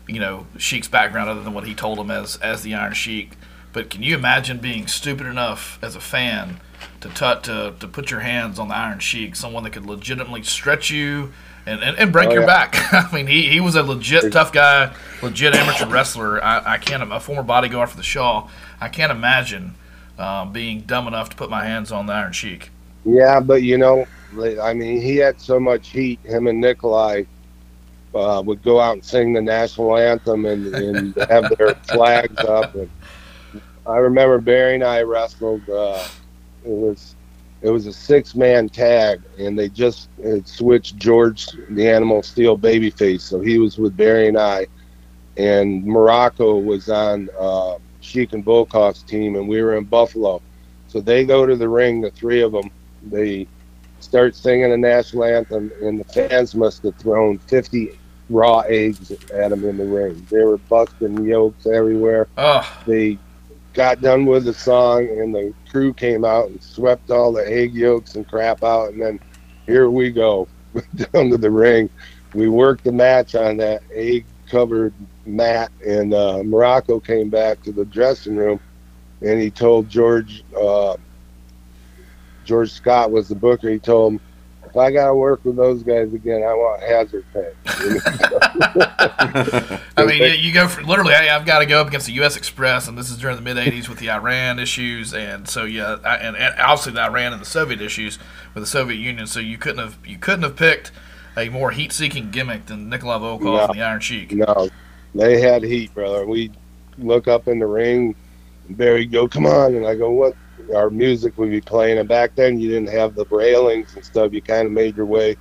you 0.07 0.19
know, 0.19 0.47
Sheik's 0.57 0.87
background 0.87 1.29
other 1.29 1.43
than 1.43 1.53
what 1.53 1.67
he 1.67 1.75
told 1.75 1.99
them 1.99 2.09
as 2.09 2.37
as 2.37 2.63
the 2.63 2.73
Iron 2.73 2.93
Sheik. 2.93 3.33
But 3.73 3.89
can 3.89 4.01
you 4.01 4.15
imagine 4.15 4.59
being 4.59 4.87
stupid 4.87 5.27
enough 5.27 5.77
as 5.81 5.95
a 5.95 5.99
fan 5.99 6.59
to 7.01 7.09
t- 7.09 7.41
to 7.43 7.73
to 7.79 7.87
put 7.87 8.11
your 8.11 8.21
hands 8.21 8.59
on 8.59 8.67
the 8.67 8.75
Iron 8.75 8.99
Sheik, 8.99 9.35
someone 9.35 9.63
that 9.63 9.71
could 9.71 9.85
legitimately 9.85 10.43
stretch 10.43 10.89
you 10.89 11.31
and, 11.65 11.81
and, 11.81 11.97
and 11.97 12.11
break 12.11 12.29
oh, 12.29 12.33
your 12.33 12.41
yeah. 12.41 12.47
back. 12.69 12.93
I 12.93 13.13
mean, 13.13 13.27
he, 13.27 13.49
he 13.49 13.59
was 13.59 13.75
a 13.75 13.83
legit 13.83 14.31
tough 14.31 14.51
guy, 14.51 14.93
legit 15.21 15.55
amateur 15.55 15.87
wrestler. 15.87 16.43
I, 16.43 16.73
I 16.73 16.77
can't, 16.77 17.11
a 17.11 17.19
former 17.19 17.43
bodyguard 17.43 17.89
for 17.89 17.97
the 17.97 18.03
Shah. 18.03 18.49
I 18.81 18.89
can't 18.89 19.11
imagine 19.11 19.75
uh, 20.17 20.45
being 20.45 20.81
dumb 20.81 21.07
enough 21.07 21.29
to 21.29 21.35
put 21.35 21.49
my 21.49 21.65
hands 21.65 21.91
on 21.91 22.05
the 22.05 22.13
Iron 22.13 22.33
Sheik. 22.33 22.69
Yeah, 23.05 23.39
but 23.39 23.63
you 23.63 23.77
know, 23.77 24.05
I 24.61 24.73
mean, 24.73 25.01
he 25.01 25.17
had 25.17 25.39
so 25.39 25.59
much 25.59 25.89
heat. 25.89 26.19
Him 26.23 26.47
and 26.47 26.59
Nikolai 26.59 27.23
uh, 28.15 28.41
would 28.45 28.63
go 28.63 28.79
out 28.79 28.93
and 28.93 29.05
sing 29.05 29.33
the 29.33 29.41
national 29.41 29.97
anthem 29.97 30.45
and, 30.45 30.73
and 30.73 31.15
have 31.29 31.55
their 31.57 31.75
flags 31.75 32.37
up. 32.39 32.75
And 32.75 32.89
I 33.85 33.97
remember 33.97 34.39
Barry 34.39 34.75
and 34.75 34.83
I 34.83 35.01
wrestled. 35.01 35.67
Uh, 35.69 36.05
it 36.65 36.69
was 36.69 37.15
it 37.61 37.69
was 37.69 37.87
a 37.87 37.93
six 37.93 38.35
man 38.35 38.67
tag, 38.67 39.21
and 39.39 39.57
they 39.57 39.69
just 39.69 40.09
switched 40.45 40.97
George 40.97 41.47
the 41.69 41.87
Animal 41.87 42.21
Steele 42.21 42.57
babyface, 42.57 43.21
so 43.21 43.39
he 43.39 43.57
was 43.57 43.77
with 43.77 43.95
Barry 43.95 44.27
and 44.27 44.37
I, 44.37 44.67
and 45.37 45.83
Muraco 45.83 46.63
was 46.63 46.89
on 46.89 47.29
uh, 47.39 47.77
Sheik 48.01 48.33
and 48.33 48.45
Volkov's 48.45 49.03
team, 49.03 49.35
and 49.35 49.47
we 49.47 49.61
were 49.61 49.77
in 49.77 49.85
Buffalo. 49.85 50.41
So 50.89 50.99
they 50.99 51.25
go 51.25 51.45
to 51.45 51.55
the 51.55 51.69
ring, 51.69 52.01
the 52.01 52.11
three 52.11 52.41
of 52.41 52.51
them. 52.51 52.69
They 53.01 53.47
start 54.01 54.35
singing 54.35 54.69
the 54.69 54.77
national 54.77 55.23
anthem, 55.23 55.71
and 55.81 55.99
the 55.99 56.03
fans 56.03 56.53
must 56.53 56.83
have 56.83 56.95
thrown 56.97 57.37
50 57.39 57.97
raw 58.29 58.59
eggs 58.67 59.11
at 59.11 59.49
them 59.49 59.63
in 59.65 59.77
the 59.77 59.85
ring. 59.85 60.27
They 60.29 60.43
were 60.43 60.57
busting 60.57 61.25
yolks 61.25 61.65
everywhere. 61.65 62.27
Oh. 62.37 62.83
They 62.85 63.17
got 63.73 64.01
done 64.01 64.25
with 64.25 64.45
the 64.45 64.53
song, 64.53 65.07
and 65.07 65.33
the 65.33 65.53
crew 65.69 65.93
came 65.93 66.23
out 66.23 66.49
and 66.49 66.61
swept 66.61 67.09
all 67.09 67.31
the 67.31 67.45
egg 67.49 67.73
yolks 67.73 68.15
and 68.15 68.27
crap 68.27 68.63
out, 68.63 68.91
and 68.91 69.01
then 69.01 69.19
here 69.65 69.89
we 69.89 70.11
go 70.11 70.47
down 70.95 71.29
to 71.29 71.37
the 71.37 71.51
ring. 71.51 71.89
We 72.33 72.49
worked 72.49 72.83
the 72.83 72.91
match 72.91 73.35
on 73.35 73.57
that 73.57 73.83
egg 73.93 74.25
covered 74.47 74.93
mat, 75.25 75.71
and 75.85 76.13
uh, 76.13 76.41
Muraco 76.43 77.03
came 77.03 77.29
back 77.29 77.61
to 77.63 77.71
the 77.71 77.85
dressing 77.85 78.35
room, 78.35 78.59
and 79.21 79.39
he 79.39 79.49
told 79.49 79.89
George 79.89 80.43
uh, 80.59 80.97
George 82.45 82.71
Scott 82.71 83.11
was 83.11 83.29
the 83.29 83.35
booker. 83.35 83.69
He 83.69 83.79
told 83.79 84.13
him 84.13 84.19
if 84.73 84.77
I 84.77 84.91
got 84.91 85.09
to 85.09 85.13
work 85.13 85.45
with 85.45 85.55
those 85.55 85.83
guys 85.83 86.11
again, 86.15 86.41
I 86.41 86.51
want 86.55 86.81
hazard 86.81 87.23
pay. 87.31 87.51
I 89.95 90.03
mean, 90.03 90.33
you, 90.39 90.51
go 90.51 90.67
for 90.67 90.81
literally. 90.81 91.13
Hey, 91.13 91.29
I've 91.29 91.45
got 91.45 91.59
to 91.59 91.67
go 91.67 91.79
up 91.79 91.87
against 91.87 92.07
the 92.07 92.13
U.S. 92.13 92.35
Express, 92.35 92.87
and 92.87 92.97
this 92.97 93.11
is 93.11 93.19
during 93.19 93.35
the 93.35 93.43
mid 93.43 93.57
'80s 93.57 93.87
with 93.87 93.99
the 93.99 94.09
Iran 94.09 94.57
issues, 94.57 95.13
and 95.13 95.47
so 95.47 95.65
yeah, 95.65 95.97
and, 96.03 96.35
and 96.35 96.59
obviously 96.59 96.93
the 96.93 97.03
Iran 97.03 97.33
and 97.33 97.41
the 97.43 97.45
Soviet 97.45 97.81
issues 97.81 98.17
with 98.55 98.63
the 98.63 98.67
Soviet 98.67 98.97
Union. 98.97 99.27
So 99.27 99.39
you 99.39 99.59
couldn't 99.59 99.77
have 99.77 99.99
you 100.03 100.17
couldn't 100.17 100.41
have 100.41 100.55
picked 100.55 100.91
a 101.37 101.49
more 101.49 101.69
heat-seeking 101.69 102.31
gimmick 102.31 102.65
than 102.65 102.89
Nikolai 102.89 103.19
Volkov 103.19 103.43
no, 103.43 103.65
and 103.65 103.75
the 103.75 103.83
Iron 103.83 103.99
Sheik. 103.99 104.31
No, 104.31 104.69
they 105.13 105.39
had 105.39 105.61
heat, 105.61 105.93
brother. 105.93 106.25
We 106.25 106.49
look 106.97 107.27
up 107.27 107.47
in 107.47 107.59
the 107.59 107.67
ring, 107.67 108.15
Barry 108.71 109.05
go, 109.05 109.27
"Come 109.27 109.45
on," 109.45 109.75
and 109.75 109.85
I 109.85 109.93
go, 109.93 110.09
"What? 110.09 110.35
Our 110.75 110.89
music 110.89 111.37
would 111.37 111.49
be 111.49 111.61
playing. 111.61 111.99
And 111.99 112.07
back 112.07 112.35
then, 112.35 112.59
you 112.59 112.69
didn't 112.69 112.89
have 112.89 113.15
the 113.15 113.25
railings 113.25 113.95
and 113.95 114.03
stuff. 114.03 114.33
You 114.33 114.41
kind 114.41 114.65
of 114.65 114.71
made 114.71 114.97
your 114.97 115.05
way 115.05 115.35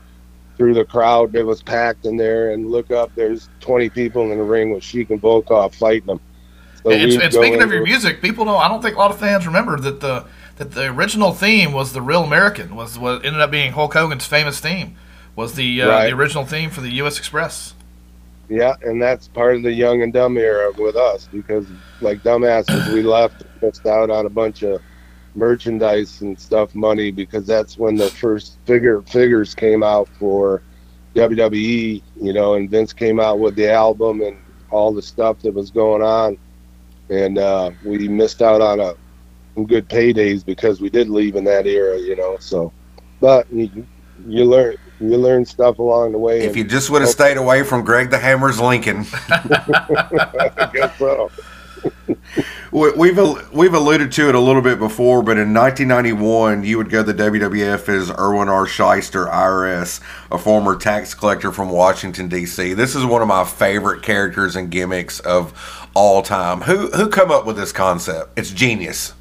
through 0.56 0.74
the 0.74 0.84
crowd 0.84 1.32
that 1.32 1.44
was 1.44 1.62
packed 1.62 2.04
in 2.04 2.16
there, 2.16 2.50
and 2.50 2.70
look 2.70 2.90
up. 2.90 3.10
There's 3.14 3.48
20 3.60 3.88
people 3.90 4.30
in 4.30 4.38
the 4.38 4.44
ring 4.44 4.70
with 4.70 4.84
Sheik 4.84 5.10
and 5.10 5.20
Volkov 5.20 5.74
fighting 5.74 6.06
them. 6.06 6.20
So 6.82 6.90
and, 6.90 7.12
and 7.12 7.32
speaking 7.32 7.62
of 7.62 7.72
your 7.72 7.82
music, 7.82 8.20
people 8.20 8.44
know. 8.44 8.56
I 8.56 8.68
don't 8.68 8.82
think 8.82 8.96
a 8.96 8.98
lot 8.98 9.10
of 9.10 9.18
fans 9.18 9.46
remember 9.46 9.78
that 9.78 10.00
the 10.00 10.26
that 10.56 10.72
the 10.72 10.86
original 10.86 11.32
theme 11.32 11.72
was 11.72 11.92
the 11.92 12.02
Real 12.02 12.24
American. 12.24 12.74
Was 12.74 12.98
what 12.98 13.24
ended 13.24 13.40
up 13.40 13.50
being 13.50 13.72
Hulk 13.72 13.94
Hogan's 13.94 14.26
famous 14.26 14.60
theme. 14.60 14.96
Was 15.36 15.54
the 15.54 15.82
uh, 15.82 15.88
right. 15.88 16.10
the 16.10 16.16
original 16.16 16.44
theme 16.44 16.70
for 16.70 16.80
the 16.80 16.90
U.S. 16.90 17.18
Express. 17.18 17.74
Yeah, 18.48 18.74
and 18.82 19.00
that's 19.00 19.28
part 19.28 19.56
of 19.56 19.62
the 19.62 19.72
young 19.72 20.02
and 20.02 20.12
dumb 20.12 20.36
era 20.36 20.72
with 20.76 20.96
us 20.96 21.26
because, 21.32 21.66
like 22.02 22.22
dumbasses, 22.22 22.92
we 22.92 23.02
left, 23.02 23.44
missed 23.62 23.86
out 23.86 24.10
on 24.10 24.26
a 24.26 24.28
bunch 24.28 24.62
of 24.62 24.82
merchandise 25.34 26.20
and 26.20 26.38
stuff 26.38 26.74
money 26.74 27.10
because 27.10 27.46
that's 27.46 27.78
when 27.78 27.96
the 27.96 28.08
first 28.08 28.58
figure 28.66 29.02
figures 29.02 29.54
came 29.54 29.82
out 29.82 30.08
for 30.18 30.62
WWE, 31.14 32.02
you 32.20 32.32
know, 32.32 32.54
and 32.54 32.70
Vince 32.70 32.92
came 32.92 33.20
out 33.20 33.38
with 33.38 33.54
the 33.56 33.70
album 33.70 34.22
and 34.22 34.36
all 34.70 34.92
the 34.92 35.02
stuff 35.02 35.40
that 35.40 35.52
was 35.52 35.70
going 35.70 36.02
on, 36.02 36.38
and 37.10 37.38
uh, 37.38 37.70
we 37.84 38.08
missed 38.08 38.40
out 38.42 38.60
on 38.60 38.80
a 38.80 38.94
some 39.54 39.66
good 39.66 39.88
paydays 39.88 40.44
because 40.44 40.80
we 40.80 40.88
did 40.88 41.08
leave 41.10 41.36
in 41.36 41.44
that 41.44 41.66
era, 41.66 41.98
you 41.98 42.16
know. 42.16 42.36
So, 42.40 42.72
but 43.20 43.50
you, 43.52 43.86
you 44.26 44.44
learn 44.44 44.76
you 45.00 45.16
learn 45.16 45.44
stuff 45.44 45.78
along 45.78 46.12
the 46.12 46.18
way. 46.18 46.42
If 46.42 46.56
you 46.56 46.64
just 46.64 46.90
would 46.90 47.02
have 47.02 47.10
stayed 47.10 47.36
away 47.36 47.62
from 47.62 47.84
Greg 47.84 48.10
the 48.10 48.18
Hammer's 48.18 48.60
Lincoln, 48.60 49.04
I 49.28 50.70
guess 50.72 50.98
so. 50.98 51.30
We've 52.72 53.18
we've 53.52 53.74
alluded 53.74 54.12
to 54.12 54.28
it 54.30 54.34
a 54.34 54.40
little 54.40 54.62
bit 54.62 54.78
before, 54.78 55.22
but 55.22 55.36
in 55.36 55.52
1991, 55.52 56.64
you 56.64 56.78
would 56.78 56.88
go 56.88 57.04
to 57.04 57.12
the 57.12 57.22
WWF 57.22 57.88
as 57.88 58.10
Irwin 58.10 58.48
R. 58.48 58.64
Schyster, 58.64 59.30
IRS, 59.30 60.00
a 60.30 60.38
former 60.38 60.76
tax 60.76 61.12
collector 61.12 61.52
from 61.52 61.68
Washington 61.68 62.28
D.C. 62.28 62.72
This 62.72 62.94
is 62.94 63.04
one 63.04 63.20
of 63.20 63.28
my 63.28 63.44
favorite 63.44 64.02
characters 64.02 64.56
and 64.56 64.70
gimmicks 64.70 65.20
of 65.20 65.88
all 65.94 66.22
time. 66.22 66.62
Who 66.62 66.88
who 66.92 67.10
come 67.10 67.30
up 67.30 67.44
with 67.44 67.56
this 67.56 67.72
concept? 67.72 68.38
It's 68.38 68.50
genius. 68.50 69.12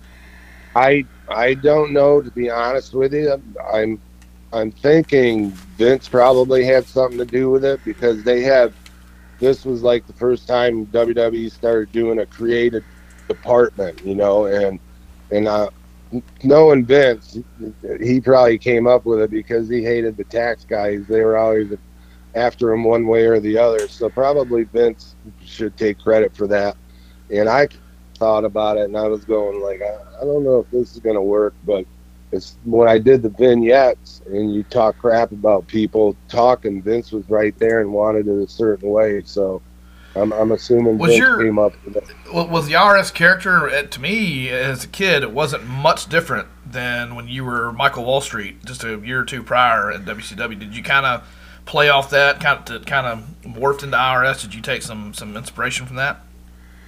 I 0.76 1.06
I 1.28 1.56
don't 1.56 1.92
know 1.92 2.22
to 2.22 2.32
be 2.32 2.50
honest 2.50 2.94
with 2.94 3.14
you. 3.14 3.42
I'm 3.74 4.00
I'm 4.54 4.72
thinking 4.72 5.52
Vince 5.78 6.08
probably 6.08 6.64
had 6.64 6.86
something 6.86 7.18
to 7.18 7.26
do 7.26 7.50
with 7.50 7.66
it 7.66 7.84
because 7.84 8.24
they 8.24 8.42
have 8.44 8.74
this 9.42 9.66
was 9.66 9.84
like 9.84 10.08
the 10.08 10.14
first 10.14 10.48
time 10.48 10.86
WWE 10.88 11.52
started 11.52 11.92
doing 11.92 12.20
a 12.20 12.26
creative 12.26 12.86
department, 13.28 14.02
you 14.06 14.16
know, 14.16 14.46
and 14.46 14.80
and 15.32 15.50
I 15.50 15.68
knowing 16.44 16.86
Vince, 16.86 17.40
he 18.00 18.22
probably 18.22 18.58
came 18.58 18.88
up 18.88 19.06
with 19.06 19.22
it 19.22 19.32
because 19.32 19.68
he 19.68 19.84
hated 19.84 20.16
the 20.16 20.24
tax 20.26 20.64
guys. 20.64 21.06
They 21.08 21.22
were 21.22 21.38
always 21.38 21.74
after 22.36 22.72
him 22.72 22.84
one 22.84 23.08
way 23.08 23.26
or 23.26 23.40
the 23.40 23.58
other. 23.58 23.88
So 23.88 24.10
probably 24.10 24.64
Vince 24.64 25.16
should 25.44 25.76
take 25.76 26.00
credit 26.00 26.36
for 26.36 26.48
that. 26.48 26.78
And 27.30 27.50
I 27.50 27.68
thought 28.18 28.46
about 28.46 28.78
it, 28.78 28.84
and 28.84 28.98
I 28.98 29.08
was 29.08 29.26
going 29.26 29.62
like, 29.62 29.82
I, 29.82 30.22
I 30.22 30.26
don't 30.26 30.44
know 30.44 30.60
if 30.60 30.70
this 30.70 30.94
is 30.94 31.00
going 31.00 31.16
to 31.16 31.22
work, 31.22 31.56
but 31.66 31.86
it's 32.32 32.56
when 32.64 32.88
I 32.88 32.98
did 32.98 33.22
the 33.24 33.30
vignettes 33.30 34.22
and 34.28 34.54
you 34.54 34.64
talk 34.64 34.98
crap 34.98 35.32
about 35.32 35.68
people 35.68 36.16
talking. 36.30 36.82
Vince 36.82 37.12
was 37.12 37.30
right 37.30 37.58
there 37.60 37.82
and 37.82 37.92
wanted 37.92 38.28
it 38.28 38.44
a 38.44 38.48
certain 38.48 38.90
way, 38.90 39.22
so 39.26 39.62
I'm, 40.16 40.32
I'm 40.34 40.52
assuming 40.52 40.98
Was 40.98 41.12
Vince 41.12 41.20
your- 41.20 41.44
came 41.44 41.60
up 41.60 41.74
with 41.86 41.98
it. 41.98 42.06
Was 42.34 42.68
the 42.68 42.74
IRS 42.74 43.14
character 43.14 43.70
uh, 43.70 43.84
to 43.84 44.02
me 44.02 44.50
as 44.50 44.84
a 44.84 44.88
kid? 44.88 45.24
It 45.24 45.32
wasn't 45.32 45.66
much 45.68 46.08
different 46.10 46.48
than 46.66 47.16
when 47.16 47.28
you 47.28 47.44
were 47.44 47.72
Michael 47.74 48.06
Wall 48.06 48.22
Street 48.22 48.64
just 48.66 48.84
a 48.84 48.98
year 49.00 49.22
or 49.22 49.26
two 49.26 49.44
prior 49.44 49.92
at 49.92 50.06
WCW. 50.06 50.58
Did 50.60 50.76
you 50.76 50.84
kind 50.84 51.06
of 51.06 51.28
play 51.66 51.90
off 51.90 52.10
that, 52.10 52.40
kind 52.40 52.60
of 52.60 52.66
to 52.66 52.80
kind 52.90 53.06
of 53.08 53.20
morphed 53.44 53.84
into 53.84 53.98
IRS? 53.98 54.42
Did 54.42 54.54
you 54.56 54.62
take 54.62 54.82
some 54.82 55.14
some 55.14 55.36
inspiration 55.36 55.86
from 55.86 55.98
that? 55.98 56.22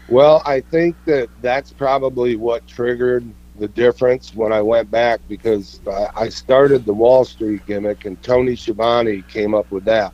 Well, 0.09 0.41
I 0.45 0.59
think 0.61 0.95
that 1.05 1.29
that's 1.41 1.71
probably 1.71 2.35
what 2.35 2.67
triggered 2.67 3.25
the 3.55 3.67
difference 3.67 4.33
when 4.33 4.51
I 4.53 4.61
went 4.61 4.91
back 4.91 5.21
because 5.27 5.79
I, 5.87 6.07
I 6.15 6.29
started 6.29 6.85
the 6.85 6.93
Wall 6.93 7.25
Street 7.25 7.65
gimmick 7.65 8.05
and 8.05 8.21
Tony 8.21 8.55
Schiavone 8.55 9.23
came 9.23 9.53
up 9.53 9.71
with 9.71 9.85
that. 9.85 10.13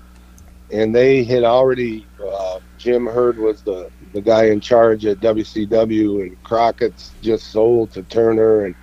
And 0.72 0.96
they 0.96 1.24
had 1.24 1.44
already, 1.44 2.10
uh, 2.26 2.60
Jim 2.78 3.06
Herd 3.06 3.38
was 3.40 3.64
the, 3.64 3.90
the 4.14 4.22
guy 4.22 4.46
in 4.46 4.62
charge 4.62 5.06
at 5.06 5.20
WCW 5.20 6.22
and 6.22 6.42
Crockett's 6.44 7.16
just 7.22 7.52
sold 7.52 7.92
to 7.94 8.04
Turner. 8.04 8.66
And 8.66 8.76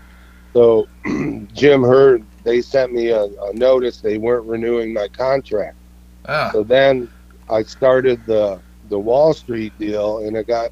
so 0.55 0.91
Jim 1.53 1.83
Herd, 1.83 2.27
they 2.45 2.63
sent 2.63 2.93
me 2.93 3.09
a, 3.11 3.25
a 3.25 3.55
notice 3.55 4.01
they 4.01 4.19
weren't 4.19 4.47
renewing 4.47 4.93
my 4.93 5.09
contract. 5.09 5.77
Ah, 6.25 6.53
So 6.53 6.65
then 6.65 7.11
I 7.49 7.63
started 7.63 8.27
the 8.27 8.63
the 8.85 8.99
Wall 8.99 9.35
Street 9.35 9.77
deal, 9.79 10.19
and 10.19 10.37
it 10.37 10.47
got 10.47 10.71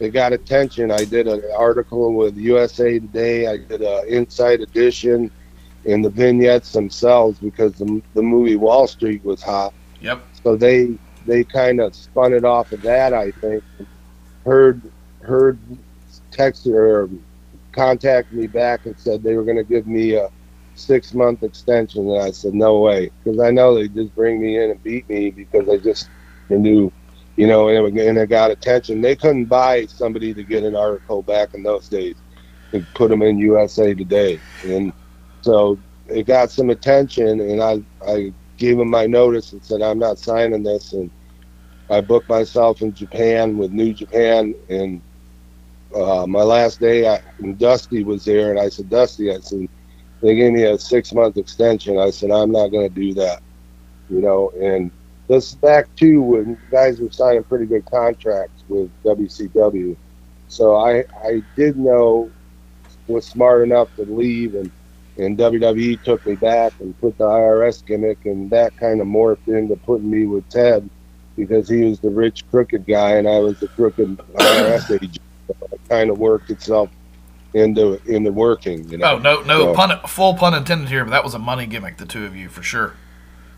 it 0.00 0.10
got 0.10 0.32
attention. 0.32 0.90
I 0.90 1.04
did 1.04 1.26
an 1.26 1.42
article 1.56 2.14
with 2.14 2.36
USA 2.36 2.98
Today. 2.98 3.46
I 3.46 3.56
did 3.56 3.82
an 3.82 4.04
Inside 4.08 4.60
Edition, 4.60 5.30
and 5.84 6.04
the 6.04 6.10
vignettes 6.10 6.72
themselves 6.72 7.38
because 7.38 7.74
the 7.74 8.02
the 8.14 8.22
movie 8.22 8.56
Wall 8.56 8.86
Street 8.86 9.24
was 9.24 9.42
hot. 9.42 9.72
yep. 10.00 10.22
So 10.42 10.56
they 10.56 10.98
they 11.26 11.44
kind 11.44 11.80
of 11.80 11.94
spun 11.94 12.32
it 12.32 12.44
off 12.44 12.72
of 12.72 12.82
that. 12.82 13.12
I 13.12 13.30
think 13.32 13.62
Herd 14.44 14.80
Herd 15.20 15.58
texted 16.30 16.74
or 16.74 17.08
contacted 17.72 18.36
me 18.36 18.46
back 18.46 18.86
and 18.86 18.98
said 18.98 19.22
they 19.22 19.36
were 19.36 19.44
going 19.44 19.56
to 19.56 19.64
give 19.64 19.86
me 19.86 20.14
a 20.14 20.30
six 20.74 21.12
month 21.12 21.42
extension, 21.42 22.08
and 22.08 22.22
I 22.22 22.30
said 22.30 22.54
no 22.54 22.80
way 22.80 23.10
because 23.22 23.40
I 23.40 23.50
know 23.50 23.74
they 23.74 23.88
just 23.88 24.14
bring 24.14 24.40
me 24.40 24.62
in 24.62 24.70
and 24.70 24.82
beat 24.82 25.08
me 25.08 25.30
because 25.30 25.68
I 25.68 25.76
just 25.76 26.08
knew, 26.48 26.92
you 27.38 27.48
know, 27.48 27.70
and 27.70 27.98
it, 27.98 28.08
and 28.08 28.18
it 28.18 28.30
got 28.30 28.52
attention. 28.52 29.02
They 29.02 29.16
couldn't 29.16 29.46
buy 29.46 29.86
somebody 29.86 30.34
to 30.34 30.44
get 30.44 30.64
an 30.64 30.76
article 30.76 31.24
back 31.24 31.50
in 31.54 31.64
those 31.64 31.88
days 31.88 32.22
and 32.74 32.92
put 32.94 33.10
them 33.10 33.22
in 33.22 33.38
USA 33.38 33.94
Today, 33.94 34.44
and 34.62 34.94
so 35.42 35.82
it 36.08 36.26
got 36.28 36.52
some 36.52 36.70
attention, 36.70 37.40
and 37.40 37.62
I 37.62 37.82
I 38.06 38.34
gave 38.58 38.78
them 38.78 38.90
my 38.90 39.06
notice 39.08 39.52
and 39.54 39.64
said 39.64 39.82
I'm 39.82 40.00
not 40.00 40.20
signing 40.20 40.64
this, 40.64 40.94
and 40.94 41.12
I 41.90 42.02
booked 42.02 42.30
myself 42.30 42.82
in 42.82 42.94
Japan 42.94 43.58
with 43.58 43.72
New 43.72 43.94
Japan, 43.94 44.54
and 44.70 45.02
uh, 45.96 46.26
my 46.28 46.42
last 46.44 46.80
day, 46.80 47.08
I, 47.08 47.20
Dusty 47.58 48.04
was 48.04 48.24
there, 48.24 48.50
and 48.52 48.60
I 48.60 48.70
said, 48.70 48.90
Dusty, 48.90 49.32
I 49.32 49.40
said, 49.40 49.68
they 50.22 50.36
gave 50.36 50.52
me 50.52 50.64
a 50.64 50.78
six 50.78 51.12
month 51.14 51.38
extension. 51.38 51.98
I 51.98 52.10
said, 52.10 52.32
I'm 52.32 52.52
not 52.52 52.68
going 52.70 52.88
to 52.92 52.94
do 52.94 53.14
that, 53.16 53.42
you 54.08 54.20
know. 54.22 54.50
And 54.60 54.92
this 55.28 55.54
back 55.54 55.94
too 55.96 56.20
when 56.22 56.58
guys 56.70 57.00
were 57.00 57.10
signing 57.10 57.44
pretty 57.44 57.66
good 57.66 57.84
contracts 57.86 58.64
with 58.68 58.90
WCW, 59.04 59.96
so 60.48 60.76
I 60.76 61.04
I 61.24 61.42
did 61.56 61.76
know 61.78 62.30
was 63.06 63.24
smart 63.26 63.62
enough 63.62 63.94
to 63.96 64.02
leave 64.02 64.54
and 64.54 64.70
and 65.18 65.36
WWE 65.36 66.00
took 66.04 66.24
me 66.26 66.36
back 66.36 66.72
and 66.80 66.98
put 67.00 67.18
the 67.18 67.24
IRS 67.24 67.84
gimmick, 67.84 68.24
and 68.24 68.48
that 68.50 68.76
kind 68.76 69.00
of 69.00 69.06
morphed 69.08 69.48
into 69.48 69.74
putting 69.76 70.08
me 70.10 70.26
with 70.26 70.48
Ted 70.48 70.88
because 71.36 71.68
he 71.68 71.82
was 71.84 71.98
the 71.98 72.08
rich, 72.10 72.44
crooked 72.52 72.86
guy, 72.86 73.12
and 73.16 73.28
I 73.28 73.38
was 73.40 73.58
the 73.58 73.66
crooked 73.68 74.16
IRS 74.16 74.90
agent. 75.02 75.18
So 75.48 75.54
it 75.72 75.80
kind 75.88 76.10
of 76.10 76.18
worked 76.18 76.50
itself 76.50 76.88
into 77.54 78.00
into 78.06 78.30
working. 78.30 78.88
You 78.90 78.98
know? 78.98 79.14
Oh 79.14 79.18
no, 79.18 79.42
no 79.42 79.58
So- 79.58 79.74
pun, 79.74 79.98
full 80.06 80.34
pun 80.34 80.54
intended 80.54 80.88
here, 80.88 81.04
but 81.04 81.10
that 81.10 81.24
was 81.24 81.34
a 81.34 81.38
money 81.40 81.66
gimmick. 81.66 81.96
The 81.96 82.06
two 82.06 82.24
of 82.24 82.36
you 82.36 82.48
for 82.48 82.62
sure. 82.62 82.94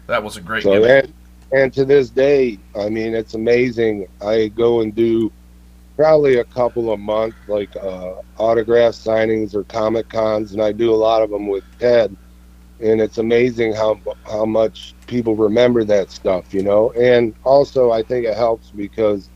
That 0.07 0.23
was 0.25 0.39
a 0.39 0.41
great 0.41 0.63
So 0.63 0.73
gimmick. 0.81 1.05
and, 1.05 1.13
and 1.53 1.73
to 1.75 1.85
this 1.85 2.11
day, 2.11 2.61
I 2.77 2.89
mean, 2.89 3.15
it's 3.15 3.35
amazing. 3.35 4.07
I 4.21 4.49
go 4.49 4.81
and 4.81 4.95
do 4.95 5.33
probably 5.97 6.37
a 6.39 6.45
couple 6.45 6.93
a 6.93 6.97
month, 6.97 7.37
like 7.47 7.75
uh, 7.77 8.15
autograph 8.39 8.95
signings 8.95 9.55
or 9.55 9.65
comic 9.65 10.09
cons, 10.09 10.53
and 10.53 10.63
I 10.63 10.73
do 10.73 10.93
a 10.93 10.97
lot 10.97 11.23
of 11.23 11.31
them 11.31 11.49
with 11.49 11.65
Ted. 11.79 12.17
And 12.81 13.01
it's 13.01 13.19
amazing 13.19 13.75
how 13.75 14.01
how 14.27 14.47
much 14.47 14.95
people 15.07 15.37
remember 15.37 15.85
that 15.85 16.11
stuff, 16.11 16.55
you 16.55 16.63
know. 16.63 16.93
And 16.93 17.35
also, 17.45 17.91
I 17.91 18.03
think 18.03 18.27
it 18.27 18.37
helps 18.37 18.71
because 18.71 19.31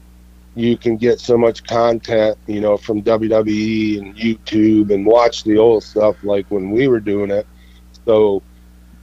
you 0.54 0.78
can 0.78 0.96
get 0.96 1.20
so 1.20 1.36
much 1.36 1.62
content, 1.64 2.38
you 2.46 2.60
know, 2.60 2.76
from 2.78 3.02
WWE 3.02 3.98
and 3.98 4.16
YouTube, 4.16 4.92
and 4.94 5.04
watch 5.04 5.44
the 5.44 5.58
old 5.58 5.84
stuff 5.84 6.16
like 6.22 6.46
when 6.48 6.70
we 6.70 6.88
were 6.88 7.00
doing 7.00 7.30
it. 7.30 7.46
So 8.06 8.44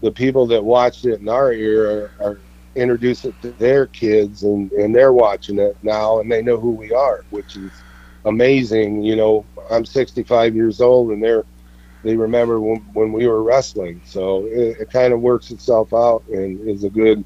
the 0.01 0.12
people 0.12 0.47
that 0.47 0.64
watched 0.64 1.05
it 1.05 1.20
in 1.20 1.30
our 1.30 1.53
era 1.53 2.12
are, 2.20 2.28
are 2.28 2.41
introduce 2.76 3.26
it 3.26 3.39
to 3.41 3.51
their 3.51 3.88
kids 3.88 4.43
and, 4.43 4.72
and 4.72 4.95
they're 4.95 5.13
watching 5.13 5.59
it 5.59 5.78
now 5.84 6.19
and 6.19 6.32
they 6.32 6.41
know 6.41 6.59
who 6.59 6.72
we 6.72 6.91
are, 6.93 7.26
which 7.30 7.55
is 7.55 7.84
amazing. 8.26 9.01
You 9.03 9.15
know, 9.15 9.45
I'm 9.69 9.86
65 9.86 10.55
years 10.55 10.82
old 10.82 11.11
and 11.11 11.24
they're 11.24 11.45
they 12.03 12.15
remember 12.15 12.59
when, 12.59 12.78
when 12.93 13.13
we 13.13 13.28
were 13.28 13.43
wrestling. 13.43 14.01
So 14.05 14.45
it, 14.47 14.78
it 14.82 14.89
kind 14.91 15.13
of 15.13 15.22
works 15.22 15.51
itself 15.51 15.93
out 15.93 16.24
and 16.30 16.67
is 16.67 16.84
a 16.84 16.89
good. 16.89 17.24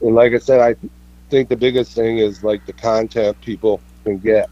And 0.00 0.14
like 0.14 0.32
I 0.32 0.38
said, 0.38 0.60
I 0.60 0.74
think 1.30 1.48
the 1.48 1.56
biggest 1.56 1.94
thing 1.94 2.18
is 2.18 2.42
like 2.42 2.66
the 2.66 2.72
content 2.72 3.40
people 3.40 3.80
can 4.04 4.18
get 4.18 4.50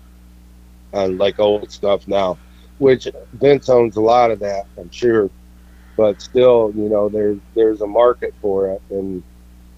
on 0.93 1.19
like 1.19 1.41
old 1.41 1.71
stuff 1.73 2.07
now, 2.07 2.39
which 2.79 3.09
Vince 3.35 3.69
owns 3.69 3.97
a 3.97 4.01
lot 4.01 4.31
of 4.31 4.39
that, 4.41 4.67
I'm 4.79 4.91
sure. 4.91 5.31
But 5.97 6.23
still, 6.23 6.73
you 6.75 6.89
know, 6.89 7.09
there's 7.09 7.39
there's 7.55 7.83
a 7.83 7.87
market 7.87 8.35
for 8.41 8.69
it, 8.71 8.83
and 8.91 9.23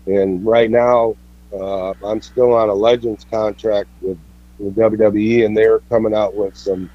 and 0.07 0.45
right 0.45 0.71
now, 0.71 1.17
uh, 1.53 1.95
I'm 2.05 2.21
still 2.21 2.53
on 2.53 2.69
a 2.69 2.75
Legends 2.75 3.25
contract 3.31 3.89
with, 4.01 4.19
with 4.59 4.77
WWE, 4.77 5.47
and 5.47 5.57
they're 5.57 5.81
coming 5.81 6.15
out 6.15 6.35
with 6.35 6.57
some 6.57 6.91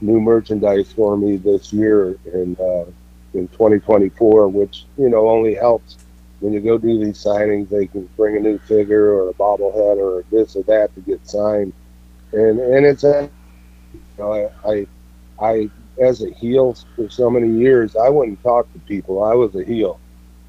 new 0.00 0.20
merchandise 0.20 0.92
for 0.92 1.16
me 1.16 1.36
this 1.36 1.72
year 1.72 2.18
in 2.32 2.56
uh, 2.60 2.84
in 3.34 3.48
2024, 3.48 4.48
which 4.48 4.84
you 4.98 5.08
know 5.08 5.28
only 5.28 5.54
helps 5.54 5.98
when 6.40 6.52
you 6.52 6.60
go 6.60 6.78
do 6.78 7.04
these 7.04 7.22
signings. 7.22 7.68
They 7.68 7.86
can 7.86 8.08
bring 8.16 8.36
a 8.36 8.40
new 8.40 8.58
figure 8.58 9.12
or 9.12 9.30
a 9.30 9.34
bobblehead 9.34 9.98
or 9.98 10.24
this 10.30 10.56
or 10.56 10.62
that 10.64 10.94
to 10.94 11.00
get 11.00 11.26
signed, 11.28 11.72
and 12.32 12.60
and 12.60 12.84
it's 12.84 13.04
a 13.04 13.30
you 13.94 14.00
know, 14.18 14.50
I, 14.64 14.70
I 14.70 14.86
I 15.40 15.70
as 16.00 16.22
a 16.22 16.30
heel 16.30 16.76
for 16.96 17.08
so 17.10 17.30
many 17.30 17.48
years, 17.58 17.96
I 17.96 18.08
wouldn't 18.08 18.42
talk 18.42 18.72
to 18.72 18.78
people. 18.80 19.22
I 19.22 19.34
was 19.34 19.54
a 19.54 19.64
heel. 19.64 19.98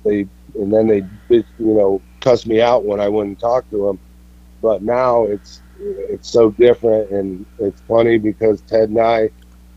They 0.04 0.28
and 0.56 0.72
then 0.74 0.88
they 0.88 1.04
you 1.30 1.44
know 1.60 2.02
cuss 2.22 2.46
me 2.46 2.62
out 2.62 2.86
when 2.86 3.00
I 3.00 3.10
wouldn't 3.10 3.40
talk 3.40 3.70
to 3.72 3.88
them. 3.88 4.00
But 4.62 4.82
now 4.82 5.24
it's 5.24 5.62
it's 5.80 6.30
so 6.30 6.52
different, 6.52 7.12
and 7.12 7.46
it's 7.60 7.82
funny 7.82 8.18
because 8.18 8.62
Ted 8.62 8.90
and 8.90 9.00
I 9.00 9.30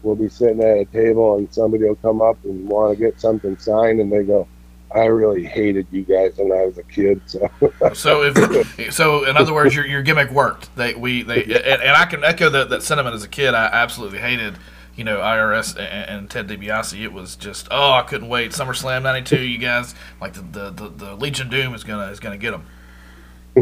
will 0.02 0.14
be 0.14 0.28
sitting 0.28 0.62
at 0.62 0.78
a 0.78 0.84
table, 0.86 1.36
and 1.36 1.52
somebody 1.52 1.84
will 1.84 1.96
come 1.96 2.22
up 2.22 2.42
and 2.44 2.68
want 2.68 2.96
to 2.96 3.04
get 3.04 3.20
something 3.20 3.58
signed, 3.58 4.00
and 4.00 4.12
they 4.12 4.22
go, 4.22 4.46
"I 4.94 5.06
really 5.06 5.44
hated 5.44 5.86
you 5.90 6.02
guys 6.02 6.36
when 6.36 6.52
I 6.52 6.66
was 6.66 6.78
a 6.78 6.84
kid." 6.84 7.20
So 7.26 7.50
So 7.94 8.22
if 8.22 8.94
so, 8.94 9.24
in 9.24 9.36
other 9.36 9.52
words, 9.52 9.74
your, 9.74 9.86
your 9.86 10.02
gimmick 10.02 10.30
worked. 10.30 10.74
They 10.76 10.94
we 10.94 11.22
they 11.22 11.42
and, 11.42 11.82
and 11.82 11.96
I 11.96 12.04
can 12.04 12.22
echo 12.22 12.48
that, 12.50 12.70
that 12.70 12.82
sentiment 12.82 13.14
as 13.14 13.24
a 13.24 13.28
kid. 13.28 13.54
I 13.54 13.66
absolutely 13.66 14.18
hated 14.18 14.56
you 14.96 15.04
know 15.04 15.18
IRS 15.18 15.78
and, 15.78 16.28
Ted 16.28 16.48
DiBiase. 16.48 17.00
It 17.00 17.12
was 17.12 17.36
just 17.36 17.68
oh 17.70 17.92
I 17.92 18.02
couldn't 18.02 18.28
wait. 18.28 18.52
SummerSlam 18.52 19.02
'92. 19.02 19.40
You 19.40 19.58
guys 19.58 19.94
like 20.20 20.32
the, 20.32 20.42
the, 20.42 20.70
the, 20.70 20.88
the 20.88 21.14
Legion 21.14 21.48
Doom 21.48 21.74
is 21.74 21.84
gonna 21.84 22.10
is 22.10 22.20
gonna 22.20 22.38
get 22.38 22.52
them. 22.52 22.66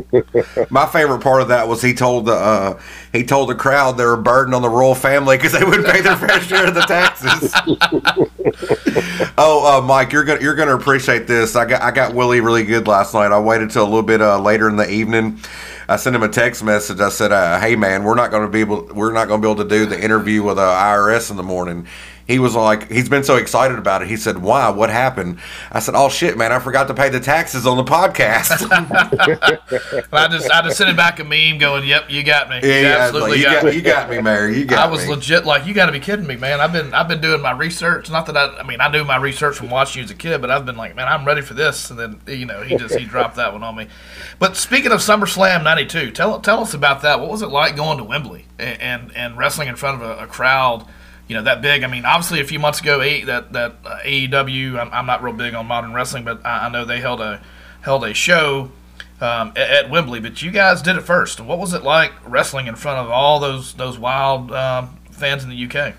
My 0.70 0.87
favorite 0.87 1.20
part 1.20 1.41
of 1.41 1.49
that 1.49 1.68
was 1.68 1.80
he 1.80 1.95
told 1.95 2.26
the 2.26 2.32
uh, 2.32 2.80
he 3.12 3.24
told 3.24 3.49
the 3.49 3.55
crowd 3.55 3.97
they 3.97 4.05
were 4.05 4.14
a 4.14 4.22
burden 4.22 4.55
on 4.55 4.62
the 4.62 4.68
royal 4.68 4.95
family 4.95 5.37
because 5.37 5.53
they 5.53 5.62
wouldn't 5.62 5.87
pay 5.87 6.01
their 6.01 6.16
fair 6.16 6.41
share 6.41 6.66
of 6.66 6.74
the 6.74 6.80
taxes. 6.80 7.53
oh, 9.39 9.78
uh, 9.78 9.80
Mike, 9.87 10.12
you're 10.12 10.24
gonna 10.24 10.41
you're 10.41 10.57
gonna 10.57 10.74
appreciate 10.76 11.26
this. 11.26 11.55
I 11.55 11.64
got 11.64 11.82
I 11.82 11.91
got 11.91 12.14
Willie 12.14 12.41
really 12.41 12.64
good 12.64 12.89
last 12.89 13.14
night. 13.14 13.30
I 13.30 13.39
waited 13.39 13.70
till 13.70 13.85
a 13.85 13.85
little 13.85 14.03
bit 14.03 14.20
uh, 14.20 14.41
later 14.41 14.68
in 14.68 14.76
the 14.76 14.91
evening. 14.91 15.39
I 15.89 15.97
sent 15.97 16.16
him 16.16 16.22
a 16.22 16.28
text 16.28 16.64
message. 16.64 17.01
I 17.01 17.11
said, 17.11 17.32
uh, 17.32 17.59
"Hey 17.61 17.76
man, 17.76 18.05
we're 18.05 18.14
not 18.14 18.30
going 18.30 18.45
to 18.45 18.51
be 18.51 18.61
able 18.61 18.89
we're 18.95 19.12
not 19.12 19.28
going 19.28 19.41
to 19.41 19.47
be 19.47 19.51
able 19.51 19.62
to 19.62 19.68
do 19.68 19.87
the 19.87 20.03
interview 20.03 20.43
with 20.43 20.57
the 20.57 20.62
IRS 20.62 21.30
in 21.30 21.37
the 21.37 21.43
morning." 21.43 21.87
He 22.27 22.39
was 22.39 22.55
like, 22.55 22.91
he's 22.91 23.09
been 23.09 23.22
so 23.22 23.37
excited 23.37 23.79
about 23.79 24.01
it. 24.01 24.09
He 24.09 24.16
said, 24.16 24.39
"Why? 24.39 24.70
What 24.70 24.89
happened?" 24.89 25.39
I 25.70 25.81
said, 25.81 25.95
"Oh 25.95 26.09
shit, 26.09 26.39
man! 26.39 26.53
I 26.53 26.59
forgot 26.59 26.89
to 26.89 26.95
pay 26.95 27.11
the 27.11 27.20
taxes 27.20 27.66
on 27.66 27.77
the 27.77 27.85
podcast." 27.85 28.66
I 30.12 30.29
just 30.29 30.51
I 30.51 30.62
just 30.62 30.79
sent 30.79 30.89
him 30.89 30.97
back 30.97 31.20
a 31.20 31.25
meme 31.25 31.59
going, 31.59 31.87
"Yep, 31.87 32.09
you 32.09 32.22
got 32.22 32.49
me. 32.49 32.61
yeah, 32.62 32.81
you 32.81 32.87
yeah, 32.87 32.97
absolutely 32.97 33.31
like, 33.31 33.39
you 33.39 33.45
got, 33.45 33.55
got, 33.55 33.64
me." 33.64 33.77
you 33.77 33.83
got 33.83 34.11
me, 34.11 34.20
Mary. 34.22 34.59
You 34.59 34.64
got 34.64 34.89
I 34.89 34.91
was 34.91 35.05
me. 35.05 35.11
legit 35.11 35.45
like, 35.45 35.66
you 35.66 35.75
got 35.75 35.87
to 35.87 35.93
be 35.93 36.01
kidding 36.01 36.27
me, 36.27 36.37
man. 36.37 36.62
I've 36.62 36.72
been 36.72 36.95
I've 36.95 37.09
been 37.09 37.20
doing 37.20 37.43
my 37.43 37.53
research. 37.53 38.11
Not 38.11 38.25
that 38.27 38.39
I, 38.39 38.57
I 38.57 38.62
mean, 38.62 38.81
I 38.81 38.91
do 38.91 39.05
my 39.05 39.16
research 39.16 39.57
from 39.57 39.68
watching 39.68 40.01
you 40.01 40.05
as 40.05 40.11
a 40.11 40.14
kid, 40.14 40.41
but 40.41 40.51
I've 40.51 40.64
been 40.64 40.77
like, 40.77 40.97
man, 40.97 41.09
I'm 41.09 41.27
ready 41.27 41.43
for 41.43 41.53
this. 41.53 41.91
And 41.91 41.99
then 41.99 42.20
you 42.27 42.47
know, 42.47 42.62
he 42.62 42.79
just 42.79 42.95
he 42.95 43.05
dropped 43.05 43.37
that 43.37 43.53
one 43.53 43.62
on 43.62 43.77
me. 43.77 43.89
But 44.39 44.57
speaking 44.57 44.93
of 44.93 45.01
SummerSlam 45.01 45.62
'92, 45.62 46.12
tell 46.12 46.41
tell 46.41 46.61
us 46.61 46.72
about 46.72 47.03
that. 47.03 47.20
What 47.20 47.29
was 47.31 47.43
it 47.43 47.49
like 47.49 47.77
going 47.77 47.99
to 47.99 48.05
Wembley 48.05 48.47
and 48.59 48.81
and, 48.81 49.14
and 49.14 49.37
wrestling 49.37 49.68
in 49.68 49.77
front 49.77 50.01
of 50.01 50.09
a, 50.09 50.25
a 50.25 50.27
crowd? 50.27 50.87
You 51.29 51.37
know 51.37 51.43
that 51.43 51.62
big. 51.62 51.83
I 51.83 51.87
mean, 51.87 52.05
obviously, 52.05 52.41
a 52.41 52.45
few 52.45 52.59
months 52.59 52.81
ago, 52.81 53.01
a, 53.01 53.22
that 53.25 53.53
that 53.53 53.77
uh, 53.85 53.99
AEW. 54.05 54.79
I'm, 54.79 54.93
I'm 54.93 55.07
not 55.07 55.22
real 55.22 55.33
big 55.33 55.55
on 55.55 55.66
modern 55.66 55.95
wrestling, 55.95 56.25
but 56.25 56.45
I, 56.45 56.66
I 56.66 56.68
know 56.68 56.85
they 56.85 57.01
held 57.01 57.20
a 57.20 57.41
held 57.81 58.05
a 58.05 58.12
show 58.12 58.70
um, 59.20 59.53
at, 59.57 59.70
at 59.70 59.91
Wembley. 59.91 60.20
But 60.20 60.43
you 60.43 60.51
guys 60.51 60.83
did 60.83 60.97
it 60.97 61.03
first. 61.03 61.41
What 61.41 61.59
was 61.59 61.72
it 61.72 61.83
like 61.83 62.12
wrestling 62.27 62.66
in 62.66 62.77
front 62.77 62.99
of 62.99 63.11
all 63.11 63.41
those 63.41 63.75
those 63.75 63.99
wild 63.99 64.53
um, 64.53 64.99
fans 65.11 65.45
in 65.45 65.51
the 65.51 65.64
UK? 65.64 65.95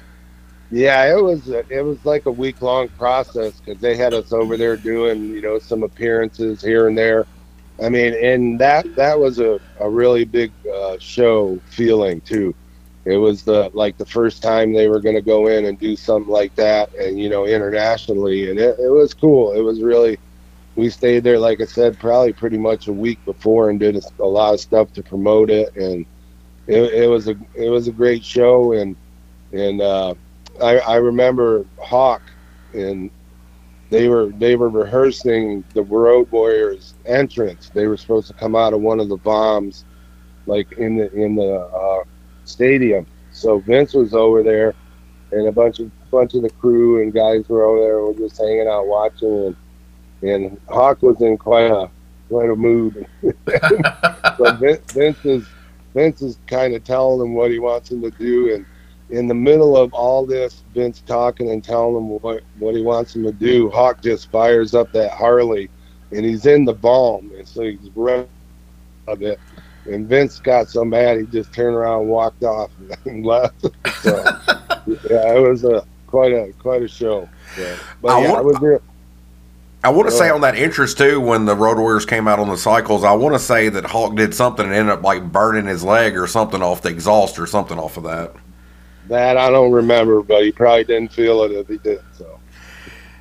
Yeah, 0.71 1.15
it 1.15 1.21
was 1.21 1.47
it 1.47 1.83
was 1.83 2.03
like 2.05 2.25
a 2.25 2.31
week 2.31 2.61
long 2.61 2.89
process 2.89 3.59
because 3.59 3.79
they 3.81 3.95
had 3.95 4.13
us 4.13 4.31
over 4.31 4.57
there 4.57 4.75
doing 4.77 5.29
you 5.29 5.41
know 5.41 5.59
some 5.59 5.83
appearances 5.83 6.61
here 6.61 6.87
and 6.87 6.97
there. 6.97 7.25
I 7.81 7.89
mean, 7.89 8.13
and 8.13 8.59
that 8.59 8.95
that 8.95 9.19
was 9.19 9.39
a, 9.39 9.59
a 9.79 9.89
really 9.89 10.25
big 10.25 10.51
uh, 10.73 10.97
show 10.99 11.59
feeling 11.67 12.21
too. 12.21 12.55
It 13.05 13.17
was 13.17 13.43
the 13.43 13.69
like 13.73 13.97
the 13.97 14.05
first 14.05 14.41
time 14.41 14.73
they 14.73 14.87
were 14.89 15.01
going 15.01 15.15
to 15.15 15.21
go 15.21 15.47
in 15.47 15.65
and 15.65 15.79
do 15.79 15.95
something 15.95 16.31
like 16.31 16.55
that, 16.55 16.93
and 16.95 17.19
you 17.19 17.29
know 17.29 17.45
internationally, 17.45 18.49
and 18.49 18.59
it, 18.59 18.79
it 18.79 18.89
was 18.89 19.13
cool. 19.13 19.53
It 19.53 19.61
was 19.61 19.81
really. 19.81 20.19
We 20.75 20.89
stayed 20.89 21.23
there, 21.23 21.39
like 21.39 21.61
I 21.61 21.65
said, 21.65 21.99
probably 21.99 22.33
pretty 22.33 22.57
much 22.57 22.87
a 22.87 22.93
week 22.93 23.23
before, 23.25 23.69
and 23.69 23.79
did 23.79 23.95
a, 23.95 24.01
a 24.19 24.25
lot 24.25 24.53
of 24.53 24.59
stuff 24.59 24.91
to 24.93 25.03
promote 25.03 25.49
it, 25.49 25.73
and 25.75 26.05
it, 26.67 26.93
it 27.03 27.07
was 27.09 27.27
a 27.29 27.35
it 27.53 27.69
was 27.69 27.87
a 27.87 27.93
great 27.93 28.25
show, 28.25 28.73
and 28.73 28.97
and 29.53 29.81
uh, 29.81 30.15
I, 30.61 30.79
I 30.79 30.95
remember 30.97 31.65
Hawk 31.79 32.31
and 32.73 33.11
they 33.89 34.07
were 34.09 34.31
they 34.37 34.55
were 34.55 34.69
rehearsing 34.69 35.65
the 35.73 35.83
Road 35.83 36.29
Warriors 36.31 36.95
entrance. 37.05 37.69
They 37.73 37.87
were 37.87 37.97
supposed 37.97 38.27
to 38.27 38.33
come 38.33 38.55
out 38.55 38.73
of 38.73 38.81
one 38.81 38.99
of 38.99 39.09
the 39.09 39.17
bombs, 39.17 39.85
like 40.45 40.71
in 40.73 40.97
the 40.97 41.11
in 41.13 41.35
the 41.35 41.55
uh, 41.55 42.03
stadium. 42.45 43.05
So 43.31 43.59
Vince 43.59 43.93
was 43.93 44.13
over 44.13 44.43
there, 44.43 44.73
and 45.31 45.47
a 45.47 45.51
bunch 45.51 45.79
of 45.79 45.91
bunch 46.11 46.33
of 46.33 46.43
the 46.43 46.49
crew 46.49 47.01
and 47.01 47.13
guys 47.13 47.49
were 47.49 47.63
over 47.63 47.79
there. 47.79 47.99
and 47.99 48.07
We're 48.07 48.27
just 48.27 48.39
hanging 48.39 48.67
out 48.67 48.87
watching, 48.87 49.47
and 49.47 49.55
and 50.21 50.61
Hawk 50.69 51.01
was 51.01 51.21
in 51.21 51.37
quite 51.37 51.69
a 51.69 51.89
quite 52.29 52.49
a 52.49 52.55
mood. 52.55 53.05
so 54.37 54.53
Vince, 54.59 54.91
Vince 54.93 55.25
is 55.25 55.47
Vince 55.93 56.21
is 56.21 56.37
kind 56.47 56.73
of 56.73 56.83
telling 56.83 57.21
him 57.21 57.33
what 57.33 57.51
he 57.51 57.59
wants 57.59 57.91
him 57.91 58.01
to 58.01 58.11
do, 58.11 58.53
and 58.53 58.65
in 59.09 59.27
the 59.27 59.35
middle 59.35 59.77
of 59.77 59.93
all 59.93 60.25
this, 60.25 60.63
Vince 60.73 61.01
talking 61.05 61.51
and 61.51 61.63
telling 61.63 61.95
him 61.95 62.09
what, 62.09 62.41
what 62.57 62.75
he 62.75 62.81
wants 62.81 63.15
him 63.15 63.23
to 63.23 63.31
do, 63.31 63.69
Hawk 63.69 64.01
just 64.01 64.31
fires 64.31 64.73
up 64.73 64.91
that 64.93 65.11
Harley 65.11 65.69
and 66.11 66.25
he's 66.25 66.45
in 66.45 66.65
the 66.65 66.73
bomb. 66.73 67.31
And 67.35 67.47
so 67.47 67.63
he's 67.63 67.89
running 67.95 68.27
of 69.07 69.21
it. 69.21 69.39
And 69.85 70.07
Vince 70.07 70.39
got 70.39 70.69
so 70.69 70.83
mad 70.83 71.19
he 71.19 71.25
just 71.27 71.53
turned 71.53 71.75
around 71.75 72.01
and 72.01 72.09
walked 72.09 72.43
off 72.43 72.71
and 73.05 73.25
left. 73.25 73.61
So 74.01 74.23
yeah, 74.87 75.33
it 75.35 75.47
was 75.47 75.63
a 75.63 75.85
quite 76.07 76.31
a 76.33 76.53
quite 76.59 76.81
a 76.83 76.87
show. 76.87 77.29
So, 77.55 77.79
but 78.01 78.11
I 78.11 78.21
yeah, 78.21 78.27
want- 78.29 78.39
I 78.39 78.41
was 78.41 78.59
real, 78.61 78.81
I 79.83 79.89
want 79.89 80.09
to 80.09 80.15
say 80.15 80.29
on 80.31 80.41
that 80.41 80.55
interest 80.57 80.97
too, 80.97 81.21
when 81.21 81.45
the 81.45 81.55
Road 81.55 81.77
Warriors 81.77 82.05
came 82.07 82.27
out 82.27 82.39
on 82.39 82.49
the 82.49 82.57
cycles, 82.57 83.03
I 83.03 83.13
want 83.13 83.35
to 83.35 83.39
say 83.39 83.69
that 83.69 83.85
Hawk 83.85 84.15
did 84.15 84.33
something 84.33 84.65
and 84.65 84.73
ended 84.73 84.93
up 84.93 85.03
like 85.03 85.31
burning 85.31 85.67
his 85.67 85.83
leg 85.83 86.17
or 86.17 86.25
something 86.25 86.63
off 86.63 86.81
the 86.81 86.89
exhaust 86.89 87.37
or 87.37 87.45
something 87.45 87.77
off 87.77 87.95
of 87.97 88.03
that. 88.03 88.33
that 89.07 89.37
I 89.37 89.51
don't 89.51 89.71
remember, 89.71 90.23
but 90.23 90.43
he 90.43 90.51
probably 90.51 90.85
didn't 90.85 91.11
feel 91.13 91.43
it 91.43 91.51
if 91.51 91.67
he 91.67 91.77
did. 91.77 92.01
So 92.17 92.39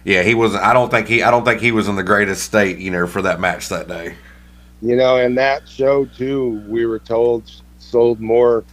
Yeah, 0.04 0.22
he 0.22 0.34
was. 0.34 0.54
I 0.54 0.72
don't 0.72 0.90
think 0.90 1.06
he. 1.08 1.22
I 1.22 1.30
don't 1.30 1.44
think 1.44 1.60
he 1.60 1.70
was 1.72 1.86
in 1.88 1.96
the 1.96 2.02
greatest 2.02 2.42
state, 2.44 2.78
you 2.78 2.90
know, 2.90 3.06
for 3.06 3.20
that 3.22 3.40
match 3.40 3.68
that 3.68 3.86
day. 3.86 4.14
You 4.84 4.96
know, 4.96 5.16
and 5.16 5.38
that 5.38 5.66
show 5.66 6.04
too, 6.04 6.62
we 6.68 6.84
were 6.84 6.98
told 6.98 7.50
sold 7.78 8.20
more 8.20 8.64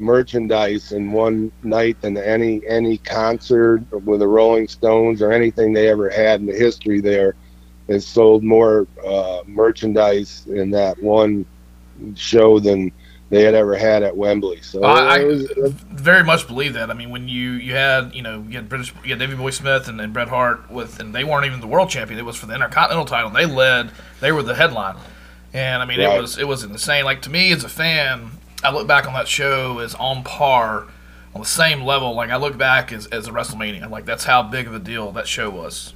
merchandise 0.00 0.90
in 0.90 1.12
one 1.12 1.52
night 1.62 2.00
than 2.00 2.16
any 2.16 2.60
any 2.66 2.98
concert 2.98 3.80
with 4.04 4.18
the 4.18 4.26
Rolling 4.26 4.66
Stones 4.66 5.22
or 5.22 5.30
anything 5.30 5.72
they 5.72 5.88
ever 5.88 6.10
had 6.10 6.40
in 6.40 6.46
the 6.46 6.52
history 6.52 7.00
there. 7.00 7.36
It 7.86 8.00
sold 8.00 8.42
more 8.42 8.88
uh, 9.06 9.42
merchandise 9.46 10.44
in 10.48 10.72
that 10.72 11.00
one 11.00 11.46
show 12.16 12.58
than 12.58 12.90
they 13.30 13.42
had 13.42 13.54
ever 13.54 13.76
had 13.76 14.02
at 14.02 14.16
Wembley. 14.16 14.60
So 14.60 14.82
I- 14.82 15.22
was, 15.22 15.48
very 15.90 16.24
much 16.24 16.46
believe 16.46 16.74
that. 16.74 16.90
I 16.90 16.94
mean, 16.94 17.10
when 17.10 17.28
you 17.28 17.52
you 17.52 17.74
had 17.74 18.12
you 18.12 18.22
know 18.22 18.44
you 18.48 18.56
had 18.56 18.68
British 18.68 18.92
you 19.04 19.10
had 19.10 19.20
Davey 19.20 19.36
Boy 19.36 19.50
Smith 19.50 19.86
and, 19.86 20.00
and 20.00 20.12
Bret 20.12 20.28
Hart 20.28 20.68
with, 20.68 20.98
and 20.98 21.14
they 21.14 21.22
weren't 21.22 21.46
even 21.46 21.60
the 21.60 21.68
world 21.68 21.90
champion. 21.90 22.18
It 22.18 22.24
was 22.24 22.36
for 22.36 22.46
the 22.46 22.54
Intercontinental 22.54 23.06
title. 23.06 23.28
And 23.28 23.36
they 23.36 23.46
led. 23.46 23.92
They 24.20 24.32
were 24.32 24.42
the 24.42 24.54
headline, 24.54 24.96
and 25.54 25.82
I 25.82 25.86
mean 25.86 26.00
Right. 26.00 26.18
it 26.18 26.20
was 26.20 26.38
it 26.38 26.48
was 26.48 26.64
insane. 26.64 27.04
Like 27.06 27.22
to 27.24 27.30
me 27.30 27.52
as 27.52 27.64
a 27.64 27.70
fan, 27.70 28.32
I 28.64 28.72
look 28.72 28.86
back 28.88 29.06
on 29.08 29.14
that 29.14 29.28
show 29.28 29.78
as 29.80 29.94
on 29.96 30.24
par, 30.24 30.88
on 31.34 31.42
the 31.42 31.46
same 31.48 31.82
level. 31.84 32.14
Like 32.14 32.30
I 32.30 32.36
look 32.36 32.58
back 32.58 32.92
as 32.92 33.06
as 33.08 33.28
a 33.28 33.32
WrestleMania. 33.32 33.90
Like 33.90 34.06
that's 34.06 34.24
how 34.24 34.42
big 34.42 34.66
of 34.68 34.74
a 34.74 34.80
deal 34.80 35.12
that 35.12 35.28
show 35.28 35.50
was. 35.50 35.94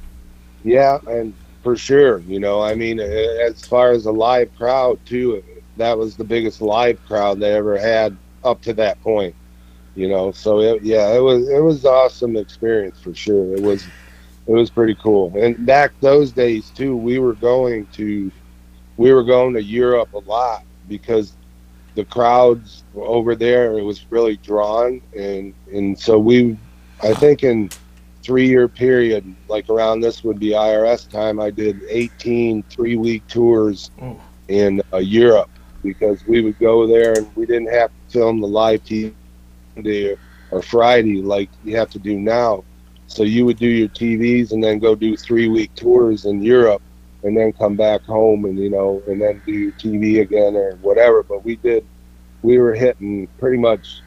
Yeah, 0.64 0.98
and 1.06 1.34
for 1.62 1.76
sure, 1.76 2.20
you 2.20 2.40
know, 2.40 2.60
I 2.62 2.74
mean, 2.74 3.00
as 3.00 3.64
far 3.66 3.92
as 3.92 4.06
a 4.06 4.12
live 4.12 4.54
crowd 4.56 4.98
too, 5.06 5.42
that 5.76 5.96
was 5.98 6.16
the 6.16 6.24
biggest 6.24 6.60
live 6.60 7.04
crowd 7.06 7.40
they 7.40 7.54
ever 7.54 7.78
had 7.78 8.18
up 8.44 8.62
to 8.62 8.74
that 8.74 9.00
point. 9.02 9.36
You 9.94 10.08
know, 10.08 10.32
so 10.32 10.60
it, 10.60 10.82
yeah, 10.84 11.14
it 11.14 11.20
was 11.20 11.48
it 11.48 11.60
was 11.62 11.84
awesome 11.84 12.36
experience 12.36 13.00
for 13.00 13.14
sure. 13.14 13.54
It 13.56 13.62
was 13.62 13.92
it 14.46 14.52
was 14.52 14.70
pretty 14.70 14.96
cool. 14.96 15.32
And 15.36 15.66
back 15.66 15.92
those 16.00 16.32
days 16.32 16.70
too, 16.70 16.96
we 16.96 17.18
were 17.18 17.34
going 17.34 17.86
to 17.94 18.32
we 18.98 19.12
were 19.12 19.24
going 19.24 19.54
to 19.54 19.62
Europe 19.62 20.12
a 20.12 20.18
lot 20.18 20.62
because 20.88 21.32
the 21.94 22.04
crowds 22.04 22.84
over 22.94 23.34
there 23.34 23.78
it 23.78 23.82
was 23.82 24.04
really 24.10 24.36
drawn 24.36 25.00
and 25.16 25.54
and 25.72 25.98
so 25.98 26.18
we 26.18 26.56
I 27.02 27.14
think 27.14 27.42
in 27.42 27.70
three 28.22 28.46
year 28.46 28.68
period, 28.68 29.24
like 29.48 29.70
around 29.70 30.00
this 30.00 30.22
would 30.22 30.38
be 30.38 30.50
IRS 30.50 31.08
time, 31.08 31.40
I 31.40 31.50
did 31.50 31.80
18 31.88 32.62
three 32.64 32.96
week 32.96 33.26
tours 33.26 33.90
Ooh. 34.02 34.20
in 34.48 34.82
uh, 34.92 34.98
Europe 34.98 35.50
because 35.82 36.26
we 36.26 36.42
would 36.42 36.58
go 36.58 36.86
there 36.86 37.14
and 37.16 37.34
we 37.36 37.46
didn't 37.46 37.72
have 37.72 37.90
to 37.90 38.12
film 38.12 38.40
the 38.40 38.48
live 38.48 38.82
TV 38.84 39.14
or 40.50 40.60
Friday 40.60 41.22
like 41.22 41.48
you 41.64 41.76
have 41.76 41.90
to 41.90 41.98
do 41.98 42.18
now. 42.18 42.64
So 43.06 43.22
you 43.22 43.46
would 43.46 43.58
do 43.58 43.68
your 43.68 43.88
TVs 43.88 44.52
and 44.52 44.62
then 44.62 44.78
go 44.78 44.94
do 44.94 45.16
three 45.16 45.48
week 45.48 45.74
tours 45.74 46.26
in 46.26 46.42
Europe 46.42 46.82
and 47.22 47.36
then 47.36 47.52
come 47.52 47.76
back 47.76 48.02
home 48.02 48.44
and, 48.44 48.58
you 48.58 48.70
know, 48.70 49.02
and 49.06 49.20
then 49.20 49.42
do 49.44 49.72
TV 49.72 50.20
again 50.20 50.54
or 50.56 50.76
whatever. 50.76 51.22
But 51.22 51.44
we 51.44 51.56
did, 51.56 51.84
we 52.42 52.58
were 52.58 52.74
hitting 52.74 53.26
pretty 53.38 53.58
much 53.58 54.02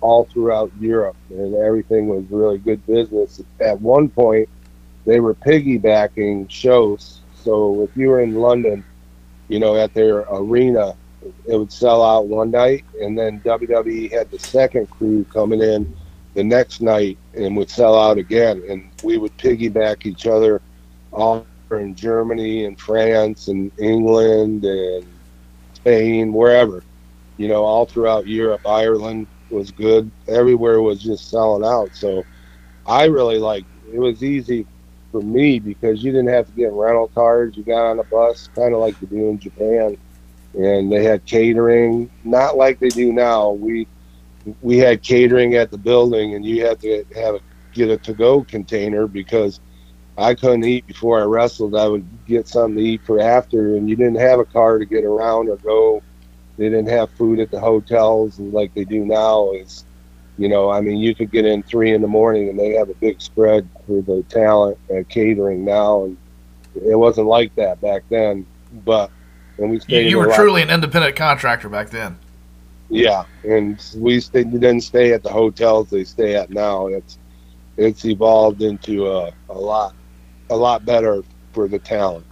all 0.00 0.24
throughout 0.24 0.70
Europe, 0.80 1.16
and 1.30 1.54
everything 1.54 2.08
was 2.08 2.24
really 2.30 2.58
good 2.58 2.84
business. 2.86 3.42
At 3.60 3.80
one 3.80 4.08
point, 4.08 4.48
they 5.06 5.20
were 5.20 5.34
piggybacking 5.34 6.50
shows. 6.50 7.20
So 7.42 7.82
if 7.82 7.96
you 7.96 8.08
were 8.08 8.20
in 8.20 8.34
London, 8.34 8.84
you 9.48 9.58
know, 9.58 9.76
at 9.76 9.94
their 9.94 10.20
arena, 10.30 10.96
it 11.46 11.56
would 11.56 11.72
sell 11.72 12.02
out 12.02 12.26
one 12.26 12.50
night, 12.50 12.84
and 13.00 13.18
then 13.18 13.40
WWE 13.40 14.10
had 14.12 14.30
the 14.30 14.38
second 14.38 14.90
crew 14.90 15.24
coming 15.32 15.62
in 15.62 15.94
the 16.34 16.44
next 16.44 16.80
night 16.80 17.16
and 17.34 17.56
would 17.56 17.70
sell 17.70 17.98
out 17.98 18.18
again, 18.18 18.62
and 18.68 18.90
we 19.02 19.16
would 19.16 19.36
piggyback 19.38 20.04
each 20.04 20.26
other 20.26 20.60
all 21.12 21.46
in 21.70 21.94
Germany 21.94 22.64
and 22.66 22.78
France 22.78 23.48
and 23.48 23.70
England 23.78 24.64
and 24.64 25.06
Spain, 25.74 26.32
wherever, 26.32 26.82
you 27.36 27.48
know, 27.48 27.64
all 27.64 27.86
throughout 27.86 28.26
Europe, 28.26 28.66
Ireland 28.66 29.26
was 29.50 29.70
good. 29.70 30.10
Everywhere 30.28 30.80
was 30.80 31.02
just 31.02 31.30
selling 31.30 31.64
out. 31.64 31.90
So 31.94 32.24
I 32.86 33.04
really 33.04 33.38
like 33.38 33.64
it 33.92 33.98
was 33.98 34.22
easy 34.22 34.66
for 35.12 35.20
me 35.20 35.58
because 35.58 36.02
you 36.02 36.10
didn't 36.10 36.28
have 36.28 36.46
to 36.46 36.52
get 36.52 36.72
rental 36.72 37.08
cars. 37.08 37.56
You 37.56 37.62
got 37.62 37.86
on 37.86 37.98
a 37.98 38.04
bus, 38.04 38.48
kind 38.54 38.74
of 38.74 38.80
like 38.80 39.00
you 39.00 39.06
do 39.06 39.28
in 39.28 39.38
Japan, 39.38 39.96
and 40.54 40.90
they 40.90 41.04
had 41.04 41.24
catering, 41.24 42.10
not 42.24 42.56
like 42.56 42.78
they 42.78 42.88
do 42.88 43.12
now. 43.12 43.50
We 43.50 43.86
we 44.60 44.76
had 44.76 45.02
catering 45.02 45.54
at 45.54 45.70
the 45.70 45.78
building, 45.78 46.34
and 46.34 46.44
you 46.44 46.66
had 46.66 46.80
to 46.80 47.04
have 47.14 47.36
a, 47.36 47.40
get 47.72 47.90
a 47.90 47.96
to-go 47.98 48.44
container 48.44 49.06
because 49.06 49.60
I 50.16 50.34
couldn't 50.34 50.64
eat 50.64 50.86
before 50.86 51.20
I 51.20 51.24
wrestled. 51.24 51.74
I 51.74 51.88
would 51.88 52.06
get 52.26 52.46
something 52.48 52.76
to 52.76 52.82
eat 52.82 53.02
for 53.04 53.20
after, 53.20 53.76
and 53.76 53.88
you 53.88 53.96
didn't 53.96 54.16
have 54.20 54.38
a 54.40 54.44
car 54.44 54.78
to 54.78 54.86
get 54.86 55.04
around 55.04 55.48
or 55.48 55.56
go. 55.56 56.02
They 56.56 56.68
didn't 56.68 56.88
have 56.88 57.10
food 57.12 57.40
at 57.40 57.50
the 57.50 57.58
hotels 57.60 58.38
like 58.38 58.72
they 58.74 58.84
do 58.84 59.04
now. 59.04 59.50
Is 59.52 59.84
You 60.36 60.48
know, 60.48 60.70
I 60.70 60.80
mean, 60.80 60.98
you 60.98 61.14
could 61.14 61.30
get 61.32 61.44
in 61.46 61.62
three 61.64 61.92
in 61.94 62.00
the 62.02 62.08
morning 62.08 62.48
and 62.48 62.58
they 62.58 62.70
have 62.74 62.90
a 62.90 62.94
big 62.94 63.20
spread 63.20 63.68
for 63.86 64.02
the 64.02 64.24
talent 64.28 64.78
and 64.88 65.08
catering 65.08 65.64
now, 65.64 66.04
and 66.04 66.16
it 66.76 66.96
wasn't 66.96 67.26
like 67.28 67.54
that 67.56 67.80
back 67.80 68.04
then. 68.08 68.46
But 68.72 69.10
when 69.56 69.70
we 69.70 69.76
You, 69.76 69.80
stayed, 69.80 70.10
you 70.10 70.18
in 70.18 70.26
were 70.26 70.28
the 70.28 70.34
truly 70.34 70.62
an 70.62 70.70
independent 70.70 71.16
contractor 71.16 71.68
back 71.68 71.90
then. 71.90 72.18
yeah, 72.88 73.24
and 73.44 73.80
we 73.96 74.20
stayed, 74.20 74.52
we 74.52 74.58
didn't 74.60 74.82
stay 74.82 75.12
at 75.12 75.22
the 75.22 75.30
hotels 75.30 75.90
they 75.90 76.04
stay 76.04 76.34
at 76.36 76.50
now. 76.50 76.86
It's 76.88 77.18
it's 77.76 78.04
evolved 78.04 78.62
into 78.62 79.08
a, 79.08 79.32
a 79.48 79.54
lot 79.54 79.94
a 80.54 80.56
lot 80.56 80.86
better 80.86 81.22
for 81.52 81.68
the 81.68 81.78
talent. 81.78 82.24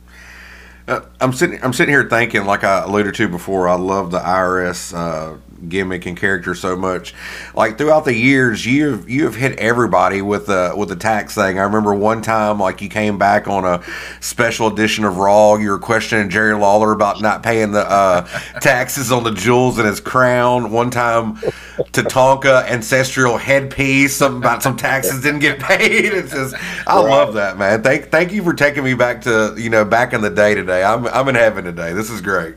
Uh, 0.88 1.00
I'm 1.20 1.32
sitting. 1.32 1.62
I'm 1.62 1.72
sitting 1.72 1.92
here 1.92 2.08
thinking, 2.08 2.44
like 2.44 2.64
I 2.64 2.84
alluded 2.84 3.14
to 3.16 3.28
before, 3.28 3.68
I 3.68 3.74
love 3.74 4.10
the 4.10 4.18
IRS 4.18 4.96
uh, 4.96 5.36
gimmick 5.68 6.06
and 6.06 6.16
character 6.16 6.54
so 6.54 6.76
much. 6.76 7.14
Like 7.54 7.78
throughout 7.78 8.04
the 8.04 8.14
years, 8.14 8.64
you've 8.66 9.08
you 9.08 9.24
have 9.24 9.34
hit 9.34 9.58
everybody 9.58 10.22
with 10.22 10.46
the 10.46 10.74
with 10.76 10.88
the 10.88 10.96
tax 10.96 11.34
thing. 11.34 11.58
I 11.58 11.62
remember 11.62 11.94
one 11.94 12.22
time, 12.22 12.58
like 12.58 12.80
you 12.82 12.88
came 12.88 13.18
back 13.18 13.48
on 13.48 13.64
a 13.64 13.82
special 14.20 14.68
edition 14.68 15.04
of 15.04 15.18
Raw. 15.18 15.56
You 15.56 15.70
were 15.70 15.78
questioning 15.78 16.28
Jerry 16.28 16.54
Lawler 16.54 16.92
about 16.92 17.20
not 17.20 17.42
paying 17.42 17.72
the 17.72 17.90
uh, 17.90 18.26
taxes 18.60 19.12
on 19.12 19.24
the 19.24 19.32
jewels 19.32 19.78
in 19.78 19.86
his 19.86 20.00
crown. 20.00 20.70
One 20.70 20.90
time, 20.90 21.36
Tatanka 21.92 22.68
ancestral 22.68 23.36
headpiece, 23.36 24.16
something 24.16 24.38
about 24.38 24.62
some 24.62 24.76
taxes 24.76 25.22
didn't 25.22 25.40
get 25.40 25.60
paid. 25.60 26.12
It's 26.12 26.32
just, 26.32 26.54
I 26.86 26.98
love 26.98 27.34
that 27.34 27.58
man. 27.58 27.82
Thank 27.82 28.10
thank 28.10 28.32
you 28.32 28.42
for 28.42 28.54
taking 28.54 28.84
me 28.84 28.94
back 28.94 29.22
to 29.22 29.54
you 29.56 29.70
know 29.70 29.84
back 29.84 30.12
in 30.12 30.20
the 30.20 30.30
day 30.30 30.54
today. 30.54 30.82
I'm 30.82 31.06
I'm 31.06 31.28
in 31.28 31.34
heaven 31.34 31.64
today. 31.64 31.92
This 31.92 32.10
is 32.10 32.20
great. 32.20 32.56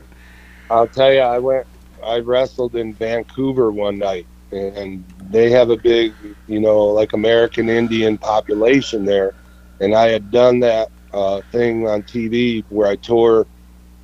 I'll 0.70 0.88
tell 0.88 1.12
you, 1.12 1.20
I 1.20 1.38
went, 1.38 1.66
I 2.06 2.20
wrestled 2.20 2.76
in 2.76 2.94
Vancouver 2.94 3.72
one 3.72 3.98
night, 3.98 4.26
and 4.52 5.04
they 5.30 5.50
have 5.50 5.70
a 5.70 5.76
big, 5.76 6.36
you 6.46 6.60
know, 6.60 6.84
like 6.86 7.12
American 7.12 7.68
Indian 7.68 8.16
population 8.16 9.04
there, 9.04 9.34
and 9.80 9.94
I 9.94 10.08
had 10.08 10.30
done 10.30 10.60
that 10.60 10.90
uh, 11.12 11.42
thing 11.50 11.86
on 11.88 12.02
TV 12.04 12.64
where 12.68 12.88
I 12.88 12.96
tore. 12.96 13.46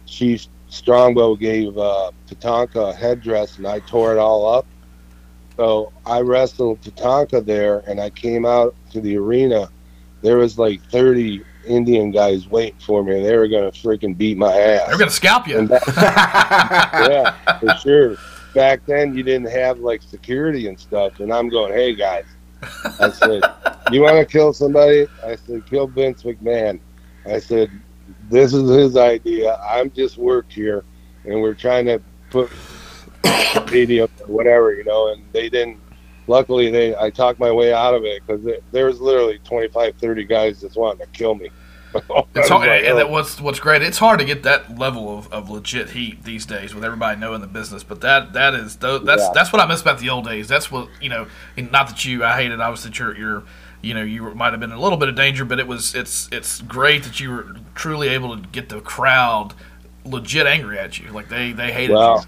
Chief 0.07 0.46
Strongbow 0.68 1.36
gave 1.36 1.76
uh, 1.78 2.11
Tatanka 2.28 2.90
a 2.90 2.94
headdress, 2.94 3.57
and 3.59 3.66
I 3.66 3.80
tore 3.80 4.12
it 4.12 4.18
all 4.18 4.46
up. 4.53 4.66
So 5.57 5.92
I 6.05 6.20
wrestled 6.20 6.80
Tatanka 6.82 7.44
there, 7.44 7.82
and 7.88 8.00
I 8.00 8.11
came 8.11 8.44
out 8.44 8.74
to 8.90 9.00
the 9.00 9.16
arena. 9.16 9.70
There 10.22 10.38
was 10.38 10.59
like 10.59 10.82
30 10.90 11.44
Indian 11.66 12.10
guys 12.10 12.48
waiting 12.48 12.78
for 12.78 13.02
me, 13.02 13.16
and 13.16 13.24
they 13.24 13.36
were 13.36 13.48
gonna 13.48 13.72
freaking 13.72 14.16
beat 14.16 14.36
my 14.36 14.52
ass. 14.52 14.88
They're 14.88 14.98
to 14.98 15.10
scalp 15.10 15.46
you. 15.46 15.66
That- 15.66 15.82
yeah, 17.46 17.58
for 17.58 17.74
sure. 17.78 18.16
Back 18.54 18.84
then, 18.86 19.14
you 19.16 19.22
didn't 19.22 19.50
have 19.50 19.78
like 19.78 20.02
security 20.02 20.68
and 20.68 20.78
stuff, 20.78 21.20
and 21.20 21.32
I'm 21.32 21.48
going, 21.48 21.72
"Hey 21.72 21.94
guys," 21.94 22.24
I 23.00 23.10
said, 23.10 23.42
"You 23.90 24.02
want 24.02 24.16
to 24.18 24.24
kill 24.26 24.52
somebody?" 24.52 25.06
I 25.24 25.36
said, 25.36 25.64
"Kill 25.66 25.86
Vince 25.86 26.22
McMahon." 26.22 26.78
I 27.26 27.38
said, 27.38 27.70
"This 28.28 28.52
is 28.52 28.68
his 28.68 28.96
idea. 28.96 29.56
I'm 29.56 29.90
just 29.90 30.18
worked 30.18 30.52
here, 30.52 30.84
and 31.24 31.40
we're 31.40 31.54
trying 31.54 31.86
to 31.86 32.00
put 32.30 32.50
media 33.72 34.04
or 34.04 34.26
whatever, 34.26 34.74
you 34.74 34.84
know." 34.84 35.12
And 35.12 35.24
they 35.32 35.48
didn't. 35.48 35.78
Luckily, 36.27 36.70
they 36.70 36.97
I 36.97 37.11
talked 37.11 37.39
my 37.41 37.51
way 37.51 37.73
out 37.73 37.95
of 37.95 38.05
it 38.05 38.23
because 38.27 38.47
there 38.70 38.87
was 38.87 39.01
literally 39.01 39.39
25, 39.45 39.97
30 39.97 40.25
guys 40.25 40.61
just 40.61 40.77
wanting 40.77 41.05
to 41.07 41.12
kill 41.12 41.35
me. 41.35 41.51
It's 42.35 42.49
hard, 42.49 42.66
like, 42.68 42.85
and 42.85 42.99
"Oh." 42.99 43.07
what's 43.09 43.39
what's 43.39 43.61
great. 43.61 43.83
It's 43.83 43.99
hard 43.99 44.18
to 44.20 44.25
get 44.25 44.45
that 44.45 44.79
level 44.79 45.18
of, 45.18 45.31
of 45.31 45.51
legit 45.51 45.91
heat 45.91 46.25
these 46.25 46.47
days 46.47 46.75
with 46.75 46.85
everybody 46.85 47.20
knowing 47.20 47.43
the 47.43 47.47
business. 47.47 47.83
But 47.83 48.01
that 48.01 48.33
that 48.33 48.55
is 48.55 48.77
that's 48.77 49.05
Yeah. 49.05 49.31
that's 49.35 49.53
what 49.53 49.61
I 49.61 49.66
miss 49.66 49.83
about 49.83 49.99
the 49.99 50.09
old 50.09 50.25
days. 50.25 50.49
That's 50.49 50.70
what 50.70 50.89
you 51.03 51.11
know. 51.11 51.27
Not 51.59 51.89
that 51.89 52.03
you, 52.07 52.25
I 52.25 52.37
hate 52.41 52.51
it. 52.51 52.61
Obviously, 52.62 52.91
that 52.91 52.99
you're, 52.99 53.14
you're 53.18 53.43
you 53.83 53.93
know 53.93 54.03
you 54.03 54.33
might 54.35 54.53
have 54.53 54.61
been 54.61 54.73
in 54.73 54.79
a 54.79 54.81
little 54.81 54.97
bit 54.97 55.11
of 55.11 55.16
danger, 55.16 55.45
but 55.45 55.59
it 55.59 55.66
was 55.66 55.95
it's 55.95 56.31
it's 56.33 56.62
great 56.62 57.03
that 57.03 57.20
you 57.20 57.31
were 57.31 57.57
truly 57.75 58.09
able 58.09 58.35
to 58.39 58.43
get 58.49 58.70
the 58.70 58.81
crowd 58.81 59.53
legit 60.07 60.47
angry 60.47 60.79
at 60.79 60.99
you. 60.99 61.11
Like 61.11 61.29
they 61.29 61.53
they 61.53 61.73
hated 61.73 61.93
Well, 61.95 62.25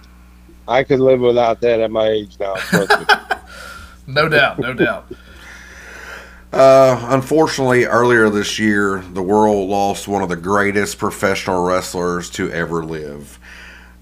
I 0.68 0.84
could 0.84 1.00
live 1.00 1.20
without 1.20 1.62
that 1.62 1.80
at 1.80 1.90
my 1.90 2.08
age 2.08 2.36
now. 2.38 2.56
No 4.06 4.28
doubt, 4.28 4.58
no 4.58 4.74
doubt. 4.74 5.06
Uh, 6.52 7.06
unfortunately, 7.10 7.84
earlier 7.84 8.30
this 8.30 8.58
year, 8.58 9.00
the 9.12 9.22
world 9.22 9.68
lost 9.68 10.06
one 10.06 10.22
of 10.22 10.28
the 10.28 10.36
greatest 10.36 10.98
professional 10.98 11.64
wrestlers 11.64 12.30
to 12.30 12.50
ever 12.50 12.84
live. 12.84 13.40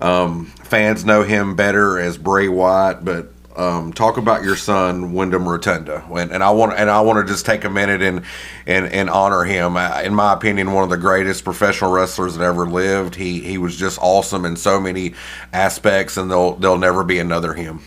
Um, 0.00 0.46
fans 0.64 1.04
know 1.04 1.22
him 1.22 1.56
better 1.56 1.98
as 1.98 2.18
Bray 2.18 2.48
Wyatt, 2.48 3.04
but 3.04 3.32
um, 3.56 3.92
talk 3.92 4.16
about 4.16 4.42
your 4.42 4.56
son 4.56 5.12
Wyndham 5.12 5.48
Rotunda, 5.48 6.04
and, 6.10 6.32
and 6.32 6.42
I 6.42 6.50
want 6.50 6.78
and 6.78 6.90
I 6.90 7.00
want 7.02 7.26
to 7.26 7.32
just 7.32 7.46
take 7.46 7.64
a 7.64 7.70
minute 7.70 8.02
and 8.02 8.22
and, 8.66 8.86
and 8.86 9.08
honor 9.08 9.44
him. 9.44 9.76
In 9.76 10.14
my 10.14 10.32
opinion, 10.32 10.72
one 10.72 10.84
of 10.84 10.90
the 10.90 10.96
greatest 10.96 11.44
professional 11.44 11.92
wrestlers 11.92 12.36
that 12.36 12.44
ever 12.44 12.66
lived. 12.66 13.14
He 13.14 13.40
he 13.40 13.58
was 13.58 13.76
just 13.76 13.98
awesome 14.00 14.44
in 14.44 14.56
so 14.56 14.80
many 14.80 15.14
aspects, 15.52 16.16
and 16.16 16.30
there'll 16.30 16.56
there'll 16.56 16.78
never 16.78 17.04
be 17.04 17.18
another 17.18 17.54
him. 17.54 17.80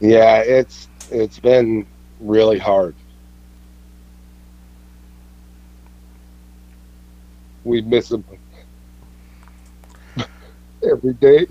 Yeah, 0.00 0.38
it's 0.40 0.88
it's 1.10 1.38
been 1.38 1.86
really 2.20 2.58
hard. 2.58 2.94
We 7.64 7.82
miss 7.82 8.12
him 8.12 8.24
every 10.90 11.14
day. 11.14 11.46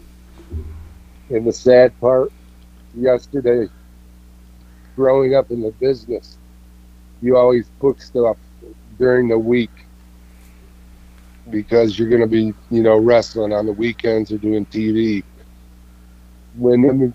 And 1.29 1.45
the 1.45 1.51
sad 1.51 1.99
part, 1.99 2.31
yesterday, 2.93 3.67
growing 4.95 5.33
up 5.35 5.51
in 5.51 5.61
the 5.61 5.71
business, 5.71 6.37
you 7.21 7.35
always 7.35 7.67
book 7.81 8.01
stuff 8.01 8.37
during 8.99 9.27
the 9.27 9.39
week 9.39 9.71
because 11.49 11.97
you're 11.97 12.09
going 12.09 12.21
to 12.21 12.27
be, 12.27 12.53
you 12.69 12.83
know, 12.83 12.97
wrestling 12.97 13.53
on 13.53 13.65
the 13.65 13.73
weekends 13.73 14.31
or 14.31 14.37
doing 14.37 14.65
TV. 14.67 15.23
When 16.55 17.13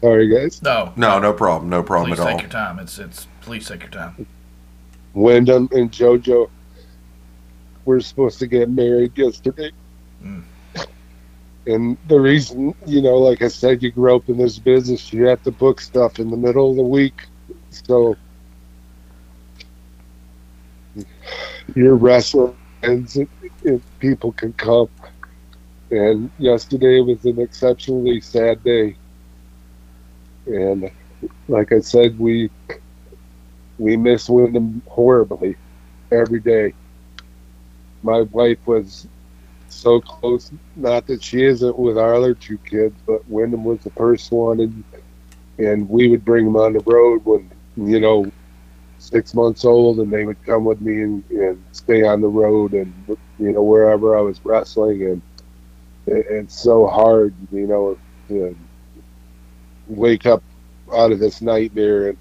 Sorry, 0.00 0.28
guys. 0.28 0.62
No, 0.62 0.92
No, 0.96 1.18
no 1.18 1.32
problem, 1.32 1.68
no 1.68 1.82
problem 1.82 2.10
please 2.10 2.20
at 2.20 2.26
all. 2.26 2.32
take 2.32 2.42
your 2.42 2.50
time. 2.50 2.78
It's 2.78 2.98
it's 2.98 3.26
please 3.42 3.68
take 3.68 3.82
your 3.82 3.90
time. 3.90 4.26
Wyndham 5.12 5.68
and 5.72 5.92
JoJo 5.92 6.48
were 7.84 8.00
supposed 8.00 8.38
to 8.38 8.46
get 8.46 8.70
married 8.70 9.16
yesterday. 9.16 9.72
Mm. 10.24 10.44
And 11.66 11.98
the 12.08 12.18
reason, 12.18 12.74
you 12.86 13.02
know, 13.02 13.16
like 13.16 13.42
I 13.42 13.48
said, 13.48 13.82
you 13.82 13.90
grow 13.90 14.16
up 14.16 14.28
in 14.30 14.38
this 14.38 14.58
business, 14.58 15.12
you 15.12 15.26
have 15.26 15.42
to 15.42 15.50
book 15.50 15.80
stuff 15.80 16.18
in 16.18 16.30
the 16.30 16.36
middle 16.36 16.70
of 16.70 16.76
the 16.76 16.82
week. 16.82 17.26
So 17.70 18.16
your 21.74 21.94
wrestling 21.94 22.56
ends 22.82 23.16
and, 23.16 23.28
and 23.64 23.82
people 23.98 24.32
can 24.32 24.52
come. 24.54 24.88
And 25.90 26.30
yesterday 26.38 27.00
was 27.00 27.24
an 27.24 27.40
exceptionally 27.40 28.20
sad 28.20 28.64
day. 28.64 28.96
And 30.46 30.90
like 31.48 31.72
I 31.72 31.80
said, 31.80 32.18
we 32.18 32.50
we 33.78 33.96
miss 33.96 34.28
Wyndham 34.28 34.82
horribly 34.86 35.56
every 36.10 36.40
day. 36.40 36.74
My 38.02 38.22
wife 38.22 38.58
was 38.66 39.06
so 39.68 40.00
close, 40.00 40.50
not 40.76 41.06
that 41.06 41.22
she 41.22 41.44
isn't 41.44 41.78
with 41.78 41.98
our 41.98 42.14
other 42.14 42.34
two 42.34 42.58
kids, 42.58 42.96
but 43.06 43.28
Wyndham 43.28 43.64
was 43.64 43.80
the 43.82 43.90
first 43.90 44.32
one, 44.32 44.60
and 44.60 44.84
and 45.58 45.88
we 45.88 46.08
would 46.08 46.24
bring 46.24 46.46
them 46.46 46.56
on 46.56 46.72
the 46.72 46.80
road 46.80 47.24
when 47.24 47.50
you 47.76 48.00
know 48.00 48.30
six 48.98 49.34
months 49.34 49.64
old, 49.64 49.98
and 50.00 50.12
they 50.12 50.24
would 50.24 50.42
come 50.44 50.64
with 50.64 50.80
me 50.80 51.02
and, 51.02 51.24
and 51.30 51.64
stay 51.72 52.02
on 52.04 52.20
the 52.20 52.28
road, 52.28 52.72
and 52.72 52.92
you 53.38 53.52
know 53.52 53.62
wherever 53.62 54.16
I 54.16 54.20
was 54.22 54.40
wrestling, 54.44 55.02
and 55.02 55.22
it, 56.06 56.26
it's 56.30 56.60
so 56.60 56.86
hard, 56.86 57.34
you 57.52 57.66
know, 57.66 57.98
to 58.28 58.56
wake 59.90 60.26
up 60.26 60.42
out 60.92 61.12
of 61.12 61.18
this 61.18 61.40
nightmare 61.40 62.08
and 62.08 62.18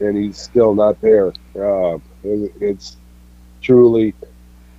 and 0.00 0.16
he's 0.16 0.36
still 0.36 0.74
not 0.74 1.00
there. 1.00 1.28
Uh, 1.54 1.98
it, 2.24 2.52
it's 2.60 2.96
truly, 3.60 4.14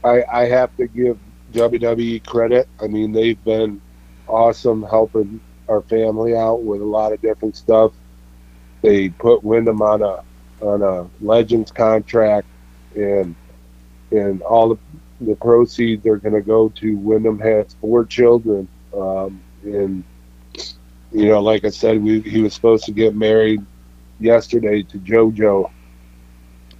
I, 0.04 0.24
I 0.32 0.46
have 0.46 0.76
to 0.78 0.88
give 0.88 1.18
WWE 1.54 2.26
credit. 2.26 2.68
I 2.82 2.88
mean, 2.88 3.14
they've 3.14 3.42
been 3.44 3.82
awesome 4.28 4.84
helping 4.84 5.40
our 5.70 5.82
family 5.82 6.36
out 6.36 6.64
with 6.64 6.82
a 6.82 6.86
lot 6.86 7.14
of 7.14 7.22
different 7.22 7.56
stuff. 7.56 7.94
They 8.82 9.10
put 9.10 9.44
Wyndham 9.44 9.82
on 9.82 10.02
a 10.02 10.24
on 10.62 10.82
a 10.82 11.08
Legends 11.24 11.72
contract, 11.72 12.48
and 12.96 13.34
and 14.12 14.42
all 14.42 14.70
the 14.70 14.78
the 15.22 15.36
proceeds 15.36 16.06
are 16.06 16.18
going 16.18 16.34
to 16.34 16.42
go 16.42 16.68
to 16.70 16.98
Wyndham 16.98 17.40
has 17.40 17.74
four 17.80 18.04
children, 18.04 18.68
um, 18.96 19.42
and 19.64 20.04
you 21.14 21.28
know, 21.28 21.42
like 21.42 21.64
I 21.64 21.70
said, 21.70 22.02
we, 22.02 22.22
he 22.22 22.42
was 22.42 22.54
supposed 22.54 22.86
to 22.86 22.92
get 22.92 23.16
married 23.16 23.62
yesterday 24.20 24.84
to 24.84 24.98
JoJo, 25.00 25.70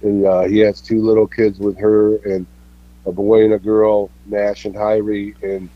and 0.02 0.26
uh, 0.26 0.42
he 0.42 0.58
has 0.58 0.80
two 0.80 1.00
little 1.00 1.26
kids 1.26 1.58
with 1.58 1.78
her, 1.78 2.16
and 2.24 2.46
a 3.06 3.12
boy 3.12 3.44
and 3.44 3.54
a 3.54 3.58
girl, 3.58 4.10
Knash 4.26 4.64
and 4.64 4.74
Hyrie, 4.74 5.34
and 5.42 5.70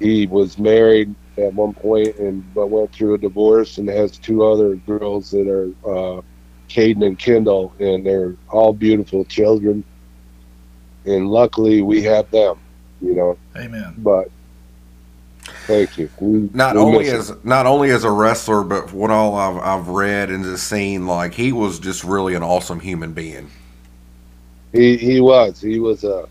he 0.00 0.26
was 0.26 0.58
married 0.58 1.14
at 1.38 1.52
one 1.54 1.74
point, 1.74 2.16
and 2.18 2.42
but 2.54 2.68
went 2.68 2.92
through 2.92 3.14
a 3.14 3.18
divorce 3.18 3.78
and 3.78 3.88
has 3.88 4.18
two 4.18 4.44
other 4.44 4.76
girls 4.76 5.30
that 5.30 5.48
are 5.48 6.18
uh, 6.18 6.22
Caden 6.68 7.06
and 7.06 7.18
Kendyl, 7.18 7.78
and 7.80 8.04
they're 8.04 8.34
all 8.50 8.72
beautiful 8.72 9.24
children. 9.24 9.84
And 11.04 11.28
luckily, 11.28 11.82
we 11.82 12.02
have 12.02 12.30
them. 12.30 12.56
You 13.00 13.14
know. 13.14 13.38
Amen. 13.56 13.94
But 13.98 14.28
thank 15.66 15.98
you. 15.98 16.08
We, 16.20 16.50
not 16.52 16.76
only 16.76 17.08
as 17.08 17.30
him. 17.30 17.40
not 17.44 17.66
only 17.66 17.90
as 17.90 18.04
a 18.04 18.10
wrestler, 18.10 18.62
but 18.62 18.92
what 18.92 19.10
all 19.10 19.34
I've, 19.34 19.58
I've 19.80 19.88
read 19.88 20.30
and 20.30 20.44
just 20.44 20.68
seen, 20.68 21.06
like 21.06 21.34
he 21.34 21.52
was 21.52 21.78
just 21.78 22.04
really 22.04 22.34
an 22.34 22.42
awesome 22.42 22.80
human 22.80 23.12
being. 23.12 23.50
he 24.72 24.96
he 24.96 25.20
was 25.20 25.60
he 25.60 25.78
was 25.80 26.04
a, 26.04 26.28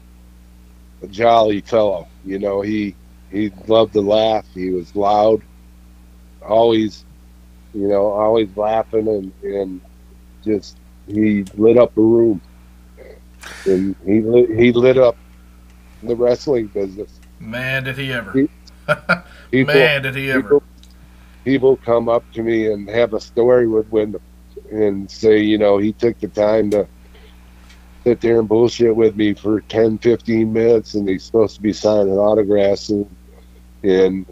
a 1.02 1.08
jolly 1.08 1.62
fellow. 1.62 2.08
You 2.26 2.40
know, 2.40 2.62
he 2.62 2.96
he 3.32 3.52
loved 3.68 3.94
to 3.94 4.02
laugh. 4.02 4.46
He 4.54 4.70
was 4.72 4.96
loud, 4.96 5.42
always, 6.42 7.06
you 7.74 7.88
know, 7.88 8.08
always 8.08 8.56
laughing 8.56 9.08
and 9.08 9.34
and 9.44 9.82
just 10.44 10.78
he 11.08 11.44
lit 11.56 11.78
up 11.78 11.96
a 11.98 12.02
room, 12.02 12.42
and 13.66 13.96
he 14.06 14.22
lit, 14.22 14.50
he 14.58 14.72
lit 14.72 14.98
up 14.98 15.18
the 16.04 16.16
wrestling 16.16 16.68
business. 16.68 17.20
Man, 17.40 17.84
did 17.84 17.98
he 17.98 18.12
ever. 18.14 18.32
He- 18.32 18.50
People, 19.52 19.74
Man, 19.74 20.02
did 20.04 20.16
he 20.16 20.32
ever. 20.32 20.42
people, 20.42 20.64
people 21.44 21.78
come 21.78 22.10
up 22.10 22.30
to 22.34 22.44
me 22.44 22.72
and 22.72 22.90
have 22.90 23.14
a 23.14 23.20
story 23.20 23.68
with 23.68 23.88
Wyndham 23.90 24.22
and 24.72 25.10
say, 25.10 25.40
you 25.40 25.58
know, 25.58 25.78
he 25.78 25.94
took 25.94 26.20
the 26.20 26.28
time 26.28 26.70
to 26.72 26.88
sit 28.06 28.22
there 28.22 28.40
and 28.40 28.48
bullshit 28.48 28.96
with 28.96 29.16
me 29.16 29.34
for 29.34 29.62
10, 29.62 29.98
15 30.00 30.54
minutes 30.54 30.94
and 30.94 31.10
he's 31.10 31.26
supposed 31.26 31.56
to 31.56 31.62
be 31.62 31.74
signing 31.74 32.18
autographs 32.18 32.90
and 32.90 33.16
and 33.84 34.26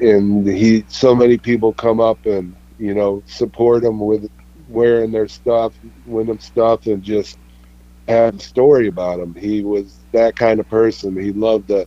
and 0.00 0.46
he 0.46 0.84
so 0.88 1.14
many 1.14 1.38
people 1.38 1.72
come 1.72 2.00
up 2.00 2.24
and 2.26 2.54
you 2.78 2.94
know 2.94 3.22
support 3.26 3.84
him 3.84 4.00
with 4.00 4.28
wearing 4.68 5.12
their 5.12 5.28
stuff 5.28 5.74
Wyndham 6.04 6.40
stuff 6.40 6.86
and 6.86 7.02
just 7.02 7.38
have 8.08 8.34
a 8.34 8.40
story 8.40 8.88
about 8.88 9.20
him 9.20 9.34
he 9.34 9.62
was 9.62 9.98
that 10.12 10.36
kind 10.36 10.58
of 10.58 10.68
person 10.68 11.20
he 11.20 11.32
loved 11.32 11.68
to 11.68 11.86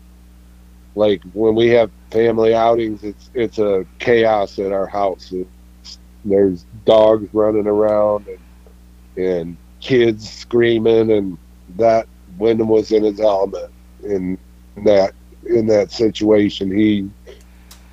like 0.95 1.21
when 1.33 1.55
we 1.55 1.69
have 1.69 1.89
family 2.11 2.53
outings 2.53 3.03
it's 3.03 3.29
it's 3.33 3.57
a 3.57 3.85
chaos 3.99 4.59
at 4.59 4.71
our 4.71 4.87
house. 4.87 5.31
It's, 5.31 5.99
there's 6.25 6.65
dogs 6.85 7.27
running 7.33 7.67
around 7.67 8.27
and 8.27 9.25
and 9.25 9.57
kids 9.81 10.29
screaming 10.29 11.11
and 11.11 11.37
that 11.75 12.07
Wyndham 12.37 12.67
was 12.67 12.91
in 12.91 13.03
his 13.03 13.19
element 13.19 13.71
in 14.03 14.37
that 14.85 15.13
in 15.45 15.67
that 15.67 15.91
situation. 15.91 16.75
He 16.75 17.09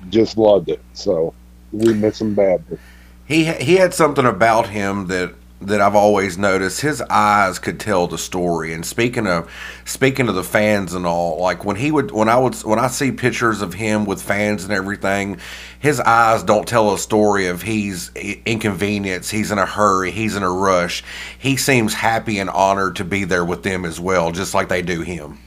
just 0.09 0.37
loved 0.37 0.69
it. 0.69 0.81
So 0.93 1.33
we 1.71 1.93
miss 1.93 2.21
him 2.21 2.33
badly. 2.33 2.77
He 3.25 3.45
he 3.45 3.75
had 3.75 3.93
something 3.93 4.25
about 4.25 4.69
him 4.69 5.07
that 5.07 5.33
that 5.61 5.79
I've 5.79 5.95
always 5.95 6.37
noticed. 6.37 6.81
His 6.81 7.01
eyes 7.09 7.59
could 7.59 7.79
tell 7.79 8.07
the 8.07 8.17
story. 8.17 8.73
And 8.73 8.85
speaking 8.85 9.27
of 9.27 9.51
speaking 9.85 10.27
of 10.27 10.35
the 10.35 10.43
fans 10.43 10.93
and 10.93 11.05
all, 11.05 11.39
like 11.39 11.63
when 11.63 11.75
he 11.75 11.91
would 11.91 12.11
when 12.11 12.29
I 12.29 12.37
would 12.37 12.55
when 12.63 12.79
I 12.79 12.87
see 12.87 13.11
pictures 13.11 13.61
of 13.61 13.73
him 13.73 14.05
with 14.05 14.21
fans 14.21 14.63
and 14.63 14.73
everything, 14.73 15.39
his 15.79 15.99
eyes 15.99 16.43
don't 16.43 16.67
tell 16.67 16.93
a 16.93 16.97
story 16.97 17.47
of 17.47 17.61
he's 17.61 18.11
inconvenienced, 18.45 19.31
he's 19.31 19.51
in 19.51 19.59
a 19.59 19.65
hurry, 19.65 20.11
he's 20.11 20.35
in 20.35 20.43
a 20.43 20.51
rush. 20.51 21.03
He 21.37 21.57
seems 21.57 21.93
happy 21.93 22.39
and 22.39 22.49
honored 22.49 22.95
to 22.97 23.05
be 23.05 23.23
there 23.23 23.45
with 23.45 23.63
them 23.63 23.85
as 23.85 23.99
well, 23.99 24.31
just 24.31 24.53
like 24.53 24.67
they 24.67 24.81
do 24.81 25.01
him. 25.01 25.37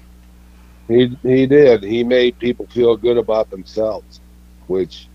He 0.86 1.16
he 1.22 1.46
did. 1.46 1.82
He 1.82 2.04
made 2.04 2.38
people 2.38 2.66
feel 2.66 2.96
good 2.96 3.16
about 3.16 3.50
themselves, 3.50 4.20
which 4.68 5.08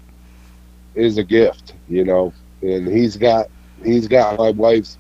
is 0.96 1.18
a 1.18 1.24
gift, 1.24 1.74
you 1.88 2.04
know. 2.04 2.34
And 2.62 2.88
he's 2.88 3.16
got 3.16 3.50
he's 3.84 4.08
got 4.08 4.38
my 4.38 4.52
wife's 4.52 4.98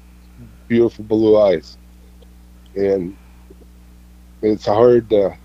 beautiful 0.67 1.03
blue 1.05 1.37
eyes, 1.39 1.77
and 2.75 3.15
it's 4.41 4.65
hard 4.65 5.09
to. 5.09 5.37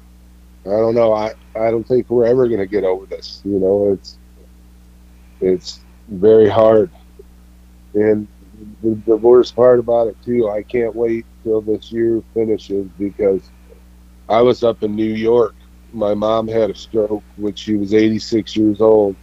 I 0.66 0.70
don't 0.70 0.95
know. 0.95 1.12
I 1.12 1.32
I 1.55 1.70
don't 1.70 1.87
think 1.87 2.09
we're 2.11 2.26
ever 2.26 2.49
gonna 2.49 2.66
get 2.66 2.85
over 2.85 3.07
this. 3.07 3.41
You 3.45 3.59
know, 3.59 3.93
it's 3.93 4.18
it's 5.41 5.80
very 6.09 6.49
hard, 6.49 6.91
and 7.95 8.26
the, 8.82 8.99
the 9.07 9.16
worst 9.16 9.55
part 9.57 9.78
about 9.78 10.09
it 10.09 10.16
too. 10.24 10.49
I 10.51 10.62
can't 10.62 10.95
wait 10.95 11.26
till 11.43 11.61
this 11.61 11.93
year 11.93 12.22
finishes 12.35 12.87
because 12.99 13.51
I 14.28 14.43
was 14.43 14.62
up 14.62 14.82
in 14.82 14.95
New 14.95 15.12
York. 15.12 15.55
My 15.93 16.14
mom 16.14 16.49
had 16.49 16.70
a 16.70 16.74
stroke 16.74 17.22
when 17.37 17.55
she 17.55 17.76
was 17.76 17.95
86 17.95 18.57
years 18.57 18.80
old, 18.80 19.16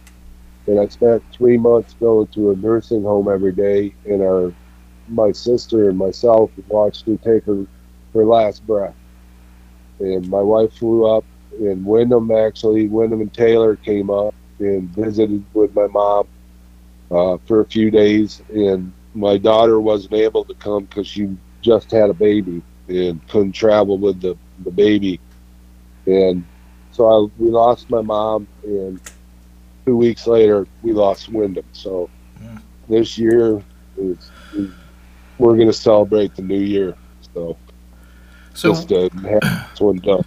and 0.66 0.80
I 0.80 0.86
spent 0.88 1.22
three 1.32 1.58
months 1.58 1.94
going 1.94 2.28
to 2.28 2.50
a 2.52 2.56
nursing 2.56 3.02
home 3.02 3.28
every 3.28 3.52
day. 3.52 3.94
And 4.04 4.22
our, 4.22 4.54
my 5.08 5.32
sister 5.32 5.88
and 5.88 5.98
myself 5.98 6.50
watched 6.68 7.06
her 7.06 7.16
take 7.18 7.44
her, 7.44 7.66
her 8.14 8.24
last 8.24 8.66
breath. 8.66 8.94
And 10.00 10.28
my 10.28 10.40
wife 10.40 10.74
flew 10.74 11.06
up, 11.06 11.24
and 11.58 11.84
Wyndham 11.84 12.30
actually, 12.32 12.88
Wyndham 12.88 13.20
and 13.20 13.32
Taylor 13.32 13.76
came 13.76 14.10
up 14.10 14.34
and 14.58 14.88
visited 14.90 15.44
with 15.54 15.74
my 15.74 15.86
mom 15.88 16.28
uh, 17.10 17.38
for 17.46 17.60
a 17.60 17.66
few 17.66 17.90
days. 17.90 18.42
And 18.50 18.92
my 19.14 19.38
daughter 19.38 19.80
wasn't 19.80 20.14
able 20.14 20.44
to 20.44 20.54
come 20.54 20.84
because 20.84 21.06
she 21.06 21.36
just 21.60 21.90
had 21.90 22.10
a 22.10 22.14
baby 22.14 22.62
and 22.88 23.26
couldn't 23.28 23.52
travel 23.52 23.98
with 23.98 24.20
the 24.20 24.36
the 24.64 24.70
baby, 24.70 25.20
and 26.06 26.44
so 26.90 27.06
I, 27.08 27.42
we 27.42 27.50
lost 27.50 27.90
my 27.90 28.02
mom, 28.02 28.46
and 28.64 29.00
two 29.86 29.96
weeks 29.96 30.26
later 30.26 30.66
we 30.82 30.92
lost 30.92 31.28
Wyndham. 31.28 31.64
So 31.72 32.10
Yeah. 32.40 32.58
this 32.88 33.18
year 33.18 33.62
is, 33.96 34.30
is 34.54 34.70
we're 35.38 35.56
going 35.56 35.68
to 35.68 35.72
celebrate 35.72 36.34
the 36.34 36.42
new 36.42 36.60
year. 36.60 36.96
So, 37.34 37.56
So, 38.54 38.72
just 38.74 38.88
to 38.88 39.10
have 39.24 39.68
this 39.70 39.80
one 39.80 39.98
done. 39.98 40.24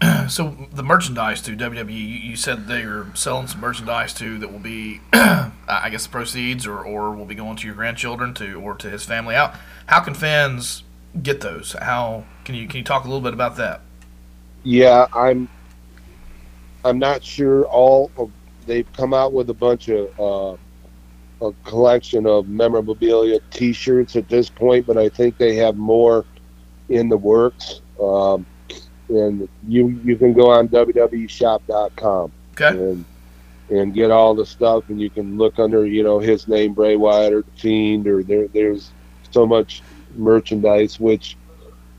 so 0.28 0.68
the 0.72 0.82
merchandise 0.82 1.42
to 1.42 1.56
WWE, 1.56 2.24
you, 2.24 2.36
said 2.36 2.68
they're 2.68 3.06
selling 3.14 3.48
some 3.48 3.60
merchandise 3.60 4.14
too 4.14 4.38
that 4.38 4.52
will 4.52 4.60
be, 4.60 5.00
I 5.12 5.88
guess, 5.90 6.04
the 6.04 6.10
proceeds 6.10 6.66
or, 6.66 6.78
or 6.84 7.10
will 7.14 7.24
be 7.24 7.34
going 7.34 7.56
to 7.56 7.66
your 7.66 7.74
grandchildren 7.74 8.32
to 8.34 8.54
or 8.54 8.74
to 8.76 8.88
his 8.88 9.04
family. 9.04 9.34
How 9.34 9.54
how 9.86 10.00
can 10.00 10.14
fans 10.14 10.84
get 11.22 11.40
those? 11.40 11.72
How 11.72 12.24
can 12.44 12.54
you 12.54 12.68
can 12.68 12.78
you 12.78 12.84
talk 12.84 13.04
a 13.04 13.08
little 13.08 13.20
bit 13.20 13.34
about 13.34 13.56
that? 13.56 13.80
Yeah, 14.62 15.06
I'm. 15.12 15.48
I'm 16.84 16.98
not 16.98 17.24
sure. 17.24 17.64
All 17.64 18.10
of, 18.16 18.30
they've 18.68 18.92
come 18.92 19.14
out 19.14 19.32
with 19.32 19.50
a 19.50 19.54
bunch 19.54 19.88
of 19.88 20.08
uh, 20.20 20.56
a 21.46 21.52
collection 21.64 22.26
of 22.26 22.48
memorabilia 22.48 23.40
T-shirts 23.50 24.16
at 24.16 24.28
this 24.28 24.50
point, 24.50 24.86
but 24.86 24.96
I 24.96 25.08
think 25.08 25.38
they 25.38 25.56
have 25.56 25.76
more 25.76 26.26
in 26.88 27.08
the 27.08 27.16
works. 27.16 27.80
Um, 28.00 28.46
and 29.08 29.48
you 29.66 29.88
you 30.04 30.16
can 30.16 30.34
go 30.34 30.50
on 30.50 30.68
www.shop.com 30.68 32.32
Okay. 32.60 32.78
and 32.78 33.04
and 33.70 33.94
get 33.94 34.10
all 34.10 34.34
the 34.34 34.46
stuff, 34.46 34.84
and 34.88 35.00
you 35.00 35.10
can 35.10 35.36
look 35.38 35.58
under 35.58 35.86
you 35.86 36.02
know 36.02 36.18
his 36.18 36.46
name 36.48 36.74
Bray 36.74 36.96
Wyatt 36.96 37.32
or 37.32 37.42
the 37.42 37.52
Fiend, 37.52 38.06
or 38.06 38.22
there 38.22 38.48
there's 38.48 38.92
so 39.30 39.46
much 39.46 39.82
merchandise 40.14 41.00
which 41.00 41.36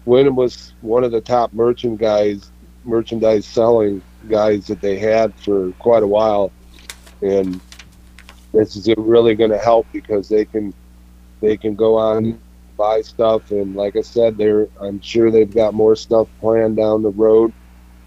Wyndham 0.06 0.36
was 0.36 0.74
one 0.82 1.04
of 1.04 1.12
the 1.12 1.22
top 1.22 1.54
merchant 1.54 2.00
guys, 2.00 2.52
merchandise 2.84 3.48
selling 3.48 4.04
guys 4.28 4.68
that 4.68 4.82
they 4.82 4.98
had 4.98 5.36
for 5.40 5.72
quite 5.74 6.04
a 6.04 6.08
while, 6.08 6.52
and 7.22 7.60
this 8.54 8.76
is 8.76 8.90
really 8.98 9.36
going 9.36 9.52
to 9.52 9.58
help 9.58 9.88
because 9.92 10.30
they 10.30 10.46
can 10.46 10.74
they 11.42 11.58
can 11.58 11.76
go 11.76 11.98
on 11.98 12.40
buy 12.80 13.02
stuff, 13.02 13.52
and 13.52 13.76
like 13.76 13.98
I 13.98 14.02
said, 14.02 14.38
they're 14.38 14.68
I'm 14.82 15.02
sure 15.02 15.30
they've 15.30 15.54
got 15.54 15.74
more 15.74 15.96
stuff 15.96 16.28
planned 16.40 16.78
down 16.78 17.04
the 17.04 17.12
road, 17.12 17.54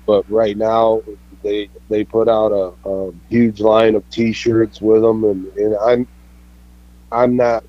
but 0.06 0.28
right 0.30 0.56
now 0.56 1.02
they 1.42 1.68
they 1.90 2.04
put 2.04 2.28
out 2.28 2.52
a, 2.52 2.88
a 2.88 3.12
huge 3.28 3.60
line 3.60 3.94
of 3.94 4.08
T-shirts 4.10 4.80
with 4.80 5.02
them, 5.02 5.24
and, 5.24 5.46
and 5.58 5.76
I'm 5.76 6.08
I'm 7.12 7.36
not 7.36 7.64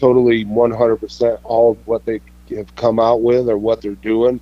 totally 0.00 0.44
100% 0.44 1.38
all 1.44 1.74
what 1.84 2.04
they 2.04 2.20
have 2.56 2.74
come 2.74 2.98
out 2.98 3.22
with 3.22 3.48
or 3.48 3.58
what 3.58 3.80
they're 3.80 3.94
doing, 3.94 4.40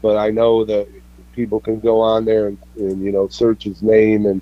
but 0.00 0.16
I 0.16 0.30
know 0.30 0.64
that 0.64 0.88
people 1.34 1.60
can 1.60 1.80
go 1.80 2.00
on 2.00 2.24
there 2.24 2.48
and, 2.48 2.58
and 2.76 3.02
you 3.04 3.12
know 3.12 3.28
search 3.28 3.64
his 3.64 3.82
name 3.82 4.24
and 4.26 4.40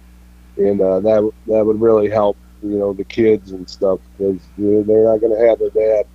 and 0.61 0.81
uh, 0.81 1.01
that 1.01 1.31
that 1.47 1.65
would 1.65 1.81
really 1.81 2.09
help 2.09 2.37
you 2.63 2.79
know 2.79 2.93
the 2.93 3.05
kids 3.05 3.53
and 3.53 3.69
stuff 3.69 4.01
because 4.17 4.41
they're 4.59 5.05
not 5.05 5.21
going 5.21 5.37
to 5.37 5.47
have 5.47 5.59
their 5.59 5.71
dad 5.71 6.07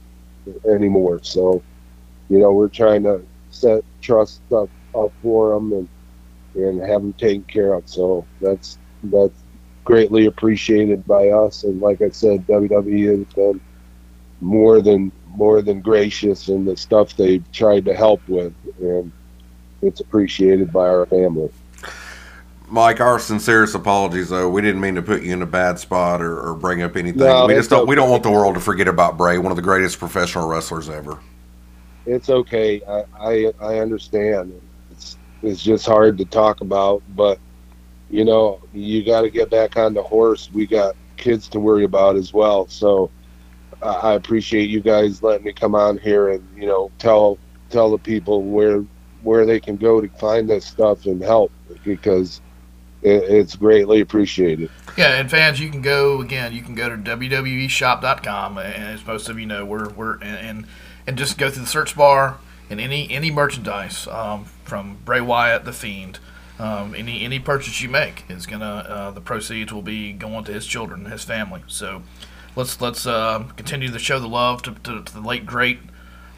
anymore. 0.69 1.19
So 1.23 1.63
you 2.29 2.39
know 2.39 2.53
we're 2.53 2.69
trying 2.69 3.03
to 3.03 3.25
set 3.49 3.83
trust 4.01 4.41
stuff 4.47 4.69
up 4.93 5.11
for 5.21 5.53
them 5.53 5.73
and 5.73 5.89
and 6.55 6.81
have 6.81 7.01
them 7.01 7.13
taken 7.13 7.43
care 7.43 7.73
of. 7.73 7.87
So 7.89 8.25
that's 8.39 8.77
that's 9.03 9.43
greatly 9.83 10.25
appreciated 10.25 11.05
by 11.05 11.29
us. 11.29 11.63
And 11.63 11.81
like 11.81 12.01
I 12.01 12.09
said, 12.09 12.47
WWE 12.47 13.25
has 13.25 13.33
been 13.33 13.61
more 14.41 14.81
than 14.81 15.11
more 15.27 15.61
than 15.61 15.81
gracious 15.81 16.47
in 16.47 16.65
the 16.65 16.77
stuff 16.77 17.15
they've 17.17 17.43
tried 17.51 17.85
to 17.85 17.93
help 17.93 18.21
with, 18.27 18.53
and 18.79 19.11
it's 19.81 19.99
appreciated 19.99 20.71
by 20.71 20.87
our 20.87 21.05
family. 21.07 21.49
Mike, 22.75 22.99
our 22.99 23.19
sincerest 23.19 23.73
apologies 23.73 24.27
though. 24.27 24.49
We 24.49 24.61
didn't 24.61 24.81
mean 24.81 24.95
to 24.95 25.01
put 25.01 25.23
you 25.23 25.31
in 25.31 25.41
a 25.41 25.45
bad 25.45 25.79
spot 25.79 26.21
or, 26.21 26.37
or 26.37 26.53
bring 26.53 26.81
up 26.81 26.97
anything. 26.97 27.21
No, 27.21 27.45
we 27.45 27.53
just 27.53 27.69
don't. 27.69 27.87
We 27.87 27.95
don't 27.95 28.09
want 28.09 28.23
the 28.23 28.31
world 28.31 28.55
to 28.55 28.59
forget 28.59 28.89
about 28.89 29.17
Bray, 29.17 29.37
one 29.37 29.49
of 29.49 29.55
the 29.55 29.61
greatest 29.61 29.97
professional 29.97 30.45
wrestlers 30.49 30.89
ever. 30.89 31.17
It's 32.05 32.29
okay. 32.29 32.81
I 32.85 33.05
I, 33.17 33.53
I 33.61 33.79
understand. 33.79 34.61
It's 34.91 35.17
it's 35.41 35.63
just 35.63 35.85
hard 35.85 36.17
to 36.17 36.25
talk 36.25 36.59
about, 36.59 37.01
but 37.15 37.39
you 38.09 38.25
know, 38.25 38.59
you 38.73 39.05
got 39.05 39.21
to 39.21 39.29
get 39.29 39.49
back 39.49 39.77
on 39.77 39.93
the 39.93 40.03
horse. 40.03 40.49
We 40.51 40.67
got 40.67 40.97
kids 41.15 41.47
to 41.49 41.61
worry 41.61 41.85
about 41.85 42.17
as 42.17 42.33
well. 42.33 42.67
So 42.67 43.09
I 43.81 43.87
I 43.87 44.13
appreciate 44.15 44.69
you 44.69 44.81
guys 44.81 45.23
letting 45.23 45.45
me 45.45 45.53
come 45.53 45.75
on 45.75 45.97
here 45.97 46.27
and 46.27 46.45
you 46.57 46.67
know 46.67 46.91
tell 46.99 47.37
tell 47.69 47.89
the 47.89 47.99
people 47.99 48.43
where 48.43 48.83
where 49.23 49.45
they 49.45 49.61
can 49.61 49.77
go 49.77 50.01
to 50.01 50.09
find 50.17 50.49
this 50.49 50.65
stuff 50.65 51.05
and 51.05 51.21
help 51.21 51.53
because 51.85 52.41
it, 53.05 53.23
it's 53.23 53.55
greatly 53.55 54.01
appreciated. 54.01 54.69
Yeah, 54.97 55.19
and 55.19 55.29
fans, 55.29 55.59
you 55.59 55.69
can 55.69 55.81
go 55.81 56.21
again. 56.21 56.53
You 56.53 56.61
can 56.61 56.75
go 56.75 56.89
to 56.89 56.97
www.shop.com, 56.97 58.57
and 58.57 58.83
as 58.83 59.05
most 59.05 59.29
of 59.29 59.39
you 59.39 59.45
know, 59.45 59.65
we're 59.65 59.89
we're 59.89 60.17
and 60.21 60.65
and, 61.05 61.17
just 61.17 61.37
go 61.37 61.49
through 61.49 61.63
the 61.63 61.67
search 61.69 61.95
bar 61.95 62.39
and 62.69 62.81
any 62.81 63.09
any 63.11 63.29
merchandise 63.29 64.07
um, 64.07 64.45
from 64.63 64.97
Bray 65.05 65.21
Wyatt, 65.21 65.65
the 65.65 65.73
Fiend. 65.73 66.19
Um, 66.57 66.95
any 66.95 67.23
any 67.23 67.39
purchase 67.39 67.81
you 67.81 67.89
make 67.89 68.23
is 68.29 68.45
gonna 68.45 68.65
uh, 68.65 69.11
the 69.11 69.21
proceeds 69.21 69.73
will 69.73 69.81
be 69.81 70.13
going 70.13 70.45
to 70.45 70.53
his 70.53 70.65
children, 70.65 71.03
and 71.03 71.11
his 71.11 71.23
family. 71.23 71.61
So 71.67 72.01
let's 72.55 72.79
let's 72.79 73.05
uh, 73.05 73.43
continue 73.57 73.91
to 73.91 73.99
show 73.99 74.19
the 74.19 74.29
love 74.29 74.61
to, 74.63 74.71
to, 74.71 75.03
to 75.03 75.13
the 75.13 75.19
late 75.19 75.45
great 75.45 75.79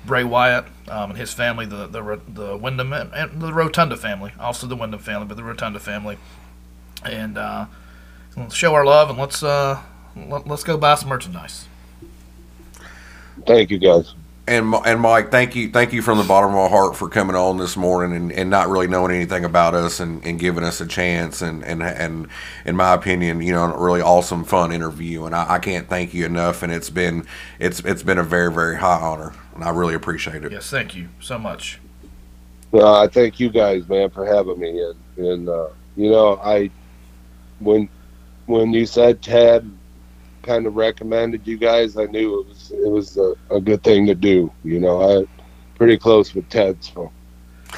Bray 0.08 0.24
Wyatt 0.24 0.66
um, 0.88 1.12
and 1.12 1.20
his 1.20 1.34
family, 1.34 1.68
the 1.68 1.86
the 1.86 2.20
the 2.28 2.58
Wyndham 2.58 2.94
and, 2.94 3.14
and 3.14 3.42
the 3.42 3.54
Rotunda 3.54 3.98
family, 3.98 4.34
also 4.40 4.66
the 4.66 4.76
Wyndham 4.76 5.00
family, 5.00 5.28
but 5.28 5.38
the 5.38 5.44
Rotunda 5.44 5.80
family, 5.80 6.18
and 7.10 7.38
uh, 7.38 7.66
let's 8.36 8.56
show 8.56 8.74
our 8.74 8.86
love 8.86 9.10
and 9.10 9.18
let's 9.18 9.44
uh, 9.44 9.82
let, 10.16 10.48
let's 10.48 10.64
go 10.64 10.78
buy 10.78 10.96
some 10.96 11.10
merchandise. 11.10 11.68
Thank 13.46 13.70
you 13.70 13.78
guys. 13.78 14.14
And 14.50 14.74
and 14.86 15.02
Mike, 15.02 15.30
thank 15.30 15.56
you, 15.56 15.70
thank 15.70 15.92
you 15.92 16.02
from 16.02 16.18
the 16.18 16.24
bottom 16.24 16.52
of 16.52 16.56
my 16.56 16.70
heart 16.70 16.96
for 16.96 17.10
coming 17.10 17.36
on 17.36 17.58
this 17.58 17.76
morning 17.76 18.16
and, 18.16 18.32
and 18.32 18.50
not 18.50 18.70
really 18.70 18.88
knowing 18.88 19.14
anything 19.14 19.44
about 19.44 19.76
us 19.76 20.00
and, 20.00 20.26
and 20.26 20.40
giving 20.40 20.64
us 20.64 20.80
a 20.80 20.88
chance 20.88 21.42
and, 21.42 21.66
and 21.66 21.84
and 21.84 22.30
in 22.64 22.76
my 22.78 22.94
opinion, 22.94 23.42
you 23.42 23.52
know, 23.52 23.64
a 23.66 23.78
really 23.78 24.02
awesome, 24.02 24.46
fun 24.46 24.72
interview. 24.72 25.26
And 25.26 25.36
I, 25.36 25.56
I 25.56 25.60
can't 25.60 25.90
thank 25.90 26.14
you 26.14 26.26
enough. 26.26 26.64
And 26.64 26.72
it's 26.72 26.90
been 26.90 27.28
it's 27.60 27.82
it's 27.82 28.04
been 28.04 28.18
a 28.18 28.24
very 28.24 28.50
very 28.50 28.78
high 28.78 29.02
honor, 29.02 29.34
and 29.54 29.66
I 29.66 29.70
really 29.72 29.96
appreciate 29.96 30.46
it. 30.46 30.52
Yes, 30.54 30.70
thank 30.70 30.96
you 30.96 31.10
so 31.20 31.38
much. 31.38 31.80
Well, 32.72 32.96
I 32.96 33.08
thank 33.08 33.42
you 33.42 33.50
guys, 33.50 33.88
man, 33.90 34.10
for 34.12 34.26
having 34.26 34.60
me. 34.60 34.82
And, 34.82 35.26
and 35.26 35.50
uh, 35.50 35.68
you 35.98 36.10
know, 36.10 36.40
I 36.42 36.70
when 37.60 37.90
when 38.46 38.74
you 38.74 38.86
said 38.86 39.22
Ted 39.22 39.70
kind 40.44 40.66
of 40.66 40.76
recommended 40.76 41.46
you 41.46 41.58
guys, 41.58 41.98
I 41.98 42.06
knew 42.06 42.42
it 42.42 42.48
was 42.48 42.72
it 42.72 42.90
was 42.90 43.18
a, 43.18 43.34
a 43.52 43.60
good 43.60 43.84
thing 43.84 44.08
to 44.08 44.16
do. 44.16 44.52
You 44.64 44.80
know, 44.80 45.02
I 45.22 45.26
pretty 45.76 45.98
close 45.98 46.34
with 46.34 46.50
Ted, 46.50 46.84
so 46.84 47.12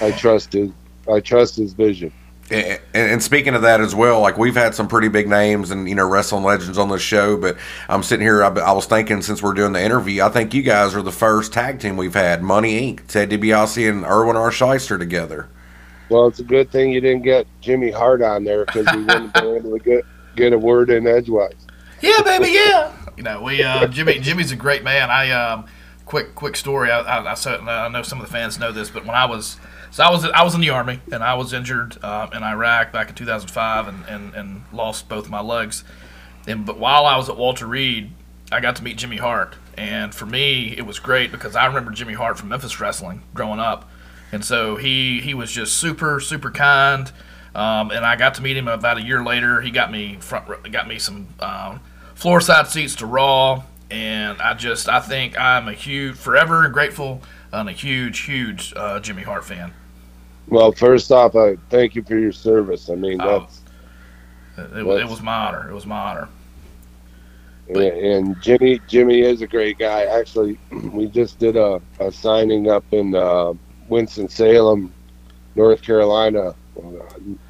I 0.01 0.11
trust 0.11 0.53
his 0.53 0.71
I 1.11 1.19
trust 1.19 1.55
his 1.55 1.73
vision. 1.73 2.13
And, 2.51 2.79
and 2.95 3.23
speaking 3.23 3.53
of 3.53 3.61
that 3.61 3.79
as 3.79 3.93
well, 3.93 4.21
like 4.21 4.37
we've 4.37 4.55
had 4.55 4.73
some 4.73 4.87
pretty 4.87 5.07
big 5.07 5.27
names 5.27 5.69
and 5.69 5.87
you 5.87 5.95
know 5.95 6.07
wrestling 6.07 6.43
legends 6.43 6.77
on 6.77 6.89
this 6.89 7.01
show, 7.01 7.37
but 7.37 7.57
I'm 7.87 8.01
sitting 8.01 8.25
here. 8.25 8.43
I, 8.43 8.47
I 8.47 8.71
was 8.71 8.85
thinking 8.85 9.21
since 9.21 9.43
we're 9.43 9.53
doing 9.53 9.73
the 9.73 9.83
interview, 9.83 10.23
I 10.23 10.29
think 10.29 10.53
you 10.53 10.63
guys 10.63 10.95
are 10.95 11.01
the 11.01 11.11
first 11.11 11.53
tag 11.53 11.79
team 11.79 11.97
we've 11.97 12.13
had, 12.13 12.41
Money 12.41 12.93
Inc. 12.93 13.05
Ted 13.07 13.29
DiBiase 13.29 13.89
and 13.89 14.03
Irwin 14.03 14.35
R. 14.35 14.49
Schyster 14.49 14.97
together. 14.97 15.47
Well, 16.09 16.27
it's 16.27 16.39
a 16.39 16.43
good 16.43 16.71
thing 16.71 16.91
you 16.91 17.01
didn't 17.01 17.23
get 17.23 17.45
Jimmy 17.61 17.91
Hart 17.91 18.21
on 18.21 18.43
there 18.43 18.65
because 18.65 18.87
we 18.93 19.01
wouldn't 19.03 19.35
have 19.35 19.43
been 19.43 19.55
able 19.57 19.77
to 19.77 19.83
get 19.83 20.05
get 20.35 20.53
a 20.53 20.57
word 20.57 20.89
in 20.89 21.05
edgewise. 21.07 21.53
Yeah, 22.01 22.21
baby, 22.23 22.51
yeah. 22.51 22.95
You 23.17 23.23
know, 23.23 23.41
we 23.41 23.61
uh, 23.61 23.85
Jimmy 23.87 24.19
Jimmy's 24.19 24.53
a 24.53 24.55
great 24.55 24.81
man. 24.81 25.09
I 25.11 25.31
um, 25.31 25.65
quick 26.05 26.35
quick 26.35 26.55
story. 26.55 26.89
I, 26.89 27.01
I, 27.01 27.31
I, 27.31 27.33
certainly- 27.33 27.69
I 27.73 27.89
know 27.89 28.01
some 28.01 28.21
of 28.21 28.25
the 28.25 28.31
fans 28.31 28.57
know 28.57 28.71
this, 28.71 28.89
but 28.89 29.05
when 29.05 29.13
I 29.13 29.25
was 29.25 29.57
so 29.91 30.05
I 30.05 30.09
was 30.09 30.23
I 30.23 30.41
was 30.41 30.55
in 30.55 30.61
the 30.61 30.69
army 30.69 31.01
and 31.11 31.21
I 31.21 31.33
was 31.33 31.51
injured 31.51 32.01
um, 32.01 32.31
in 32.31 32.43
Iraq 32.43 32.93
back 32.93 33.09
in 33.09 33.15
2005 33.15 33.87
and, 33.89 34.05
and, 34.05 34.33
and 34.35 34.61
lost 34.71 35.09
both 35.09 35.29
my 35.29 35.41
legs. 35.41 35.83
And 36.47 36.65
but 36.65 36.79
while 36.79 37.05
I 37.05 37.17
was 37.17 37.27
at 37.27 37.35
Walter 37.35 37.67
Reed, 37.67 38.11
I 38.53 38.61
got 38.61 38.77
to 38.77 38.83
meet 38.85 38.95
Jimmy 38.95 39.17
Hart, 39.17 39.55
and 39.77 40.15
for 40.15 40.25
me 40.25 40.77
it 40.77 40.85
was 40.85 40.97
great 40.99 41.29
because 41.29 41.57
I 41.57 41.65
remember 41.65 41.91
Jimmy 41.91 42.13
Hart 42.13 42.37
from 42.37 42.47
Memphis 42.47 42.79
wrestling 42.79 43.23
growing 43.33 43.59
up, 43.59 43.89
and 44.31 44.43
so 44.43 44.75
he 44.75 45.19
he 45.21 45.33
was 45.33 45.51
just 45.51 45.73
super 45.77 46.19
super 46.19 46.51
kind. 46.51 47.11
Um, 47.55 47.89
and 47.89 48.05
I 48.05 48.15
got 48.15 48.35
to 48.35 48.43
meet 48.43 48.55
him 48.55 48.67
about 48.67 48.97
a 48.97 49.01
year 49.01 49.23
later. 49.23 49.59
He 49.61 49.71
got 49.71 49.91
me 49.91 50.17
front, 50.21 50.71
got 50.71 50.87
me 50.87 50.99
some 50.99 51.27
um, 51.39 51.79
floor 52.13 52.41
side 52.41 52.67
seats 52.67 52.95
to 52.97 53.07
Raw, 53.07 53.63
and 53.89 54.39
I 54.41 54.53
just 54.53 54.87
I 54.87 54.99
think 54.99 55.37
I'm 55.39 55.67
a 55.67 55.73
huge, 55.73 56.15
forever 56.15 56.67
grateful 56.69 57.21
and 57.51 57.67
a 57.67 57.71
huge, 57.71 58.19
huge 58.19 58.71
uh, 58.75 58.99
Jimmy 58.99 59.23
Hart 59.23 59.43
fan. 59.43 59.73
Well, 60.47 60.71
first 60.71 61.11
off, 61.11 61.35
I 61.35 61.57
thank 61.69 61.95
you 61.95 62.03
for 62.03 62.17
your 62.17 62.31
service. 62.31 62.89
I 62.89 62.95
mean, 62.95 63.19
Oh, 63.19 63.39
that's 63.39 63.61
It, 64.57 64.77
it, 64.77 64.83
was- 64.85 65.01
it 65.01 65.07
was 65.07 65.21
my 65.21 65.47
honor. 65.47 65.69
It 65.69 65.73
was 65.73 65.85
my 65.87 65.99
honor. 66.11 66.29
and 67.67 68.39
Jimmy 68.41 68.79
Jimmy 68.87 69.21
is 69.21 69.41
a 69.41 69.47
great 69.47 69.77
guy. 69.77 70.05
Actually, 70.05 70.57
we 70.71 71.07
just 71.07 71.39
did 71.39 71.55
a, 71.55 71.81
a 71.99 72.11
signing 72.11 72.69
up 72.69 72.83
in 72.91 73.15
uh, 73.15 73.53
Winston 73.89 74.29
Salem, 74.29 74.93
North 75.55 75.81
Carolina. 75.81 76.55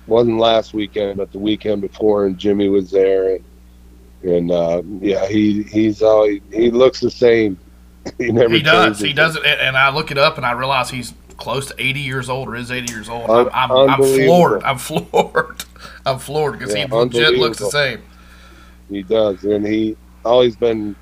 wasn't 0.07 0.37
last 0.37 0.73
weekend, 0.73 1.17
but 1.17 1.31
the 1.31 1.39
weekend 1.39 1.81
before, 1.81 2.25
and 2.25 2.37
Jimmy 2.37 2.69
was 2.69 2.91
there, 2.91 3.35
and 3.35 3.43
and 4.23 4.51
uh, 4.51 4.81
yeah, 4.99 5.27
he 5.27 5.63
he's 5.63 6.01
always 6.01 6.41
he 6.51 6.71
looks 6.71 6.99
the 6.99 7.11
same. 7.11 7.57
he 8.17 8.31
never 8.31 8.53
He 8.53 8.61
does. 8.61 8.99
He 8.99 9.13
does 9.13 9.35
it, 9.35 9.45
and 9.45 9.59
and 9.59 9.77
I 9.77 9.89
look 9.89 10.11
it 10.11 10.17
up, 10.17 10.37
and 10.37 10.45
I 10.45 10.51
realize 10.51 10.89
he's 10.89 11.13
close 11.37 11.67
to 11.67 11.75
80 11.81 11.99
years 12.01 12.29
old, 12.29 12.49
or 12.49 12.55
is 12.55 12.69
80 12.69 12.91
years 12.91 13.09
old. 13.09 13.29
I'm, 13.29 13.49
I'm, 13.53 13.71
I'm 13.71 13.97
floored. 14.03 14.63
I'm 14.63 14.77
floored. 14.77 15.63
I'm 16.05 16.19
floored 16.19 16.59
because 16.59 16.75
Yeah, 16.75 16.87
he 16.87 16.93
legit 16.93 17.33
looks 17.35 17.59
the 17.59 17.69
same. 17.69 18.01
He 18.89 19.03
does, 19.03 19.43
and 19.43 19.65
he 19.65 19.95
always 20.25 20.55
been 20.55 20.95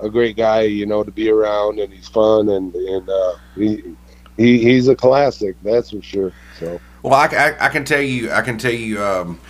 a 0.00 0.08
great 0.08 0.36
guy, 0.36 0.62
you 0.62 0.86
know, 0.86 1.04
to 1.04 1.10
be 1.10 1.30
around, 1.30 1.78
and 1.78 1.92
he's 1.92 2.08
fun, 2.08 2.48
and 2.48 2.74
and 2.74 3.08
uh, 3.08 3.34
he, 3.54 3.96
he 4.40 4.58
he's 4.58 4.88
a 4.88 4.96
classic, 4.96 5.56
that's 5.62 5.90
for 5.90 6.02
sure. 6.02 6.32
So 6.58 6.80
Well, 7.02 7.14
I, 7.14 7.26
I, 7.26 7.66
I 7.66 7.68
can 7.68 7.84
tell 7.84 8.00
you, 8.00 8.30
I 8.30 8.42
can 8.42 8.58
tell 8.58 8.72
you 8.72 9.02
um, 9.02 9.40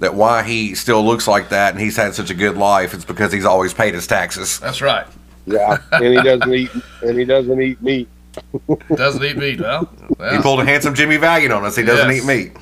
that 0.00 0.14
why 0.14 0.42
he 0.42 0.74
still 0.74 1.04
looks 1.04 1.28
like 1.28 1.50
that 1.50 1.72
and 1.72 1.80
he's 1.80 1.96
had 1.96 2.14
such 2.14 2.30
a 2.30 2.34
good 2.34 2.56
life. 2.56 2.94
It's 2.94 3.04
because 3.04 3.32
he's 3.32 3.44
always 3.44 3.72
paid 3.74 3.94
his 3.94 4.06
taxes. 4.06 4.58
That's 4.58 4.80
right. 4.82 5.06
yeah, 5.46 5.78
and 5.92 6.04
he 6.04 6.22
doesn't 6.22 6.52
eat 6.52 6.70
and 7.02 7.18
he 7.18 7.24
doesn't 7.24 7.60
eat 7.62 7.80
meat. 7.82 8.08
Doesn't 8.94 9.24
eat 9.24 9.36
meat. 9.36 9.60
Well, 9.60 9.90
He 10.30 10.38
pulled 10.38 10.60
a 10.60 10.64
handsome 10.64 10.94
Jimmy 10.94 11.16
Valiant 11.16 11.52
on 11.52 11.64
us. 11.64 11.74
He 11.74 11.82
doesn't 11.82 12.08
Yes. 12.10 12.22
eat 12.22 12.26
meat. 12.26 12.56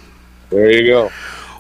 There 0.49 0.73
you 0.73 0.87
go. 0.87 1.11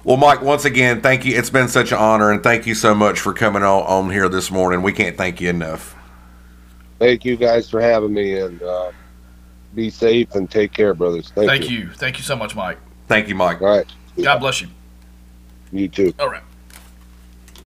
Well, 0.02 0.16
Mike, 0.16 0.40
once 0.40 0.64
again, 0.64 1.02
thank 1.02 1.26
you. 1.26 1.36
It's 1.36 1.50
been 1.50 1.68
such 1.68 1.92
an 1.92 1.98
honor, 1.98 2.30
and 2.32 2.42
thank 2.42 2.66
you 2.66 2.74
so 2.74 2.94
much 2.94 3.20
for 3.20 3.34
coming 3.34 3.62
on, 3.62 3.82
on 3.82 4.10
here 4.10 4.30
this 4.30 4.50
morning. 4.50 4.80
We 4.80 4.92
can't 4.94 5.18
thank 5.18 5.42
you 5.42 5.50
enough. 5.50 5.94
Thank 6.98 7.26
you 7.26 7.36
guys 7.36 7.68
for 7.68 7.82
having 7.82 8.14
me, 8.14 8.38
and 8.38 8.62
uh, 8.62 8.92
be 9.74 9.90
safe 9.90 10.34
and 10.34 10.50
take 10.50 10.72
care, 10.72 10.94
brothers. 10.94 11.30
Thank, 11.34 11.48
thank 11.48 11.70
you. 11.70 11.90
Thank 11.90 12.18
you 12.18 12.24
so 12.24 12.36
much, 12.36 12.54
Mike. 12.56 12.78
Thank 13.06 13.28
you, 13.28 13.34
Mike. 13.34 13.60
All 13.62 13.68
right, 13.68 13.86
God 14.22 14.38
bless 14.38 14.60
you. 14.60 14.68
you 15.72 15.88
too. 15.88 16.14
All 16.18 16.30
right. 16.30 16.42